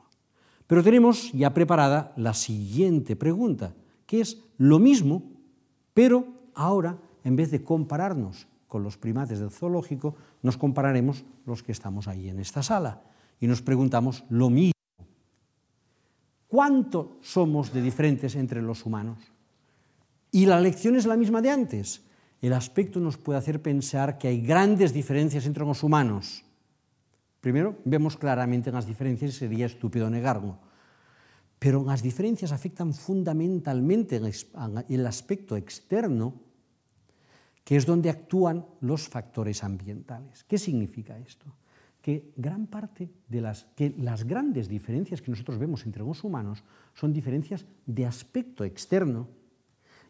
Pero 0.68 0.84
tenemos 0.84 1.32
ya 1.34 1.54
preparada 1.54 2.14
la 2.16 2.34
siguiente 2.34 3.16
pregunta, 3.16 3.74
que 4.06 4.22
es 4.22 4.43
lo 4.58 4.78
mismo, 4.78 5.24
pero 5.93 6.28
ahora, 6.54 6.97
en 7.24 7.36
vez 7.36 7.50
de 7.52 7.64
compararnos 7.64 8.47
con 8.68 8.84
los 8.84 8.97
primates 8.97 9.39
del 9.39 9.50
zoológico, 9.50 10.16
nos 10.43 10.58
compararemos 10.58 11.26
los 11.45 11.64
que 11.64 11.72
estamos 11.72 12.08
ahí 12.08 12.30
en 12.30 12.39
esta 12.39 12.62
sala 12.62 13.02
y 13.39 13.47
nos 13.47 13.62
preguntamos 13.62 14.24
lo 14.30 14.50
mismo. 14.50 14.74
¿Cuánto 16.47 17.18
somos 17.22 17.74
de 17.74 17.82
diferentes 17.82 18.36
entre 18.36 18.62
los 18.62 18.86
humanos? 18.86 19.20
Y 20.32 20.45
la 20.45 20.60
lección 20.60 20.95
es 20.95 21.06
la 21.06 21.18
misma 21.18 21.41
de 21.41 21.50
antes. 21.50 22.04
El 22.42 22.54
aspecto 22.54 23.00
nos 23.00 23.18
puede 23.18 23.40
hacer 23.40 23.62
pensar 23.62 24.18
que 24.18 24.28
hay 24.28 24.42
grandes 24.42 24.94
diferencias 24.94 25.46
entre 25.46 25.66
los 25.66 25.84
humanos 25.84 26.44
Primero, 27.40 27.80
vemos 27.88 28.20
claramente 28.20 28.68
as 28.68 28.84
diferencias 28.84 29.32
e 29.32 29.48
sería 29.48 29.64
estúpido 29.64 30.12
negarlo. 30.12 30.60
Pero 31.56 31.88
as 31.88 32.04
diferencias 32.04 32.52
afectan 32.52 32.92
fundamentalmente 32.92 34.20
el 34.20 35.04
aspecto 35.08 35.56
externo, 35.56 36.36
que 37.64 37.80
es 37.80 37.88
donde 37.88 38.12
actúan 38.12 38.68
los 38.84 39.08
factores 39.08 39.64
ambientales. 39.64 40.44
¿Qué 40.44 40.60
significa 40.60 41.16
esto? 41.20 41.48
Que 42.04 42.32
gran 42.36 42.68
parte 42.68 43.12
de 43.28 43.40
las, 43.40 43.68
que 43.76 43.96
las 44.00 44.24
grandes 44.24 44.68
diferencias 44.68 45.22
que 45.22 45.32
nosotros 45.32 45.60
vemos 45.60 45.86
entre 45.88 46.04
los 46.04 46.24
humanos 46.24 46.64
son 46.96 47.12
diferencias 47.12 47.64
de 47.86 48.04
aspecto 48.04 48.64
externo 48.64 49.28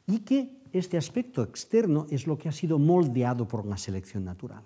y 0.09 0.19
que 0.19 0.49
este 0.73 0.97
aspecto 0.97 1.43
externo 1.43 2.07
es 2.09 2.27
lo 2.27 2.37
que 2.37 2.49
ha 2.49 2.51
sido 2.51 2.79
moldeado 2.79 3.47
por 3.47 3.61
una 3.61 3.77
selección 3.77 4.25
natural. 4.25 4.63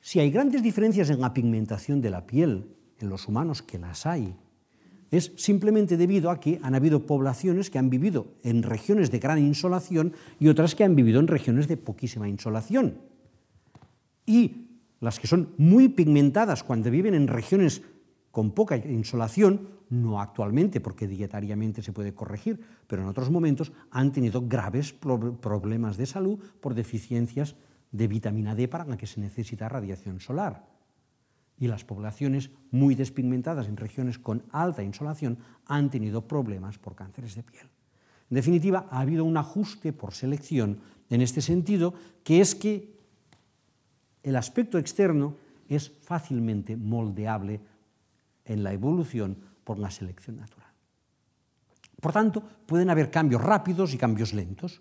Si 0.00 0.20
hay 0.20 0.30
grandes 0.30 0.62
diferencias 0.62 1.10
en 1.10 1.20
la 1.20 1.34
pigmentación 1.34 2.00
de 2.00 2.10
la 2.10 2.26
piel 2.26 2.68
en 2.98 3.08
los 3.08 3.28
humanos, 3.28 3.62
que 3.62 3.78
las 3.78 4.06
hay, 4.06 4.34
es 5.10 5.32
simplemente 5.36 5.96
debido 5.96 6.30
a 6.30 6.38
que 6.38 6.60
han 6.62 6.74
habido 6.74 7.06
poblaciones 7.06 7.70
que 7.70 7.78
han 7.78 7.88
vivido 7.88 8.34
en 8.42 8.62
regiones 8.62 9.10
de 9.10 9.18
gran 9.18 9.38
insolación 9.38 10.12
y 10.38 10.48
otras 10.48 10.74
que 10.74 10.84
han 10.84 10.94
vivido 10.94 11.18
en 11.20 11.28
regiones 11.28 11.66
de 11.66 11.78
poquísima 11.78 12.28
insolación. 12.28 12.98
Y 14.26 14.66
las 15.00 15.18
que 15.18 15.26
son 15.26 15.54
muy 15.56 15.88
pigmentadas 15.88 16.62
cuando 16.62 16.90
viven 16.90 17.14
en 17.14 17.28
regiones 17.28 17.82
con 18.30 18.52
poca 18.52 18.76
insolación, 18.76 19.68
no 19.90 20.20
actualmente 20.20 20.80
porque 20.80 21.08
dietariamente 21.08 21.82
se 21.82 21.92
puede 21.92 22.14
corregir, 22.14 22.60
pero 22.86 23.02
en 23.02 23.08
otros 23.08 23.30
momentos 23.30 23.72
han 23.90 24.12
tenido 24.12 24.46
graves 24.46 24.92
problemas 24.92 25.96
de 25.96 26.06
salud 26.06 26.38
por 26.60 26.74
deficiencias 26.74 27.56
de 27.90 28.06
vitamina 28.06 28.54
D 28.54 28.68
para 28.68 28.84
la 28.84 28.96
que 28.96 29.06
se 29.06 29.20
necesita 29.20 29.68
radiación 29.68 30.20
solar. 30.20 30.66
Y 31.58 31.66
las 31.66 31.84
poblaciones 31.84 32.50
muy 32.70 32.94
despigmentadas 32.94 33.66
en 33.66 33.76
regiones 33.76 34.18
con 34.18 34.44
alta 34.52 34.82
insolación 34.82 35.38
han 35.66 35.90
tenido 35.90 36.28
problemas 36.28 36.78
por 36.78 36.94
cánceres 36.94 37.34
de 37.34 37.42
piel. 37.42 37.66
En 38.30 38.34
definitiva, 38.34 38.86
ha 38.90 39.00
habido 39.00 39.24
un 39.24 39.36
ajuste 39.36 39.92
por 39.92 40.12
selección 40.12 40.80
en 41.08 41.22
este 41.22 41.40
sentido, 41.40 41.94
que 42.22 42.40
es 42.40 42.54
que 42.54 42.94
el 44.22 44.36
aspecto 44.36 44.78
externo 44.78 45.36
es 45.68 45.90
fácilmente 46.02 46.76
moldeable 46.76 47.60
en 48.48 48.64
la 48.64 48.72
evolución 48.72 49.38
por 49.64 49.78
la 49.78 49.90
selección 49.90 50.36
natural. 50.36 50.68
Por 52.00 52.12
tanto, 52.12 52.42
pueden 52.66 52.90
haber 52.90 53.10
cambios 53.10 53.42
rápidos 53.42 53.92
y 53.94 53.98
cambios 53.98 54.32
lentos. 54.32 54.80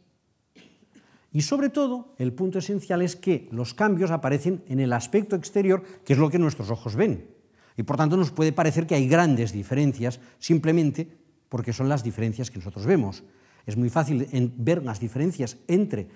Y 1.31 1.41
sobre 1.41 1.69
todo, 1.69 2.15
el 2.17 2.33
punto 2.33 2.59
esencial 2.59 3.01
es 3.01 3.15
que 3.15 3.49
los 3.51 3.73
cambios 3.73 4.11
aparecen 4.11 4.63
en 4.67 4.79
el 4.79 4.93
aspecto 4.93 5.35
exterior, 5.35 5.83
que 6.05 6.13
es 6.13 6.19
lo 6.19 6.29
que 6.29 6.39
nuestros 6.39 6.69
ojos 6.71 6.95
ven. 6.95 7.27
Y 7.75 7.83
por 7.83 7.97
tanto 7.97 8.17
nos 8.17 8.31
puede 8.31 8.53
parecer 8.53 8.87
que 8.87 8.95
hay 8.95 9.07
grandes 9.07 9.51
diferencias 9.51 10.19
simplemente 10.39 11.07
porque 11.49 11.73
son 11.73 11.89
las 11.89 12.03
diferencias 12.03 12.49
que 12.49 12.57
nosotros 12.57 12.85
vemos. 12.85 13.23
Es 13.65 13.77
muy 13.77 13.89
fácil 13.89 14.27
ver 14.57 14.83
las 14.83 14.99
diferencias 14.99 15.57
entre 15.67 16.07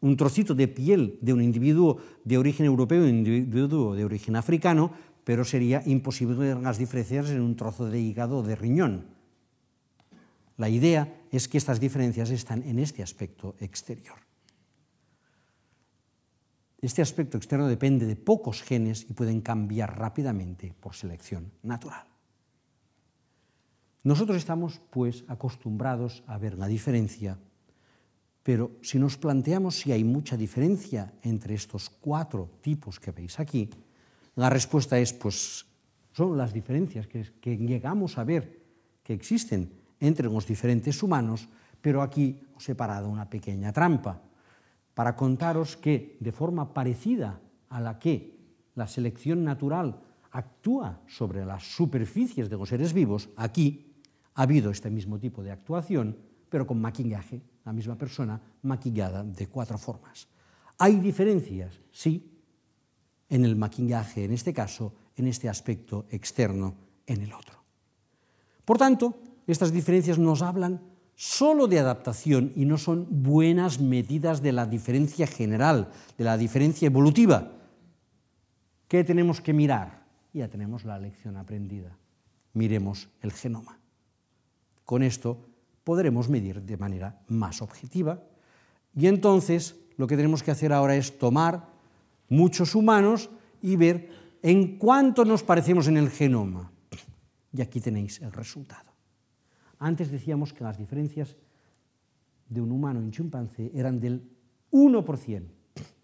un 0.00 0.16
trocito 0.16 0.54
de 0.54 0.68
piel 0.68 1.18
de 1.20 1.32
un 1.32 1.42
individuo 1.42 1.98
de 2.24 2.38
origen 2.38 2.66
europeo 2.66 3.04
y 3.04 3.10
un 3.10 3.26
individuo 3.26 3.94
de 3.94 4.04
origen 4.04 4.36
africano, 4.36 4.92
pero 5.26 5.42
sería 5.42 5.82
imposible 5.86 6.54
las 6.54 6.78
diferencias 6.78 7.30
en 7.30 7.42
un 7.42 7.58
trozo 7.58 7.90
de 7.90 7.98
hígado 7.98 8.38
o 8.38 8.46
de 8.46 8.54
riñón. 8.54 9.10
La 10.56 10.70
idea 10.70 11.26
es 11.32 11.48
que 11.50 11.58
estas 11.58 11.82
diferencias 11.82 12.30
están 12.30 12.62
en 12.62 12.78
este 12.78 13.02
aspecto 13.02 13.56
exterior. 13.58 14.22
Este 16.80 17.02
aspecto 17.02 17.36
externo 17.36 17.66
depende 17.66 18.06
de 18.06 18.14
pocos 18.14 18.62
genes 18.62 19.04
y 19.10 19.14
pueden 19.14 19.40
cambiar 19.40 19.98
rápidamente 19.98 20.72
por 20.78 20.94
selección 20.94 21.50
natural. 21.64 22.06
Nosotros 24.04 24.36
estamos, 24.36 24.80
pues, 24.90 25.24
acostumbrados 25.26 26.22
a 26.28 26.38
ver 26.38 26.56
la 26.56 26.68
diferencia, 26.68 27.36
pero 28.44 28.78
si 28.80 29.00
nos 29.00 29.16
planteamos 29.16 29.74
si 29.74 29.90
hay 29.90 30.04
mucha 30.04 30.36
diferencia 30.36 31.18
entre 31.22 31.54
estos 31.54 31.90
cuatro 31.90 32.48
tipos 32.62 33.00
que 33.00 33.10
veis 33.10 33.40
aquí, 33.40 33.68
la 34.36 34.50
respuesta 34.50 34.98
es, 34.98 35.12
pues, 35.12 35.66
son 36.12 36.36
las 36.36 36.52
diferencias 36.52 37.06
que, 37.06 37.56
llegamos 37.56 38.16
a 38.18 38.24
ver 38.24 38.62
que 39.02 39.12
existen 39.12 39.72
entre 40.00 40.28
los 40.28 40.46
diferentes 40.46 41.02
humanos, 41.02 41.48
pero 41.80 42.02
aquí 42.02 42.40
os 42.54 42.62
he 42.64 42.72
separado 42.72 43.08
una 43.08 43.28
pequeña 43.28 43.72
trampa 43.72 44.22
para 44.94 45.16
contaros 45.16 45.76
que 45.76 46.16
de 46.20 46.32
forma 46.32 46.72
parecida 46.72 47.40
a 47.68 47.80
la 47.80 47.98
que 47.98 48.36
la 48.74 48.86
selección 48.86 49.44
natural 49.44 50.00
actúa 50.30 51.00
sobre 51.06 51.44
las 51.44 51.64
superficies 51.64 52.48
de 52.48 52.56
los 52.56 52.68
seres 52.68 52.92
vivos, 52.92 53.28
aquí 53.36 53.96
ha 54.34 54.42
habido 54.42 54.70
este 54.70 54.90
mismo 54.90 55.18
tipo 55.18 55.42
de 55.42 55.52
actuación, 55.52 56.16
pero 56.48 56.66
con 56.66 56.80
maquillaje, 56.80 57.40
la 57.64 57.72
misma 57.72 57.96
persona 57.96 58.40
maquillada 58.62 59.24
de 59.24 59.46
cuatro 59.48 59.78
formas. 59.78 60.28
¿Hay 60.78 60.96
diferencias? 60.96 61.80
Sí, 61.90 62.35
en 63.28 63.44
el 63.44 63.56
maquillaje, 63.56 64.24
en 64.24 64.32
este 64.32 64.52
caso, 64.52 64.94
en 65.16 65.26
este 65.26 65.48
aspecto 65.48 66.06
externo, 66.10 66.74
en 67.06 67.22
el 67.22 67.32
otro. 67.32 67.62
Por 68.64 68.78
tanto, 68.78 69.18
estas 69.46 69.72
diferencias 69.72 70.18
nos 70.18 70.42
hablan 70.42 70.80
solo 71.14 71.66
de 71.66 71.78
adaptación 71.78 72.52
y 72.54 72.66
no 72.66 72.76
son 72.76 73.06
buenas 73.22 73.80
medidas 73.80 74.42
de 74.42 74.52
la 74.52 74.66
diferencia 74.66 75.26
general, 75.26 75.90
de 76.18 76.24
la 76.24 76.36
diferencia 76.36 76.86
evolutiva. 76.86 77.52
¿Qué 78.86 79.02
tenemos 79.02 79.40
que 79.40 79.54
mirar? 79.54 80.04
Ya 80.32 80.48
tenemos 80.48 80.84
la 80.84 80.98
lección 80.98 81.36
aprendida. 81.36 81.96
Miremos 82.52 83.08
el 83.22 83.32
genoma. 83.32 83.80
Con 84.84 85.02
esto 85.02 85.46
podremos 85.84 86.28
medir 86.28 86.62
de 86.62 86.76
manera 86.76 87.20
más 87.28 87.62
objetiva 87.62 88.22
y 88.94 89.06
entonces 89.06 89.76
lo 89.96 90.06
que 90.06 90.16
tenemos 90.16 90.42
que 90.42 90.50
hacer 90.50 90.72
ahora 90.72 90.96
es 90.96 91.18
tomar 91.18 91.75
muchos 92.28 92.74
humanos 92.74 93.30
y 93.62 93.76
ver 93.76 94.10
en 94.42 94.78
cuánto 94.78 95.24
nos 95.24 95.42
parecemos 95.42 95.88
en 95.88 95.96
el 95.96 96.10
genoma. 96.10 96.70
Y 97.52 97.60
aquí 97.62 97.80
tenéis 97.80 98.20
el 98.20 98.32
resultado. 98.32 98.92
Antes 99.78 100.10
decíamos 100.10 100.52
que 100.52 100.64
las 100.64 100.78
diferencias 100.78 101.36
de 102.48 102.60
un 102.60 102.72
humano 102.72 103.00
y 103.00 103.04
un 103.04 103.10
chimpancé 103.10 103.70
eran 103.74 104.00
del 104.00 104.30
1%. 104.72 105.42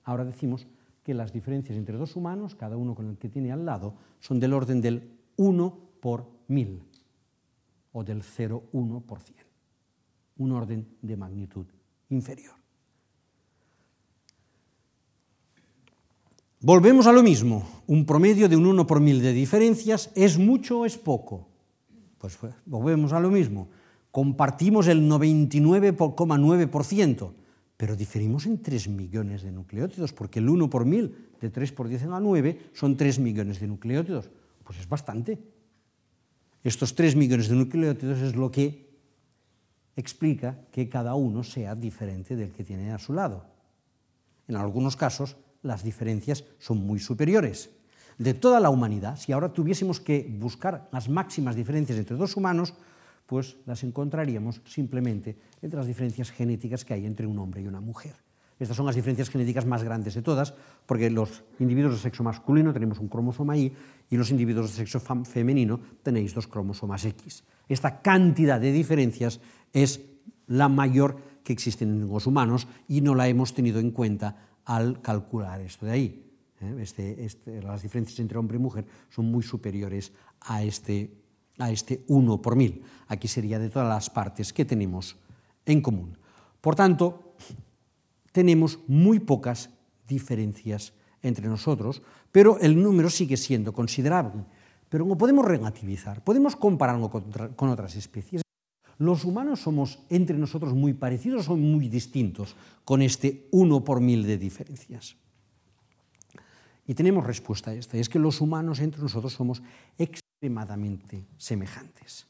Ahora 0.04 0.24
decimos 0.24 0.66
que 1.02 1.14
las 1.14 1.32
diferencias 1.32 1.76
entre 1.76 1.96
dos 1.96 2.16
humanos, 2.16 2.54
cada 2.54 2.76
uno 2.76 2.94
con 2.94 3.08
el 3.08 3.18
que 3.18 3.28
tiene 3.28 3.52
al 3.52 3.64
lado, 3.64 3.94
son 4.20 4.40
del 4.40 4.52
orden 4.52 4.80
del 4.80 5.18
1 5.36 5.78
por 6.00 6.28
mil 6.48 6.82
o 7.92 8.04
del 8.04 8.22
0,1%. 8.22 9.34
Un 10.38 10.52
orden 10.52 10.96
de 11.02 11.16
magnitud 11.16 11.66
inferior. 12.08 12.61
Volvemos 16.62 17.06
a 17.08 17.12
lo 17.12 17.24
mismo. 17.24 17.82
Un 17.88 18.06
promedio 18.06 18.48
de 18.48 18.54
un 18.54 18.66
1 18.66 18.86
por 18.86 19.00
mil 19.00 19.20
de 19.20 19.32
diferencias 19.32 20.12
es 20.14 20.38
mucho 20.38 20.78
o 20.78 20.86
es 20.86 20.96
poco. 20.96 21.48
Pues 22.18 22.38
volvemos 22.64 23.12
a 23.12 23.18
lo 23.18 23.30
mismo. 23.30 23.68
Compartimos 24.12 24.86
el 24.86 25.10
99,9%, 25.10 27.32
pero 27.76 27.96
diferimos 27.96 28.46
en 28.46 28.62
3 28.62 28.88
millones 28.90 29.42
de 29.42 29.50
nucleótidos, 29.50 30.12
porque 30.12 30.38
el 30.38 30.48
1 30.48 30.70
por 30.70 30.86
mil 30.86 31.32
de 31.40 31.50
3 31.50 31.72
por 31.72 31.88
10 31.88 32.04
en 32.04 32.10
la 32.10 32.20
9 32.20 32.70
son 32.74 32.96
3 32.96 33.18
millones 33.18 33.58
de 33.58 33.66
nucleótidos. 33.66 34.30
Pues 34.62 34.78
es 34.78 34.88
bastante. 34.88 35.40
Estos 36.62 36.94
3 36.94 37.16
millones 37.16 37.48
de 37.48 37.56
nucleótidos 37.56 38.20
es 38.20 38.36
lo 38.36 38.52
que 38.52 38.88
explica 39.96 40.60
que 40.70 40.88
cada 40.88 41.16
uno 41.16 41.42
sea 41.42 41.74
diferente 41.74 42.36
del 42.36 42.52
que 42.52 42.62
tiene 42.62 42.92
a 42.92 43.00
su 43.00 43.12
lado. 43.12 43.46
En 44.46 44.54
algunos 44.54 44.94
casos, 44.94 45.36
las 45.62 45.82
diferencias 45.82 46.44
son 46.58 46.84
muy 46.84 46.98
superiores. 46.98 47.70
De 48.18 48.34
toda 48.34 48.60
la 48.60 48.70
humanidad, 48.70 49.16
si 49.16 49.32
ahora 49.32 49.52
tuviésemos 49.52 50.00
que 50.00 50.28
buscar 50.38 50.88
las 50.92 51.08
máximas 51.08 51.56
diferencias 51.56 51.98
entre 51.98 52.16
dos 52.16 52.36
humanos, 52.36 52.74
pues 53.26 53.56
las 53.66 53.82
encontraríamos 53.84 54.60
simplemente 54.64 55.36
entre 55.62 55.78
las 55.78 55.86
diferencias 55.86 56.30
genéticas 56.30 56.84
que 56.84 56.94
hay 56.94 57.06
entre 57.06 57.26
un 57.26 57.38
hombre 57.38 57.62
y 57.62 57.66
una 57.66 57.80
mujer. 57.80 58.14
Estas 58.58 58.76
son 58.76 58.86
las 58.86 58.94
diferencias 58.94 59.30
genéticas 59.30 59.66
más 59.66 59.82
grandes 59.82 60.14
de 60.14 60.22
todas, 60.22 60.54
porque 60.86 61.10
los 61.10 61.42
individuos 61.58 61.94
de 61.94 62.00
sexo 62.00 62.22
masculino 62.22 62.72
tenemos 62.72 62.98
un 63.00 63.08
cromosoma 63.08 63.56
Y 63.56 63.72
y 64.10 64.16
los 64.16 64.30
individuos 64.30 64.70
de 64.70 64.76
sexo 64.76 65.00
femenino 65.24 65.80
tenéis 66.02 66.34
dos 66.34 66.46
cromosomas 66.46 67.04
X. 67.04 67.42
Esta 67.68 68.02
cantidad 68.02 68.60
de 68.60 68.70
diferencias 68.70 69.40
es 69.72 70.00
la 70.46 70.68
mayor 70.68 71.16
que 71.42 71.52
existen 71.52 71.88
en 71.88 72.08
los 72.08 72.26
humanos 72.26 72.68
y 72.86 73.00
no 73.00 73.14
la 73.14 73.26
hemos 73.26 73.54
tenido 73.54 73.80
en 73.80 73.90
cuenta 73.90 74.36
al 74.64 75.00
calcular 75.00 75.60
esto 75.60 75.86
de 75.86 75.92
ahí. 75.92 76.32
¿eh? 76.60 76.76
Este, 76.80 77.24
este, 77.24 77.62
las 77.62 77.82
diferencias 77.82 78.18
entre 78.20 78.38
hombre 78.38 78.56
y 78.56 78.60
mujer 78.60 78.86
son 79.10 79.26
muy 79.30 79.42
superiores 79.42 80.12
a 80.40 80.62
este, 80.62 81.14
a 81.58 81.70
este 81.70 82.04
1 82.08 82.42
por 82.42 82.56
mil. 82.56 82.82
Aquí 83.08 83.28
sería 83.28 83.58
de 83.58 83.70
todas 83.70 83.88
las 83.88 84.10
partes 84.10 84.52
que 84.52 84.64
tenemos 84.64 85.16
en 85.66 85.80
común. 85.80 86.16
Por 86.60 86.74
tanto, 86.74 87.34
tenemos 88.32 88.78
muy 88.86 89.20
pocas 89.20 89.70
diferencias 90.06 90.92
entre 91.22 91.48
nosotros, 91.48 92.02
pero 92.30 92.58
el 92.60 92.80
número 92.82 93.10
sigue 93.10 93.36
siendo 93.36 93.72
considerable. 93.72 94.44
Pero 94.88 95.04
no 95.06 95.16
podemos 95.16 95.44
relativizar, 95.44 96.22
podemos 96.22 96.54
compararlo 96.54 97.08
con 97.10 97.68
otras 97.70 97.96
especies. 97.96 98.42
¿Los 99.02 99.24
humanos 99.24 99.58
somos 99.58 99.98
entre 100.10 100.38
nosotros 100.38 100.74
muy 100.74 100.92
parecidos 100.92 101.48
o 101.48 101.56
muy 101.56 101.88
distintos 101.88 102.54
con 102.84 103.02
este 103.02 103.48
1 103.50 103.82
por 103.82 104.00
mil 104.00 104.22
de 104.22 104.38
diferencias? 104.38 105.16
Y 106.86 106.94
tenemos 106.94 107.26
respuesta 107.26 107.72
a 107.72 107.74
esta, 107.74 107.96
es 107.96 108.08
que 108.08 108.20
los 108.20 108.40
humanos 108.40 108.78
entre 108.78 109.02
nosotros 109.02 109.32
somos 109.32 109.60
extremadamente 109.98 111.26
semejantes. 111.36 112.28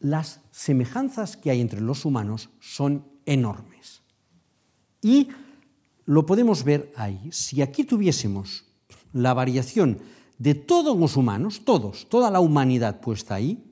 Las 0.00 0.40
semejanzas 0.52 1.36
que 1.36 1.50
hay 1.50 1.60
entre 1.60 1.82
los 1.82 2.06
humanos 2.06 2.48
son 2.58 3.04
enormes. 3.26 4.00
Y 5.02 5.28
lo 6.06 6.24
podemos 6.24 6.64
ver 6.64 6.94
ahí. 6.96 7.28
Si 7.30 7.60
aquí 7.60 7.84
tuviésemos 7.84 8.64
la 9.12 9.34
variación 9.34 9.98
de 10.38 10.54
todos 10.54 10.96
los 10.96 11.18
humanos, 11.18 11.62
todos, 11.66 12.08
toda 12.08 12.30
la 12.30 12.40
humanidad 12.40 13.02
puesta 13.02 13.34
ahí, 13.34 13.68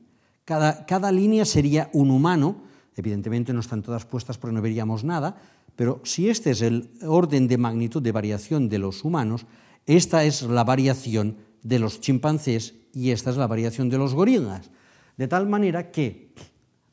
cada, 0.51 0.85
cada 0.85 1.13
línea 1.13 1.45
sería 1.45 1.91
un 1.93 2.11
humano, 2.11 2.57
evidentemente 2.97 3.53
no 3.53 3.61
están 3.61 3.83
todas 3.83 4.05
puestas 4.05 4.37
porque 4.37 4.53
no 4.53 4.61
veríamos 4.61 5.05
nada, 5.05 5.41
pero 5.77 6.01
si 6.03 6.29
este 6.29 6.51
es 6.51 6.61
el 6.61 6.91
orden 7.07 7.47
de 7.47 7.57
magnitud 7.57 8.03
de 8.03 8.11
variación 8.11 8.69
de 8.69 8.81
los 8.81 9.05
humanos, 9.05 9.47
esta 9.87 10.25
es 10.25 10.43
la 10.43 10.65
variación 10.65 11.37
de 11.63 11.79
los 11.79 12.01
chimpancés 12.01 12.75
y 12.93 13.13
esta 13.13 13.31
es 13.31 13.37
la 13.37 13.47
variación 13.47 13.91
de 13.91 13.99
los 13.99 14.13
gorilas. 14.13 14.73
De 15.17 15.29
tal 15.29 15.47
manera 15.47 15.93
que 15.93 16.35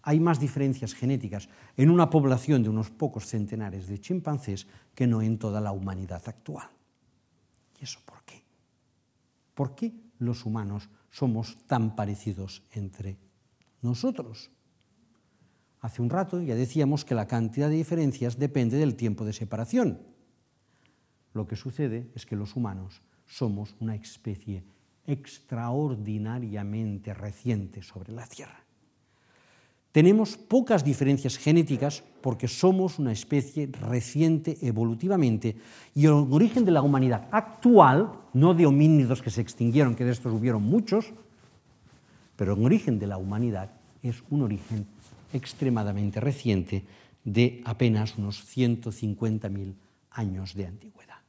hay 0.03 0.19
más 0.19 0.39
diferencias 0.39 0.93
genéticas 0.93 1.49
en 1.77 1.89
una 1.89 2.11
población 2.11 2.61
de 2.61 2.69
unos 2.69 2.91
pocos 2.91 3.25
centenares 3.25 3.87
de 3.87 3.99
chimpancés 3.99 4.67
que 4.93 5.07
no 5.07 5.23
en 5.23 5.39
toda 5.39 5.61
la 5.61 5.71
humanidad 5.71 6.21
actual. 6.27 6.69
¿Y 7.81 7.85
eso 7.85 8.01
por 8.05 8.21
qué? 8.23 8.43
¿Por 9.55 9.73
qué 9.73 9.95
los 10.19 10.45
humanos 10.45 10.89
somos 11.09 11.57
tan 11.65 11.95
parecidos 11.95 12.61
entre 12.73 13.17
nosotros? 13.81 14.51
Hace 15.81 16.01
un 16.01 16.09
rato 16.09 16.41
ya 16.41 16.55
decíamos 16.55 17.05
que 17.05 17.15
la 17.15 17.27
cantidad 17.27 17.69
de 17.69 17.75
diferencias 17.75 18.39
depende 18.39 18.77
del 18.77 18.95
tiempo 18.95 19.25
de 19.25 19.33
separación. 19.33 20.01
Lo 21.33 21.47
que 21.47 21.55
sucede 21.55 22.09
es 22.15 22.25
que 22.25 22.35
los 22.35 22.55
humanos 22.55 23.01
somos 23.25 23.75
una 23.79 23.95
especie 23.95 24.63
extraordinariamente 25.05 27.13
reciente 27.13 27.83
sobre 27.83 28.11
la 28.11 28.25
Tierra. 28.25 28.63
Tenemos 29.91 30.37
pocas 30.37 30.83
diferencias 30.83 31.37
genéticas 31.37 32.03
porque 32.21 32.47
somos 32.47 32.99
una 32.99 33.11
especie 33.11 33.67
reciente 33.67 34.57
evolutivamente 34.61 35.55
y 35.95 36.05
el 36.05 36.11
origen 36.11 36.65
de 36.65 36.71
la 36.71 36.81
humanidad 36.81 37.27
actual, 37.31 38.11
no 38.33 38.53
de 38.53 38.65
homínidos 38.65 39.21
que 39.21 39.31
se 39.31 39.41
extinguieron, 39.41 39.95
que 39.95 40.05
de 40.05 40.11
estos 40.11 40.33
hubieron 40.33 40.61
muchos, 40.61 41.13
pero 42.37 42.53
el 42.53 42.63
origen 42.63 42.99
de 42.99 43.07
la 43.07 43.17
humanidad 43.17 43.71
es 44.01 44.23
un 44.29 44.43
origen 44.43 44.87
extremadamente 45.33 46.21
reciente 46.21 46.85
de 47.25 47.61
apenas 47.65 48.17
unos 48.17 48.39
150.000 48.55 49.73
años 50.11 50.53
de 50.53 50.65
antigüedad. 50.65 51.19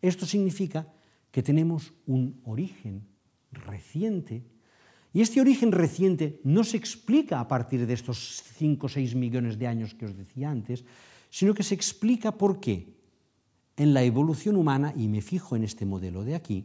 Esto 0.00 0.24
significa 0.24 0.88
que 1.30 1.42
tenemos 1.42 1.92
un 2.06 2.40
origen 2.44 3.02
reciente 3.52 4.42
y 5.12 5.20
este 5.20 5.40
origen 5.40 5.70
reciente 5.70 6.40
no 6.44 6.64
se 6.64 6.76
explica 6.76 7.40
a 7.40 7.46
partir 7.46 7.86
de 7.86 7.92
estos 7.92 8.42
5 8.56 8.86
o 8.86 8.88
6 8.88 9.14
millones 9.14 9.58
de 9.58 9.66
años 9.66 9.94
que 9.94 10.06
os 10.06 10.16
decía 10.16 10.50
antes, 10.50 10.84
sino 11.30 11.54
que 11.54 11.62
se 11.62 11.74
explica 11.74 12.32
por 12.32 12.58
qué 12.58 12.94
en 13.76 13.94
la 13.94 14.02
evolución 14.02 14.56
humana, 14.56 14.92
y 14.96 15.08
me 15.08 15.20
fijo 15.20 15.56
en 15.56 15.64
este 15.64 15.84
modelo 15.84 16.24
de 16.24 16.34
aquí, 16.34 16.64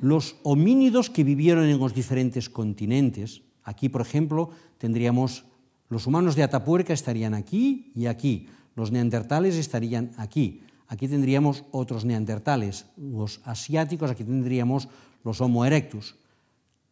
los 0.00 0.36
homínidos 0.42 1.10
que 1.10 1.24
vivieron 1.24 1.64
en 1.64 1.78
los 1.78 1.94
diferentes 1.94 2.48
continentes, 2.48 3.42
Aquí, 3.64 3.88
por 3.88 4.00
ejemplo, 4.00 4.50
tendríamos 4.78 5.44
los 5.88 6.06
humanos 6.06 6.34
de 6.34 6.42
Atapuerca 6.42 6.92
estarían 6.92 7.34
aquí 7.34 7.92
y 7.94 8.06
aquí, 8.06 8.48
los 8.74 8.90
neandertales 8.90 9.56
estarían 9.56 10.10
aquí. 10.16 10.62
Aquí 10.88 11.08
tendríamos 11.08 11.64
otros 11.70 12.04
neandertales, 12.04 12.86
los 12.96 13.40
asiáticos, 13.44 14.10
aquí 14.10 14.24
tendríamos 14.24 14.88
los 15.24 15.40
Homo 15.40 15.64
erectus. 15.64 16.16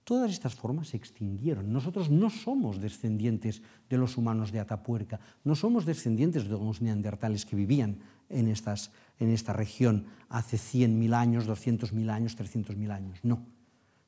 Todas 0.04 0.30
estas 0.30 0.54
formas 0.54 0.88
se 0.88 0.96
extinguieron. 0.96 1.72
Nosotros 1.72 2.10
no 2.10 2.30
somos 2.30 2.80
descendientes 2.80 3.62
de 3.88 3.98
los 3.98 4.16
humanos 4.16 4.52
de 4.52 4.60
Atapuerca, 4.60 5.20
no 5.44 5.54
somos 5.54 5.84
descendientes 5.84 6.44
de 6.44 6.50
los 6.50 6.80
neandertales 6.80 7.44
que 7.44 7.56
vivían 7.56 7.98
en, 8.30 8.48
estas, 8.48 8.92
en 9.18 9.30
esta 9.30 9.52
región 9.52 10.06
hace 10.28 10.56
100.000 10.56 11.14
años, 11.14 11.48
200.000 11.48 12.10
años, 12.10 12.38
300.000 12.38 12.90
años. 12.90 13.18
No. 13.22 13.44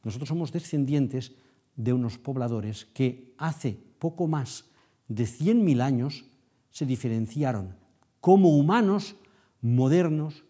Nosotros 0.04 0.28
somos 0.28 0.52
descendientes 0.52 1.32
de 1.76 1.92
unos 1.92 2.18
pobladores 2.18 2.86
que 2.86 3.34
hace 3.38 3.78
poco 3.98 4.26
más 4.26 4.66
de 5.08 5.24
100.000 5.24 5.80
años 5.80 6.24
se 6.70 6.86
diferenciaron 6.86 7.76
como 8.20 8.56
humanos 8.56 9.16
modernos 9.60 10.44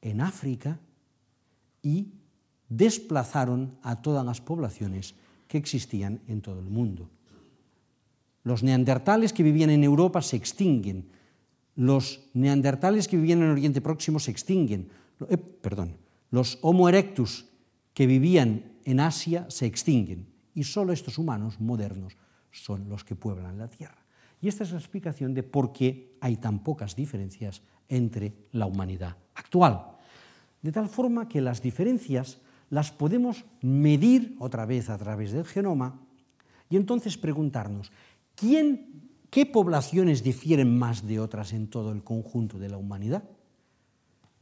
en 0.00 0.20
África 0.20 0.80
y 1.82 2.12
desplazaron 2.68 3.76
a 3.82 4.00
todas 4.00 4.24
las 4.24 4.40
poblaciones 4.40 5.14
que 5.48 5.58
existían 5.58 6.20
en 6.28 6.40
todo 6.40 6.60
el 6.60 6.70
mundo. 6.70 7.10
Los 8.44 8.62
neandertales 8.62 9.32
que 9.32 9.42
vivían 9.42 9.70
en 9.70 9.84
Europa 9.84 10.22
se 10.22 10.36
extinguen, 10.36 11.10
los 11.80 12.28
neandertales 12.34 13.08
que 13.08 13.16
vivían 13.16 13.40
en 13.40 13.48
Oriente 13.48 13.80
Próximo 13.80 14.20
se 14.20 14.30
extinguen, 14.30 14.90
eh, 15.30 15.38
perdón, 15.38 15.96
los 16.30 16.58
Homo 16.60 16.90
erectus 16.90 17.46
que 17.94 18.06
vivían 18.06 18.76
en 18.84 19.00
Asia 19.00 19.46
se 19.48 19.64
extinguen 19.64 20.26
y 20.54 20.64
solo 20.64 20.92
estos 20.92 21.16
humanos 21.16 21.58
modernos 21.58 22.18
son 22.50 22.86
los 22.90 23.02
que 23.02 23.16
pueblan 23.16 23.56
la 23.56 23.68
Tierra. 23.68 23.96
Y 24.42 24.48
esta 24.48 24.62
es 24.62 24.72
la 24.72 24.78
explicación 24.78 25.32
de 25.32 25.42
por 25.42 25.72
qué 25.72 26.18
hay 26.20 26.36
tan 26.36 26.62
pocas 26.62 26.94
diferencias 26.94 27.62
entre 27.88 28.34
la 28.52 28.66
humanidad 28.66 29.16
actual. 29.34 29.96
De 30.60 30.72
tal 30.72 30.86
forma 30.86 31.30
que 31.30 31.40
las 31.40 31.62
diferencias 31.62 32.40
las 32.68 32.92
podemos 32.92 33.46
medir 33.62 34.36
otra 34.38 34.66
vez 34.66 34.90
a 34.90 34.98
través 34.98 35.32
del 35.32 35.46
genoma 35.46 35.98
y 36.68 36.76
entonces 36.76 37.16
preguntarnos, 37.16 37.90
¿quién, 38.34 39.09
¿qué 39.30 39.46
poblaciones 39.46 40.22
difieren 40.22 40.78
más 40.78 41.06
de 41.06 41.20
otras 41.20 41.52
en 41.52 41.68
todo 41.68 41.92
el 41.92 42.02
conjunto 42.02 42.58
de 42.58 42.68
la 42.68 42.76
humanidad? 42.76 43.22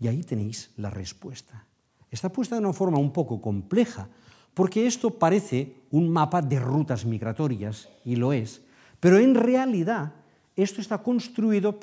Y 0.01 0.09
ahí 0.09 0.22
tenéis 0.22 0.70
la 0.76 0.91
respuesta. 0.91 1.66
Está 2.11 2.30
puesta 2.30 2.55
de 2.55 2.61
una 2.61 2.72
forma 2.72 2.99
un 2.99 3.12
poco 3.12 3.41
compleja, 3.41 4.09
porque 4.55 4.86
esto 4.86 5.11
parece 5.11 5.74
un 5.91 6.09
mapa 6.09 6.43
de 6.43 6.59
rutas 6.59 7.05
migratorias, 7.05 7.89
y 8.05 8.16
lo 8.16 8.32
es, 8.32 8.62
pero 8.99 9.18
en 9.18 9.34
realidad 9.34 10.14
esto 10.57 10.80
está 10.80 10.99
construido 10.99 11.78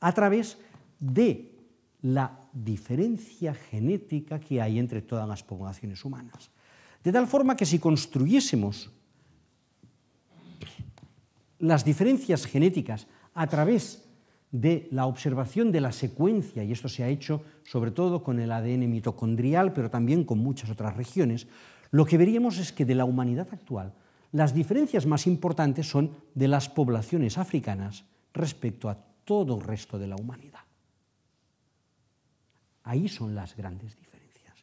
a 0.00 0.12
través 0.12 0.58
de 0.98 1.54
la 2.02 2.40
diferencia 2.52 3.54
genética 3.54 4.40
que 4.40 4.60
hay 4.60 4.78
entre 4.78 5.02
todas 5.02 5.28
las 5.28 5.42
poblaciones 5.42 6.04
humanas. 6.04 6.50
De 7.04 7.12
tal 7.12 7.26
forma 7.26 7.56
que 7.56 7.66
si 7.66 7.78
construyésemos 7.78 8.90
las 11.60 11.84
diferencias 11.84 12.46
genéticas 12.46 13.06
a 13.34 13.46
través 13.46 14.04
de 14.50 14.88
la 14.90 15.06
observación 15.06 15.70
de 15.70 15.80
la 15.80 15.92
secuencia, 15.92 16.64
y 16.64 16.72
esto 16.72 16.88
se 16.88 17.04
ha 17.04 17.08
hecho 17.08 17.44
sobre 17.64 17.92
todo 17.92 18.24
con 18.24 18.40
el 18.40 18.50
ADN 18.50 18.90
mitocondrial, 18.90 19.72
pero 19.72 19.90
también 19.90 20.24
con 20.24 20.38
muchas 20.38 20.70
otras 20.70 20.96
regiones, 20.96 21.46
lo 21.92 22.04
que 22.04 22.18
veríamos 22.18 22.58
es 22.58 22.72
que 22.72 22.84
de 22.84 22.94
la 22.94 23.04
humanidad 23.04 23.48
actual 23.52 23.94
las 24.32 24.54
diferencias 24.54 25.06
más 25.06 25.26
importantes 25.26 25.88
son 25.88 26.16
de 26.34 26.48
las 26.48 26.68
poblaciones 26.68 27.38
africanas 27.38 28.04
respecto 28.32 28.88
a 28.88 28.96
todo 29.24 29.56
el 29.56 29.62
resto 29.62 29.98
de 29.98 30.06
la 30.06 30.16
humanidad. 30.16 30.60
Ahí 32.84 33.08
son 33.08 33.34
las 33.34 33.56
grandes 33.56 33.96
diferencias. 33.96 34.54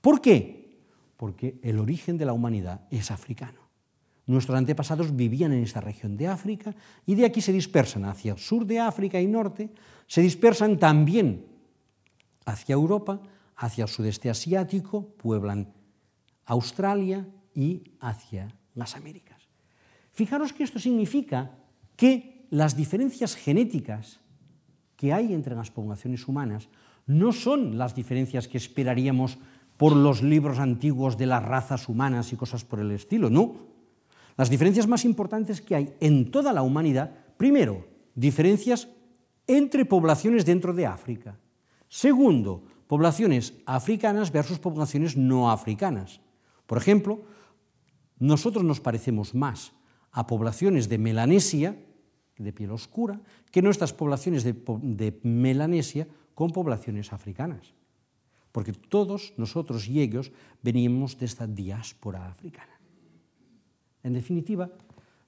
¿Por 0.00 0.20
qué? 0.20 0.80
Porque 1.16 1.58
el 1.62 1.78
origen 1.78 2.18
de 2.18 2.26
la 2.26 2.32
humanidad 2.32 2.82
es 2.90 3.10
africano. 3.10 3.61
Nuestros 4.32 4.56
antepasados 4.56 5.14
vivían 5.14 5.52
en 5.52 5.62
esta 5.62 5.82
región 5.82 6.16
de 6.16 6.26
África 6.26 6.74
y 7.04 7.14
de 7.14 7.26
aquí 7.26 7.42
se 7.42 7.52
dispersan 7.52 8.06
hacia 8.06 8.32
el 8.32 8.38
sur 8.38 8.64
de 8.64 8.80
África 8.80 9.20
y 9.20 9.26
norte, 9.26 9.70
se 10.06 10.22
dispersan 10.22 10.78
también 10.78 11.44
hacia 12.46 12.72
Europa, 12.72 13.20
hacia 13.56 13.84
el 13.84 13.90
sudeste 13.90 14.30
asiático, 14.30 15.06
pueblan 15.18 15.74
Australia 16.46 17.28
y 17.54 17.82
hacia 18.00 18.48
las 18.74 18.96
Américas. 18.96 19.42
Fijaros 20.12 20.54
que 20.54 20.64
esto 20.64 20.78
significa 20.78 21.50
que 21.94 22.46
las 22.48 22.74
diferencias 22.74 23.36
genéticas 23.36 24.20
que 24.96 25.12
hay 25.12 25.34
entre 25.34 25.54
las 25.54 25.70
poblaciones 25.70 26.26
humanas 26.26 26.70
no 27.06 27.32
son 27.32 27.76
las 27.76 27.94
diferencias 27.94 28.48
que 28.48 28.56
esperaríamos 28.56 29.36
por 29.76 29.94
los 29.94 30.22
libros 30.22 30.58
antiguos 30.58 31.18
de 31.18 31.26
las 31.26 31.42
razas 31.42 31.86
humanas 31.90 32.32
y 32.32 32.36
cosas 32.36 32.64
por 32.64 32.80
el 32.80 32.92
estilo, 32.92 33.28
no. 33.28 33.71
Las 34.36 34.50
diferencias 34.50 34.86
más 34.86 35.04
importantes 35.04 35.60
que 35.60 35.74
hay 35.74 35.94
en 36.00 36.30
toda 36.30 36.52
la 36.52 36.62
humanidad, 36.62 37.12
primero, 37.36 37.86
diferencias 38.14 38.88
entre 39.46 39.84
poblaciones 39.84 40.44
dentro 40.44 40.72
de 40.72 40.86
África. 40.86 41.38
Segundo, 41.88 42.64
poblaciones 42.86 43.54
africanas 43.66 44.32
versus 44.32 44.58
poblaciones 44.58 45.16
no 45.16 45.50
africanas. 45.50 46.20
Por 46.66 46.78
ejemplo, 46.78 47.22
nosotros 48.18 48.64
nos 48.64 48.80
parecemos 48.80 49.34
más 49.34 49.72
a 50.10 50.26
poblaciones 50.26 50.88
de 50.88 50.98
Melanesia, 50.98 51.76
de 52.38 52.52
piel 52.52 52.70
oscura, 52.70 53.20
que 53.50 53.62
nuestras 53.62 53.92
poblaciones 53.92 54.44
de, 54.44 54.54
de 54.82 55.20
Melanesia 55.22 56.08
con 56.34 56.50
poblaciones 56.50 57.12
africanas. 57.12 57.74
Porque 58.52 58.72
todos 58.72 59.32
nosotros 59.36 59.88
y 59.88 60.00
ellos 60.00 60.32
venimos 60.62 61.18
de 61.18 61.26
esta 61.26 61.46
diáspora 61.46 62.28
africana. 62.28 62.71
En 64.02 64.12
definitiva, 64.14 64.70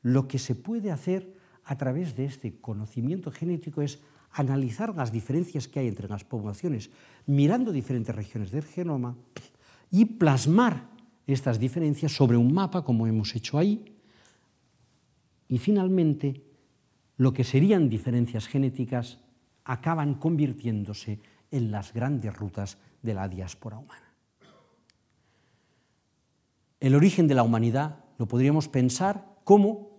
lo 0.03 0.29
que 0.29 0.39
se 0.39 0.55
puede 0.55 0.91
hacer 0.91 1.35
a 1.65 1.77
través 1.77 2.15
de 2.15 2.27
este 2.27 2.61
conocimiento 2.61 3.31
genético 3.31 3.83
es 3.83 4.01
analizar 4.33 4.95
las 4.95 5.13
diferencias 5.13 5.69
que 5.69 5.81
hay 5.81 5.89
entre 5.89 6.09
las 6.09 6.25
poblaciones, 6.25 6.91
mirando 7.27 7.73
diferentes 7.73 8.15
regiones 8.15 8.51
del 8.51 8.65
genoma 8.65 9.17
y 9.91 10.05
plasmar 10.05 10.91
estas 11.27 11.59
diferencias 11.59 12.13
sobre 12.13 12.37
un 12.37 12.53
mapa, 12.53 12.85
como 12.85 13.07
hemos 13.07 13.35
hecho 13.35 13.59
ahí, 13.59 13.95
y 15.49 15.59
finalmente 15.59 16.43
lo 17.17 17.33
que 17.33 17.45
serían 17.45 17.89
diferencias 17.89 18.47
genéticas 18.47 19.21
acaban 19.65 20.15
convirtiéndose 20.15 21.21
en 21.51 21.71
las 21.71 21.93
grandes 21.93 22.35
rutas 22.35 22.79
de 23.03 23.15
la 23.15 23.29
diáspora 23.29 23.79
humana. 23.79 24.13
El 26.81 26.95
origen 26.95 27.29
de 27.29 27.35
la 27.35 27.45
humanidad 27.45 28.04
lo 28.19 28.27
podríamos 28.27 28.69
pensar 28.69 29.39
como 29.45 29.91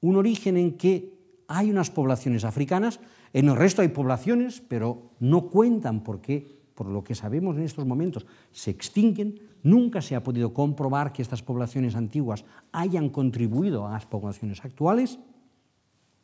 un 0.00 0.16
origen 0.16 0.56
en 0.56 0.76
que 0.76 1.12
hay 1.48 1.70
unas 1.70 1.90
poblaciones 1.90 2.44
africanas, 2.44 3.00
en 3.32 3.48
el 3.48 3.56
resto 3.56 3.82
hay 3.82 3.88
poblaciones, 3.88 4.62
pero 4.66 5.10
no 5.20 5.48
cuentan 5.48 6.02
porque, 6.02 6.60
por 6.74 6.86
lo 6.86 7.02
que 7.02 7.14
sabemos 7.14 7.56
en 7.56 7.62
estos 7.62 7.86
momentos, 7.86 8.26
se 8.50 8.70
extinguen. 8.70 9.40
Nunca 9.62 10.02
se 10.02 10.16
ha 10.16 10.22
podido 10.22 10.52
comprobar 10.52 11.12
que 11.12 11.22
estas 11.22 11.42
poblaciones 11.42 11.94
antiguas 11.94 12.44
hayan 12.72 13.08
contribuido 13.08 13.86
a 13.86 13.92
las 13.92 14.06
poblaciones 14.06 14.64
actuales. 14.64 15.18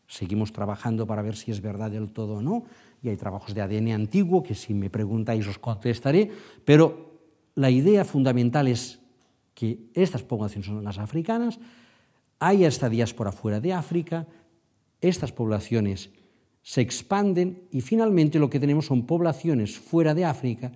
Seguimos 0.07 0.53
trabajando 0.53 1.07
para 1.07 1.23
ver 1.23 1.37
si 1.37 1.51
es 1.51 1.61
verdad 1.61 1.91
del 1.91 2.11
todo 2.11 2.37
o 2.37 2.43
no, 2.43 2.65
y 3.03 3.09
hay 3.09 3.17
trabajos 3.17 3.55
de 3.55 3.61
ADN 3.61 3.93
antiguo 3.93 4.43
que 4.43 4.55
si 4.55 4.75
me 4.75 4.91
preguntáis 4.91 5.47
os 5.47 5.59
contestaré, 5.59 6.31
pero 6.65 7.21
la 7.55 7.71
idea 7.71 8.05
fundamental 8.05 8.69
es 8.69 9.01
que 9.59 9.91
estas 9.93 10.23
poblaciones 10.23 10.67
son 10.67 10.85
las 10.85 10.99
africanas, 10.99 11.59
hay 12.39 12.65
esta 12.65 12.89
diáspora 12.89 13.33
fuera 13.33 13.59
de 13.59 13.73
África, 13.73 14.25
estas 15.01 15.33
poblaciones 15.33 16.11
se 16.63 16.81
expanden 16.81 17.67
y 17.73 17.81
finalmente 17.81 18.39
lo 18.39 18.51
que 18.51 18.61
tenemos 18.61 18.87
son 18.87 19.05
poblaciones 19.05 19.77
fuera 19.77 20.15
de 20.15 20.25
África 20.25 20.71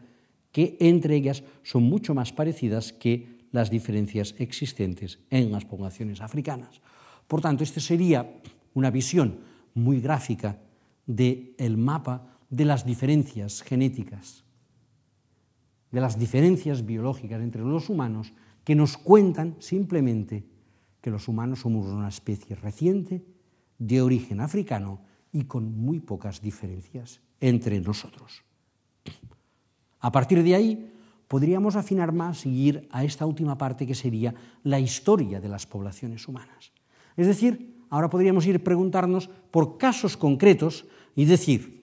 que 0.50 0.76
entre 0.80 1.14
ellas 1.14 1.44
son 1.62 1.84
mucho 1.84 2.12
más 2.12 2.32
parecidas 2.32 2.92
que 2.92 3.46
las 3.52 3.70
diferencias 3.70 4.34
existentes 4.38 5.20
en 5.30 5.52
las 5.52 5.64
poblaciones 5.64 6.20
africanas. 6.20 6.80
Por 7.28 7.40
tanto, 7.40 7.62
esta 7.62 7.78
sería 7.78 8.34
una 8.74 8.90
visión 8.90 9.38
muy 9.74 10.00
gráfica 10.00 10.58
del 11.06 11.76
mapa 11.76 12.36
de 12.50 12.64
las 12.64 12.84
diferencias 12.84 13.62
genéticas, 13.62 14.42
de 15.92 16.00
las 16.00 16.18
diferencias 16.18 16.84
biológicas 16.84 17.40
entre 17.40 17.62
los 17.62 17.88
humanos 17.88 18.32
que 18.64 18.74
nos 18.74 18.96
cuentan 18.96 19.56
simplemente 19.58 20.44
que 21.00 21.10
los 21.10 21.28
humanos 21.28 21.60
somos 21.60 21.86
una 21.86 22.08
especie 22.08 22.56
reciente, 22.56 23.24
de 23.78 24.00
origen 24.00 24.40
africano 24.40 25.00
y 25.32 25.44
con 25.44 25.76
muy 25.76 25.98
pocas 25.98 26.40
diferencias 26.40 27.20
entre 27.40 27.80
nosotros. 27.80 28.44
A 29.98 30.12
partir 30.12 30.42
de 30.42 30.54
ahí, 30.54 30.92
podríamos 31.26 31.76
afinar 31.76 32.12
más 32.12 32.46
y 32.46 32.50
ir 32.50 32.88
a 32.92 33.04
esta 33.04 33.26
última 33.26 33.58
parte 33.58 33.86
que 33.86 33.94
sería 33.94 34.34
la 34.62 34.78
historia 34.78 35.40
de 35.40 35.48
las 35.48 35.66
poblaciones 35.66 36.28
humanas. 36.28 36.72
Es 37.16 37.26
decir, 37.26 37.84
ahora 37.90 38.10
podríamos 38.10 38.46
ir 38.46 38.62
preguntarnos 38.62 39.28
por 39.50 39.78
casos 39.78 40.16
concretos 40.16 40.86
y 41.16 41.24
decir, 41.24 41.81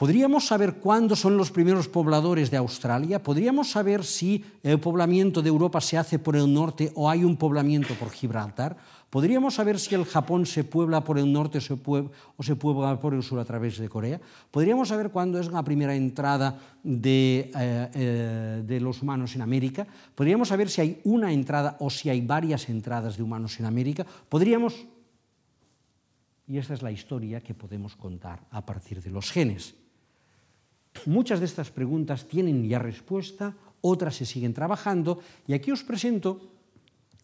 ¿Podríamos 0.00 0.46
saber 0.46 0.76
cuándo 0.76 1.14
son 1.14 1.36
los 1.36 1.50
primeros 1.50 1.86
pobladores 1.86 2.50
de 2.50 2.56
Australia? 2.56 3.22
¿Podríamos 3.22 3.70
saber 3.70 4.02
si 4.02 4.42
el 4.62 4.80
poblamiento 4.80 5.42
de 5.42 5.50
Europa 5.50 5.78
se 5.82 5.98
hace 5.98 6.18
por 6.18 6.36
el 6.36 6.50
norte 6.50 6.90
o 6.94 7.10
hay 7.10 7.22
un 7.22 7.36
poblamiento 7.36 7.92
por 7.96 8.08
Gibraltar? 8.08 8.78
¿Podríamos 9.10 9.56
saber 9.56 9.78
si 9.78 9.94
el 9.94 10.06
Japón 10.06 10.46
se 10.46 10.64
puebla 10.64 11.04
por 11.04 11.18
el 11.18 11.30
norte 11.30 11.58
o 11.58 12.42
se 12.42 12.56
puebla 12.56 12.98
por 12.98 13.12
el 13.12 13.22
sur 13.22 13.40
a 13.40 13.44
través 13.44 13.76
de 13.76 13.90
Corea? 13.90 14.18
¿Podríamos 14.50 14.88
saber 14.88 15.10
cuándo 15.10 15.38
es 15.38 15.52
la 15.52 15.62
primera 15.62 15.94
entrada 15.94 16.58
de, 16.82 17.50
eh, 17.54 17.90
eh, 17.92 18.62
de 18.64 18.80
los 18.80 19.02
humanos 19.02 19.34
en 19.34 19.42
América? 19.42 19.86
¿Podríamos 20.14 20.48
saber 20.48 20.70
si 20.70 20.80
hay 20.80 21.00
una 21.04 21.30
entrada 21.30 21.76
o 21.78 21.90
si 21.90 22.08
hay 22.08 22.22
varias 22.22 22.70
entradas 22.70 23.18
de 23.18 23.22
humanos 23.22 23.60
en 23.60 23.66
América? 23.66 24.06
¿Podríamos...? 24.30 24.86
Y 26.48 26.56
esta 26.56 26.72
es 26.72 26.80
la 26.80 26.90
historia 26.90 27.42
que 27.42 27.52
podemos 27.52 27.94
contar 27.96 28.40
a 28.50 28.64
partir 28.64 29.02
de 29.02 29.10
los 29.10 29.30
genes. 29.30 29.74
Muchas 31.06 31.40
de 31.40 31.46
estas 31.46 31.70
preguntas 31.70 32.26
tienen 32.26 32.68
ya 32.68 32.78
respuesta, 32.78 33.54
otras 33.80 34.16
se 34.16 34.26
siguen 34.26 34.52
trabajando 34.52 35.20
y 35.46 35.54
aquí 35.54 35.70
os 35.70 35.82
presento 35.82 36.40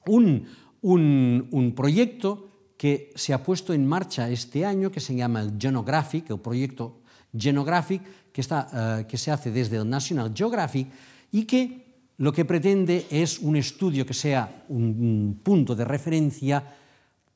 un, 0.07 0.47
un, 0.83 1.73
proyecto 1.75 2.49
que 2.77 3.13
se 3.15 3.35
ha 3.35 3.43
puesto 3.43 3.75
en 3.75 3.87
marcha 3.87 4.31
este 4.31 4.65
año, 4.65 4.91
que 4.91 5.01
se 5.01 5.15
llama 5.15 5.41
el 5.41 5.55
Genographic, 5.59 6.31
el 6.31 6.39
proyecto 6.39 7.01
Genographic, 7.37 8.33
que, 8.33 8.41
está, 8.41 8.69
uh, 9.03 9.07
que 9.07 9.19
se 9.19 9.31
hace 9.31 9.51
desde 9.51 9.77
el 9.77 9.89
National 9.89 10.33
Geographic 10.35 10.89
y 11.33 11.45
que 11.45 11.87
lo 12.19 12.33
que 12.33 12.45
pretende 12.45 13.07
es 13.11 13.39
un 13.41 13.57
estudio 13.57 14.07
que 14.07 14.15
sea 14.15 14.65
un 14.69 15.41
punto 15.43 15.75
de 15.75 15.85
referencia 15.85 16.65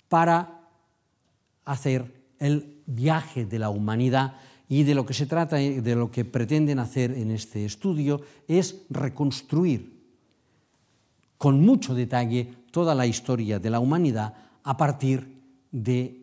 para 0.08 0.60
hacer 1.64 2.04
el 2.38 2.82
viaje 2.86 3.44
de 3.44 3.58
la 3.58 3.68
humanidad 3.68 4.34
y 4.70 4.84
de 4.84 4.94
lo 4.94 5.04
que 5.04 5.14
se 5.14 5.26
trata, 5.26 5.56
de 5.56 5.96
lo 5.96 6.12
que 6.12 6.24
pretenden 6.24 6.78
hacer 6.78 7.10
en 7.10 7.32
este 7.32 7.64
estudio, 7.64 8.22
es 8.46 8.86
reconstruir 8.88 9.98
con 11.36 11.60
mucho 11.60 11.92
detalle 11.92 12.54
toda 12.70 12.94
la 12.94 13.04
historia 13.04 13.58
de 13.58 13.68
la 13.68 13.80
humanidad 13.80 14.32
a 14.62 14.76
partir 14.76 15.42
de 15.72 16.22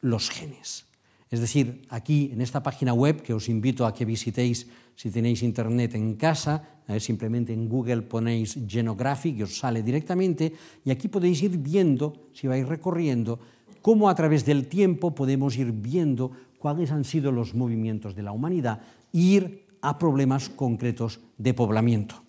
los 0.00 0.30
genes. 0.30 0.86
Es 1.30 1.40
decir, 1.40 1.82
aquí 1.90 2.30
en 2.32 2.40
esta 2.40 2.62
página 2.62 2.94
web 2.94 3.20
que 3.20 3.34
os 3.34 3.50
invito 3.50 3.84
a 3.84 3.92
que 3.92 4.08
visitéis 4.08 4.66
si 4.96 5.10
tenéis 5.10 5.42
internet 5.42 5.94
en 5.96 6.16
casa, 6.16 6.80
eh, 6.88 6.98
simplemente 6.98 7.52
en 7.52 7.68
Google 7.68 8.08
ponéis 8.08 8.56
Genographic 8.66 9.36
y 9.36 9.42
os 9.42 9.58
sale 9.58 9.82
directamente 9.82 10.80
y 10.80 10.88
aquí 10.88 11.08
podéis 11.08 11.42
ir 11.42 11.58
viendo, 11.58 12.32
si 12.32 12.48
vais 12.48 12.64
recorriendo, 12.64 13.38
cómo 13.82 14.08
a 14.08 14.14
través 14.14 14.46
del 14.46 14.64
tiempo 14.64 15.14
podemos 15.14 15.58
ir 15.58 15.72
viendo 15.72 16.32
cuáles 16.66 16.90
han 16.90 17.04
sido 17.04 17.30
los 17.30 17.54
movimientos 17.54 18.16
de 18.16 18.24
la 18.24 18.32
humanidad 18.32 18.80
ir 19.12 19.68
a 19.82 20.00
problemas 20.00 20.48
concretos 20.48 21.20
de 21.38 21.54
poblamiento. 21.54 22.24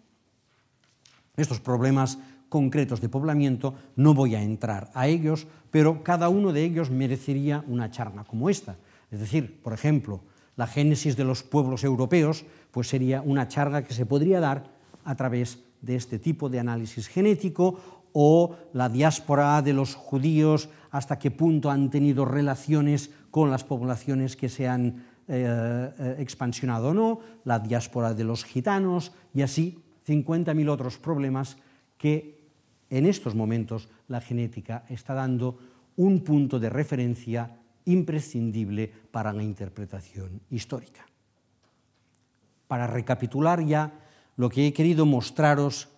Estos 1.36 1.60
problemas 1.60 2.20
concretos 2.48 3.02
de 3.02 3.10
poblamiento 3.10 3.74
no 3.96 4.14
voy 4.14 4.36
a 4.36 4.44
entrar 4.44 4.92
a 4.94 5.08
ellos, 5.08 5.48
pero 5.72 6.04
cada 6.04 6.30
uno 6.30 6.54
de 6.54 6.64
ellos 6.64 6.92
merecería 6.92 7.64
una 7.66 7.90
charla 7.90 8.26
como 8.26 8.48
esta. 8.48 8.78
Es 9.10 9.20
decir, 9.20 9.60
por 9.64 9.74
ejemplo, 9.74 10.22
la 10.56 10.68
génesis 10.68 11.18
de 11.18 11.24
los 11.24 11.42
pueblos 11.42 11.84
europeos 11.84 12.46
pues 12.70 12.90
sería 12.90 13.24
una 13.24 13.48
charla 13.48 13.86
que 13.86 13.96
se 13.96 14.06
podría 14.06 14.40
dar 14.40 14.70
a 15.04 15.16
través 15.16 15.64
de 15.82 15.96
este 15.96 16.20
tipo 16.20 16.48
de 16.48 16.60
análisis 16.60 17.08
genético 17.08 17.80
o 18.14 18.56
la 18.74 18.88
diáspora 18.88 19.64
de 19.64 19.74
los 19.74 19.96
judíos, 19.96 20.70
hasta 20.92 21.18
qué 21.18 21.32
punto 21.32 21.72
han 21.72 21.90
tenido 21.90 22.24
relaciones 22.24 23.10
con 23.32 23.52
las 23.52 23.64
poblaciones 23.64 24.36
que 24.36 24.50
se 24.50 24.68
han 24.68 25.06
eh, 25.28 25.92
eh, 26.00 26.16
expansionado 26.20 26.90
o 26.90 26.94
no, 26.94 27.20
la 27.44 27.60
diáspora 27.60 28.14
de 28.14 28.24
los 28.24 28.46
gitanos 28.46 29.12
y 29.34 29.42
así 29.42 29.84
50.000 30.08 30.70
otros 30.70 30.98
problemas 30.98 31.58
que 31.98 32.40
en 32.90 33.06
estos 33.06 33.36
momentos 33.36 33.90
la 34.08 34.22
genética 34.22 34.86
está 34.88 35.14
dando 35.14 35.60
un 35.98 36.24
punto 36.24 36.60
de 36.60 36.70
referencia 36.70 37.60
imprescindible 37.86 38.88
para 39.12 39.34
la 39.34 39.44
interpretación 39.44 40.42
histórica. 40.50 41.06
Para 42.68 42.88
recapitular 42.88 43.66
ya, 43.66 43.92
lo 44.38 44.50
que 44.50 44.68
he 44.68 44.74
querido 44.74 45.06
mostraros 45.06 45.90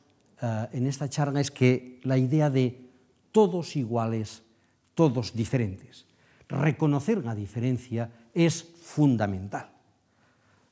uh, 0.42 0.66
en 0.72 0.88
esta 0.88 1.10
charla 1.10 1.42
es 1.42 1.52
que 1.52 2.00
la 2.04 2.18
idea 2.18 2.50
de 2.50 2.90
todos 3.32 3.76
iguales, 3.76 4.44
todos 4.96 5.34
diferentes, 5.34 6.06
reconocer 6.50 7.24
la 7.24 7.36
diferencia 7.36 8.10
es 8.34 8.64
fundamental. 8.82 9.70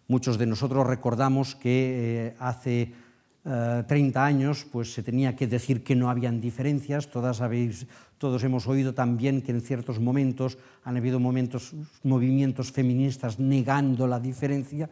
Muchos 0.08 0.38
de 0.38 0.48
nosotros 0.48 0.88
recordamos 0.88 1.56
que 1.56 2.30
eh, 2.30 2.36
hace 2.40 2.94
30 3.44 3.88
eh, 3.88 4.24
años 4.24 4.66
pues 4.70 4.94
se 4.94 5.04
tenía 5.04 5.36
que 5.36 5.48
decir 5.48 5.84
que 5.84 5.96
no 5.96 6.10
habían 6.10 6.42
diferencias. 6.42 7.10
Todas 7.10 7.42
habéis, 7.42 7.88
todos 8.18 8.44
hemos 8.44 8.68
oído 8.68 8.94
también 8.94 9.42
que 9.42 9.52
en 9.52 9.62
ciertos 9.62 10.00
momentos 10.00 10.58
han 10.84 10.98
habido 10.98 11.20
momentos, 11.20 11.74
movimientos 12.04 12.72
feministas 12.72 13.40
negando 13.40 14.08
la 14.08 14.20
diferencia. 14.20 14.90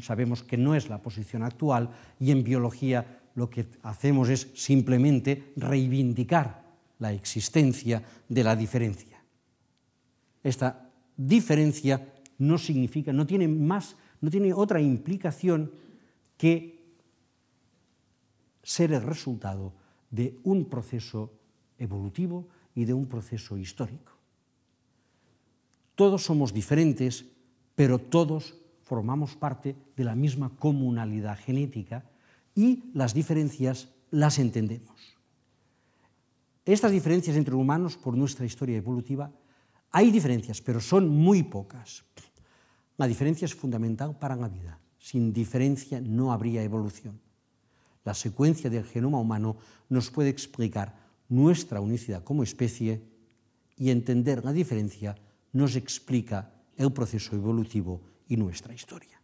Sabemos 0.00 0.42
que 0.42 0.56
no 0.56 0.74
es 0.74 0.88
la 0.88 0.98
posición 0.98 1.42
actual 1.42 1.90
y 2.18 2.30
en 2.30 2.42
biología 2.42 3.20
lo 3.36 3.48
que 3.48 3.66
hacemos 3.82 4.28
es 4.28 4.48
simplemente 4.54 5.52
reivindicar 5.56 6.62
la 6.98 7.12
existencia 7.12 8.02
de 8.28 8.44
la 8.44 8.56
diferencia. 8.56 9.13
Esta 10.44 10.92
diferencia 11.16 12.14
no 12.38 12.58
significa, 12.58 13.12
no 13.12 13.26
tiene 13.26 13.48
más, 13.48 13.96
no 14.20 14.30
tiene 14.30 14.52
otra 14.52 14.80
implicación 14.80 15.72
que 16.36 16.84
ser 18.62 18.92
el 18.92 19.02
resultado 19.02 19.72
de 20.10 20.38
un 20.44 20.66
proceso 20.66 21.32
evolutivo 21.78 22.46
y 22.74 22.84
de 22.84 22.94
un 22.94 23.06
proceso 23.06 23.56
histórico. 23.56 24.12
Todos 25.94 26.24
somos 26.24 26.52
diferentes, 26.52 27.24
pero 27.74 27.98
todos 27.98 28.54
formamos 28.82 29.36
parte 29.36 29.76
de 29.96 30.04
la 30.04 30.14
misma 30.14 30.50
comunalidad 30.58 31.38
genética 31.38 32.04
y 32.54 32.90
las 32.92 33.14
diferencias 33.14 33.88
las 34.10 34.38
entendemos. 34.38 35.16
Estas 36.64 36.92
diferencias 36.92 37.36
entre 37.36 37.54
humanos, 37.54 37.96
por 37.96 38.16
nuestra 38.16 38.46
historia 38.46 38.76
evolutiva, 38.76 39.30
hay 39.94 40.10
diferencias, 40.10 40.60
pero 40.60 40.80
son 40.80 41.08
muy 41.08 41.44
pocas. 41.44 42.04
La 42.98 43.06
diferencia 43.06 43.46
es 43.46 43.54
fundamental 43.54 44.18
para 44.18 44.34
la 44.36 44.48
vida. 44.48 44.78
Sin 44.98 45.32
diferencia 45.32 46.00
no 46.00 46.32
habría 46.32 46.62
evolución 46.62 47.20
la 48.04 48.14
secuencia 48.14 48.70
del 48.70 48.84
genoma 48.84 49.18
humano 49.18 49.56
nos 49.88 50.10
puede 50.10 50.28
explicar 50.28 50.94
nuestra 51.28 51.80
unicidad 51.80 52.22
como 52.22 52.42
especie 52.42 53.02
y 53.76 53.90
entender 53.90 54.44
la 54.44 54.52
diferencia 54.52 55.16
nos 55.52 55.74
explica 55.74 56.52
el 56.76 56.92
proceso 56.92 57.34
evolutivo 57.34 58.00
y 58.28 58.36
nuestra 58.36 58.74
historia. 58.74 59.20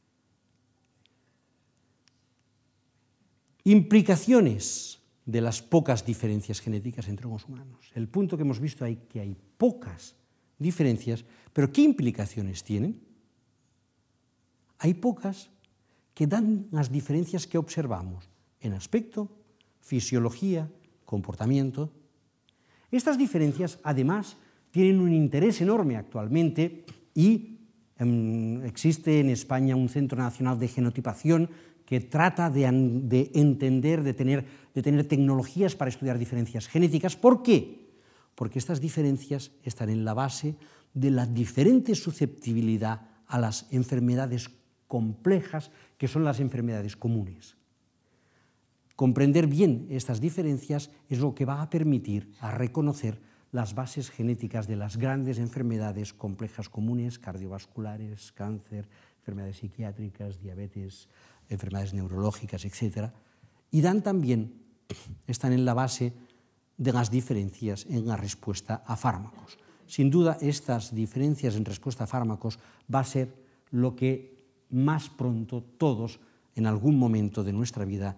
Implicaciones 3.65 5.01
de 5.27 5.41
las 5.43 5.61
pocas 5.61 6.05
diferencias 6.05 6.61
genéticas 6.61 7.07
entre 7.09 7.29
los 7.29 7.45
humanos. 7.45 7.91
El 7.95 8.09
punto 8.09 8.37
que 8.37 8.43
hemos 8.43 8.59
visto 8.59 8.87
es 8.87 8.97
que 9.09 9.21
hay 9.21 9.37
pocas 9.59 10.17
diferencias, 10.61 11.25
pero 11.53 11.73
¿qué 11.73 11.81
implicaciones 11.83 12.63
tienen? 12.63 13.01
Hay 14.79 14.95
pocas 14.95 15.51
que 16.15 16.27
dan 16.27 16.69
las 16.71 16.93
diferencias 16.93 17.47
que 17.47 17.59
observamos 17.59 18.29
en 18.61 18.75
aspecto, 18.75 19.29
fisiología, 19.81 20.71
comportamiento. 21.05 21.91
Estas 22.91 23.19
diferencias, 23.19 23.81
además, 23.83 24.37
tienen 24.71 25.01
un 25.01 25.13
interés 25.13 25.61
enorme 25.61 25.97
actualmente 25.97 26.85
y 27.15 27.59
um, 27.99 28.63
existe 28.65 29.21
en 29.21 29.31
España 29.31 29.77
un 29.77 29.89
Centro 29.89 30.19
Nacional 30.19 30.59
de 30.59 30.69
Genotipación 30.69 31.51
que 31.85 32.01
trata 32.01 32.51
de, 32.51 32.71
de 33.03 33.33
entender, 33.35 34.05
de 34.05 34.15
tener, 34.15 34.45
de 34.75 34.83
tener 34.83 35.09
tecnologías 35.09 35.75
para 35.75 35.89
estudiar 35.89 36.19
diferencias 36.19 36.69
genéticas. 36.69 37.17
¿Por 37.17 37.43
qué? 37.43 37.90
Porque 38.41 38.59
estas 38.59 38.81
diferencias 38.81 39.53
están 39.65 39.91
en 39.91 40.03
la 40.03 40.15
base 40.15 40.57
de 40.95 41.11
la 41.11 41.27
diferente 41.27 41.95
susceptibilidad 41.95 43.03
a 43.27 43.39
las 43.39 43.67
enfermedades 43.71 44.49
complejas 44.89 45.71
que 45.99 46.09
son 46.09 46.25
las 46.25 46.41
enfermedades 46.41 46.97
comunes. 46.97 47.59
Comprender 48.97 49.47
bien 49.47 49.89
estas 49.91 50.23
diferencias 50.23 50.89
es 51.11 51.19
lo 51.19 51.35
que 51.35 51.45
va 51.45 51.61
a 51.61 51.69
permitir 51.69 52.33
a 52.41 52.51
reconocer 52.51 53.21
las 53.53 53.75
bases 53.75 54.09
genéticas 54.09 54.67
de 54.67 54.77
las 54.77 54.97
grandes 54.97 55.37
enfermedades 55.37 56.15
complejas 56.15 56.71
comunes, 56.71 57.19
cardiovasculares, 57.19 58.33
cáncer, 58.33 58.89
enfermedades 59.19 59.59
psiquiátricas, 59.59 60.41
diabetes, 60.41 61.11
enfermedades 61.51 61.93
neurológicas, 61.93 62.65
etc. 62.65 63.13
Y 63.71 63.83
dan 63.83 64.03
también, 64.03 64.63
están 65.27 65.53
en 65.53 65.67
la 65.67 65.75
base 65.75 66.15
de 66.81 66.93
las 66.93 67.11
diferencias 67.11 67.85
en 67.91 68.09
la 68.09 68.17
respuesta 68.17 68.83
a 68.87 68.97
fármacos. 68.97 69.61
Sin 69.87 70.09
duda, 70.09 70.39
estas 70.41 70.95
diferencias 70.95 71.55
en 71.55 71.69
respuesta 71.69 72.05
a 72.05 72.11
fármacos 72.11 72.57
va 72.89 73.05
a 73.05 73.05
ser 73.05 73.29
lo 73.71 73.95
que 73.95 74.41
más 74.71 75.13
pronto 75.13 75.61
todos, 75.77 76.21
en 76.57 76.65
algún 76.67 76.99
momento 76.99 77.45
de 77.45 77.53
nuestra 77.53 77.85
vida, 77.85 78.17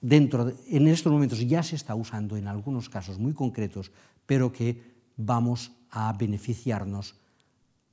dentro 0.00 0.44
de, 0.44 0.54
en 0.70 0.86
estos 0.86 1.12
momentos 1.12 1.40
ya 1.40 1.62
se 1.62 1.74
está 1.74 1.94
usando 1.94 2.36
en 2.36 2.46
algunos 2.46 2.88
casos 2.88 3.18
muy 3.18 3.34
concretos, 3.34 3.90
pero 4.24 4.52
que 4.52 4.78
vamos 5.16 5.72
a 5.90 6.12
beneficiarnos 6.12 7.16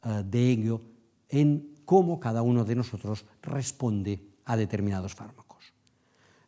uh, 0.05 0.22
de 0.22 0.51
ello 0.51 0.82
en 1.30 1.82
cómo 1.86 2.20
cada 2.20 2.43
uno 2.43 2.64
de 2.66 2.76
nosotros 2.76 3.26
responde 3.41 4.22
a 4.45 4.55
determinados 4.57 5.16
fármacos. 5.16 5.43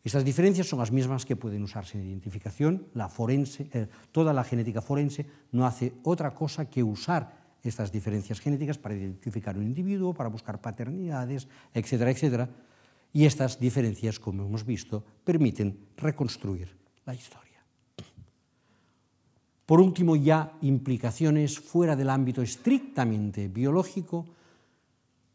Estas 0.06 0.24
diferencias 0.24 0.68
son 0.68 0.78
las 0.78 0.92
mismas 0.92 1.26
que 1.26 1.36
pueden 1.36 1.64
usarse 1.64 1.98
en 1.98 2.06
identificación. 2.06 2.86
La 2.94 3.10
forense, 3.10 3.68
eh, 3.74 3.88
toda 4.12 4.34
la 4.34 4.44
genética 4.44 4.80
forense 4.80 5.26
no 5.52 5.66
hace 5.66 5.94
otra 6.04 6.30
cosa 6.32 6.70
que 6.70 6.84
usar 6.84 7.58
estas 7.64 7.92
diferencias 7.92 8.40
genéticas 8.40 8.78
para 8.78 8.94
identificar 8.94 9.58
un 9.58 9.64
individuo, 9.64 10.14
para 10.14 10.30
buscar 10.30 10.62
paternidades, 10.62 11.48
etcétera, 11.74 12.12
etcétera. 12.12 12.50
Y 13.14 13.26
estas 13.26 13.60
diferencias, 13.60 14.20
como 14.20 14.46
hemos 14.46 14.64
visto, 14.64 15.04
permiten 15.24 15.90
reconstruir 15.98 16.70
la 17.04 17.16
historia. 17.16 17.66
Por 19.66 19.82
último, 19.82 20.16
ya 20.16 20.54
implicaciones 20.62 21.58
fuera 21.58 21.96
del 21.96 22.12
ámbito 22.12 22.44
estrictamente 22.44 23.48
biológico. 23.48 24.28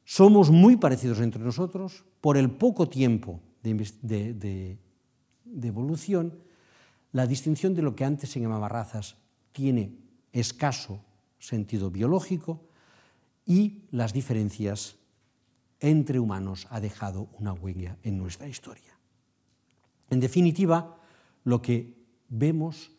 Somos 0.05 0.49
muy 0.49 0.77
parecidos 0.77 1.19
entre 1.19 1.43
nosotros 1.43 2.05
por 2.21 2.37
el 2.37 2.53
poco 2.53 2.89
tiempo 2.89 3.41
de, 3.63 4.79
evolución. 5.63 6.39
La 7.13 7.27
distinción 7.27 7.75
de 7.75 7.83
lo 7.83 7.95
que 7.97 8.05
antes 8.05 8.31
se 8.31 8.41
llamaba 8.41 8.69
razas 8.69 9.17
tiene 9.53 9.97
escaso 10.33 11.01
sentido 11.39 11.91
biológico 11.91 12.69
y 13.47 13.83
las 13.91 14.13
diferencias 14.13 14.97
entre 15.81 16.21
humanos 16.21 16.67
ha 16.71 16.81
dejado 16.81 17.29
una 17.39 17.53
huella 17.53 17.97
en 18.03 18.19
nuestra 18.19 18.47
historia. 18.47 18.99
En 20.11 20.21
definitiva, 20.21 20.99
lo 21.45 21.63
que 21.63 21.97
vemos 22.29 22.93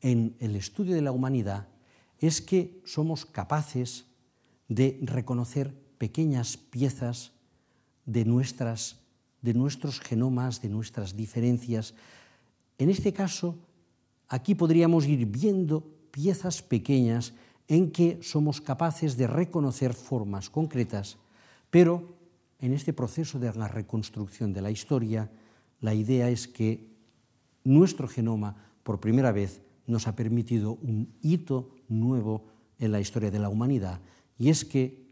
en 0.00 0.36
el 0.38 0.56
estudio 0.56 0.94
de 0.94 1.02
la 1.02 1.12
humanidad 1.12 1.68
es 2.18 2.40
que 2.40 2.80
somos 2.84 3.26
capaces 3.26 4.06
de 4.68 4.98
reconocer 5.02 5.74
pequeñas 5.98 6.56
piezas 6.56 7.32
de, 8.06 8.24
nuestras, 8.24 9.03
de 9.44 9.52
nuestros 9.52 10.00
genomas, 10.00 10.62
de 10.62 10.70
nuestras 10.70 11.14
diferencias. 11.14 11.92
En 12.78 12.88
este 12.88 13.12
caso, 13.12 13.58
aquí 14.26 14.54
podríamos 14.54 15.04
ir 15.04 15.26
viendo 15.26 15.84
piezas 16.10 16.62
pequeñas 16.62 17.34
en 17.68 17.92
que 17.92 18.18
somos 18.22 18.62
capaces 18.62 19.18
de 19.18 19.26
reconocer 19.26 19.92
formas 19.92 20.48
concretas, 20.48 21.18
pero 21.68 22.16
en 22.58 22.72
este 22.72 22.94
proceso 22.94 23.38
de 23.38 23.52
la 23.52 23.68
reconstrucción 23.68 24.54
de 24.54 24.62
la 24.62 24.70
historia, 24.70 25.30
la 25.80 25.92
idea 25.92 26.30
es 26.30 26.48
que 26.48 26.88
nuestro 27.64 28.08
genoma, 28.08 28.56
por 28.82 28.98
primera 28.98 29.30
vez, 29.30 29.60
nos 29.86 30.08
ha 30.08 30.16
permitido 30.16 30.78
un 30.80 31.12
hito 31.20 31.76
nuevo 31.88 32.46
en 32.78 32.92
la 32.92 33.00
historia 33.00 33.30
de 33.30 33.38
la 33.38 33.50
humanidad, 33.50 34.00
y 34.38 34.48
es 34.48 34.64
que 34.64 35.04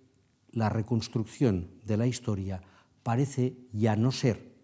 la 0.52 0.70
reconstrucción 0.70 1.68
de 1.84 1.96
la 1.98 2.06
historia 2.06 2.62
parece 3.02 3.56
ya 3.72 3.96
no 3.96 4.12
ser, 4.12 4.54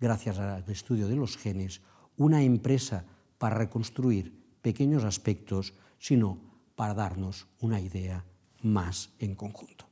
gracias 0.00 0.38
al 0.38 0.68
estudio 0.68 1.08
de 1.08 1.16
los 1.16 1.36
genes, 1.36 1.82
una 2.16 2.42
empresa 2.42 3.04
para 3.38 3.56
reconstruir 3.56 4.58
pequeños 4.60 5.04
aspectos, 5.04 5.74
sino 5.98 6.40
para 6.74 6.94
darnos 6.94 7.46
una 7.60 7.80
idea 7.80 8.24
más 8.62 9.10
en 9.18 9.34
conjunto. 9.34 9.88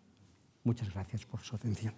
Muchas 0.64 0.92
gracias 0.92 1.24
por 1.24 1.40
su 1.40 1.55
atención. 1.55 1.94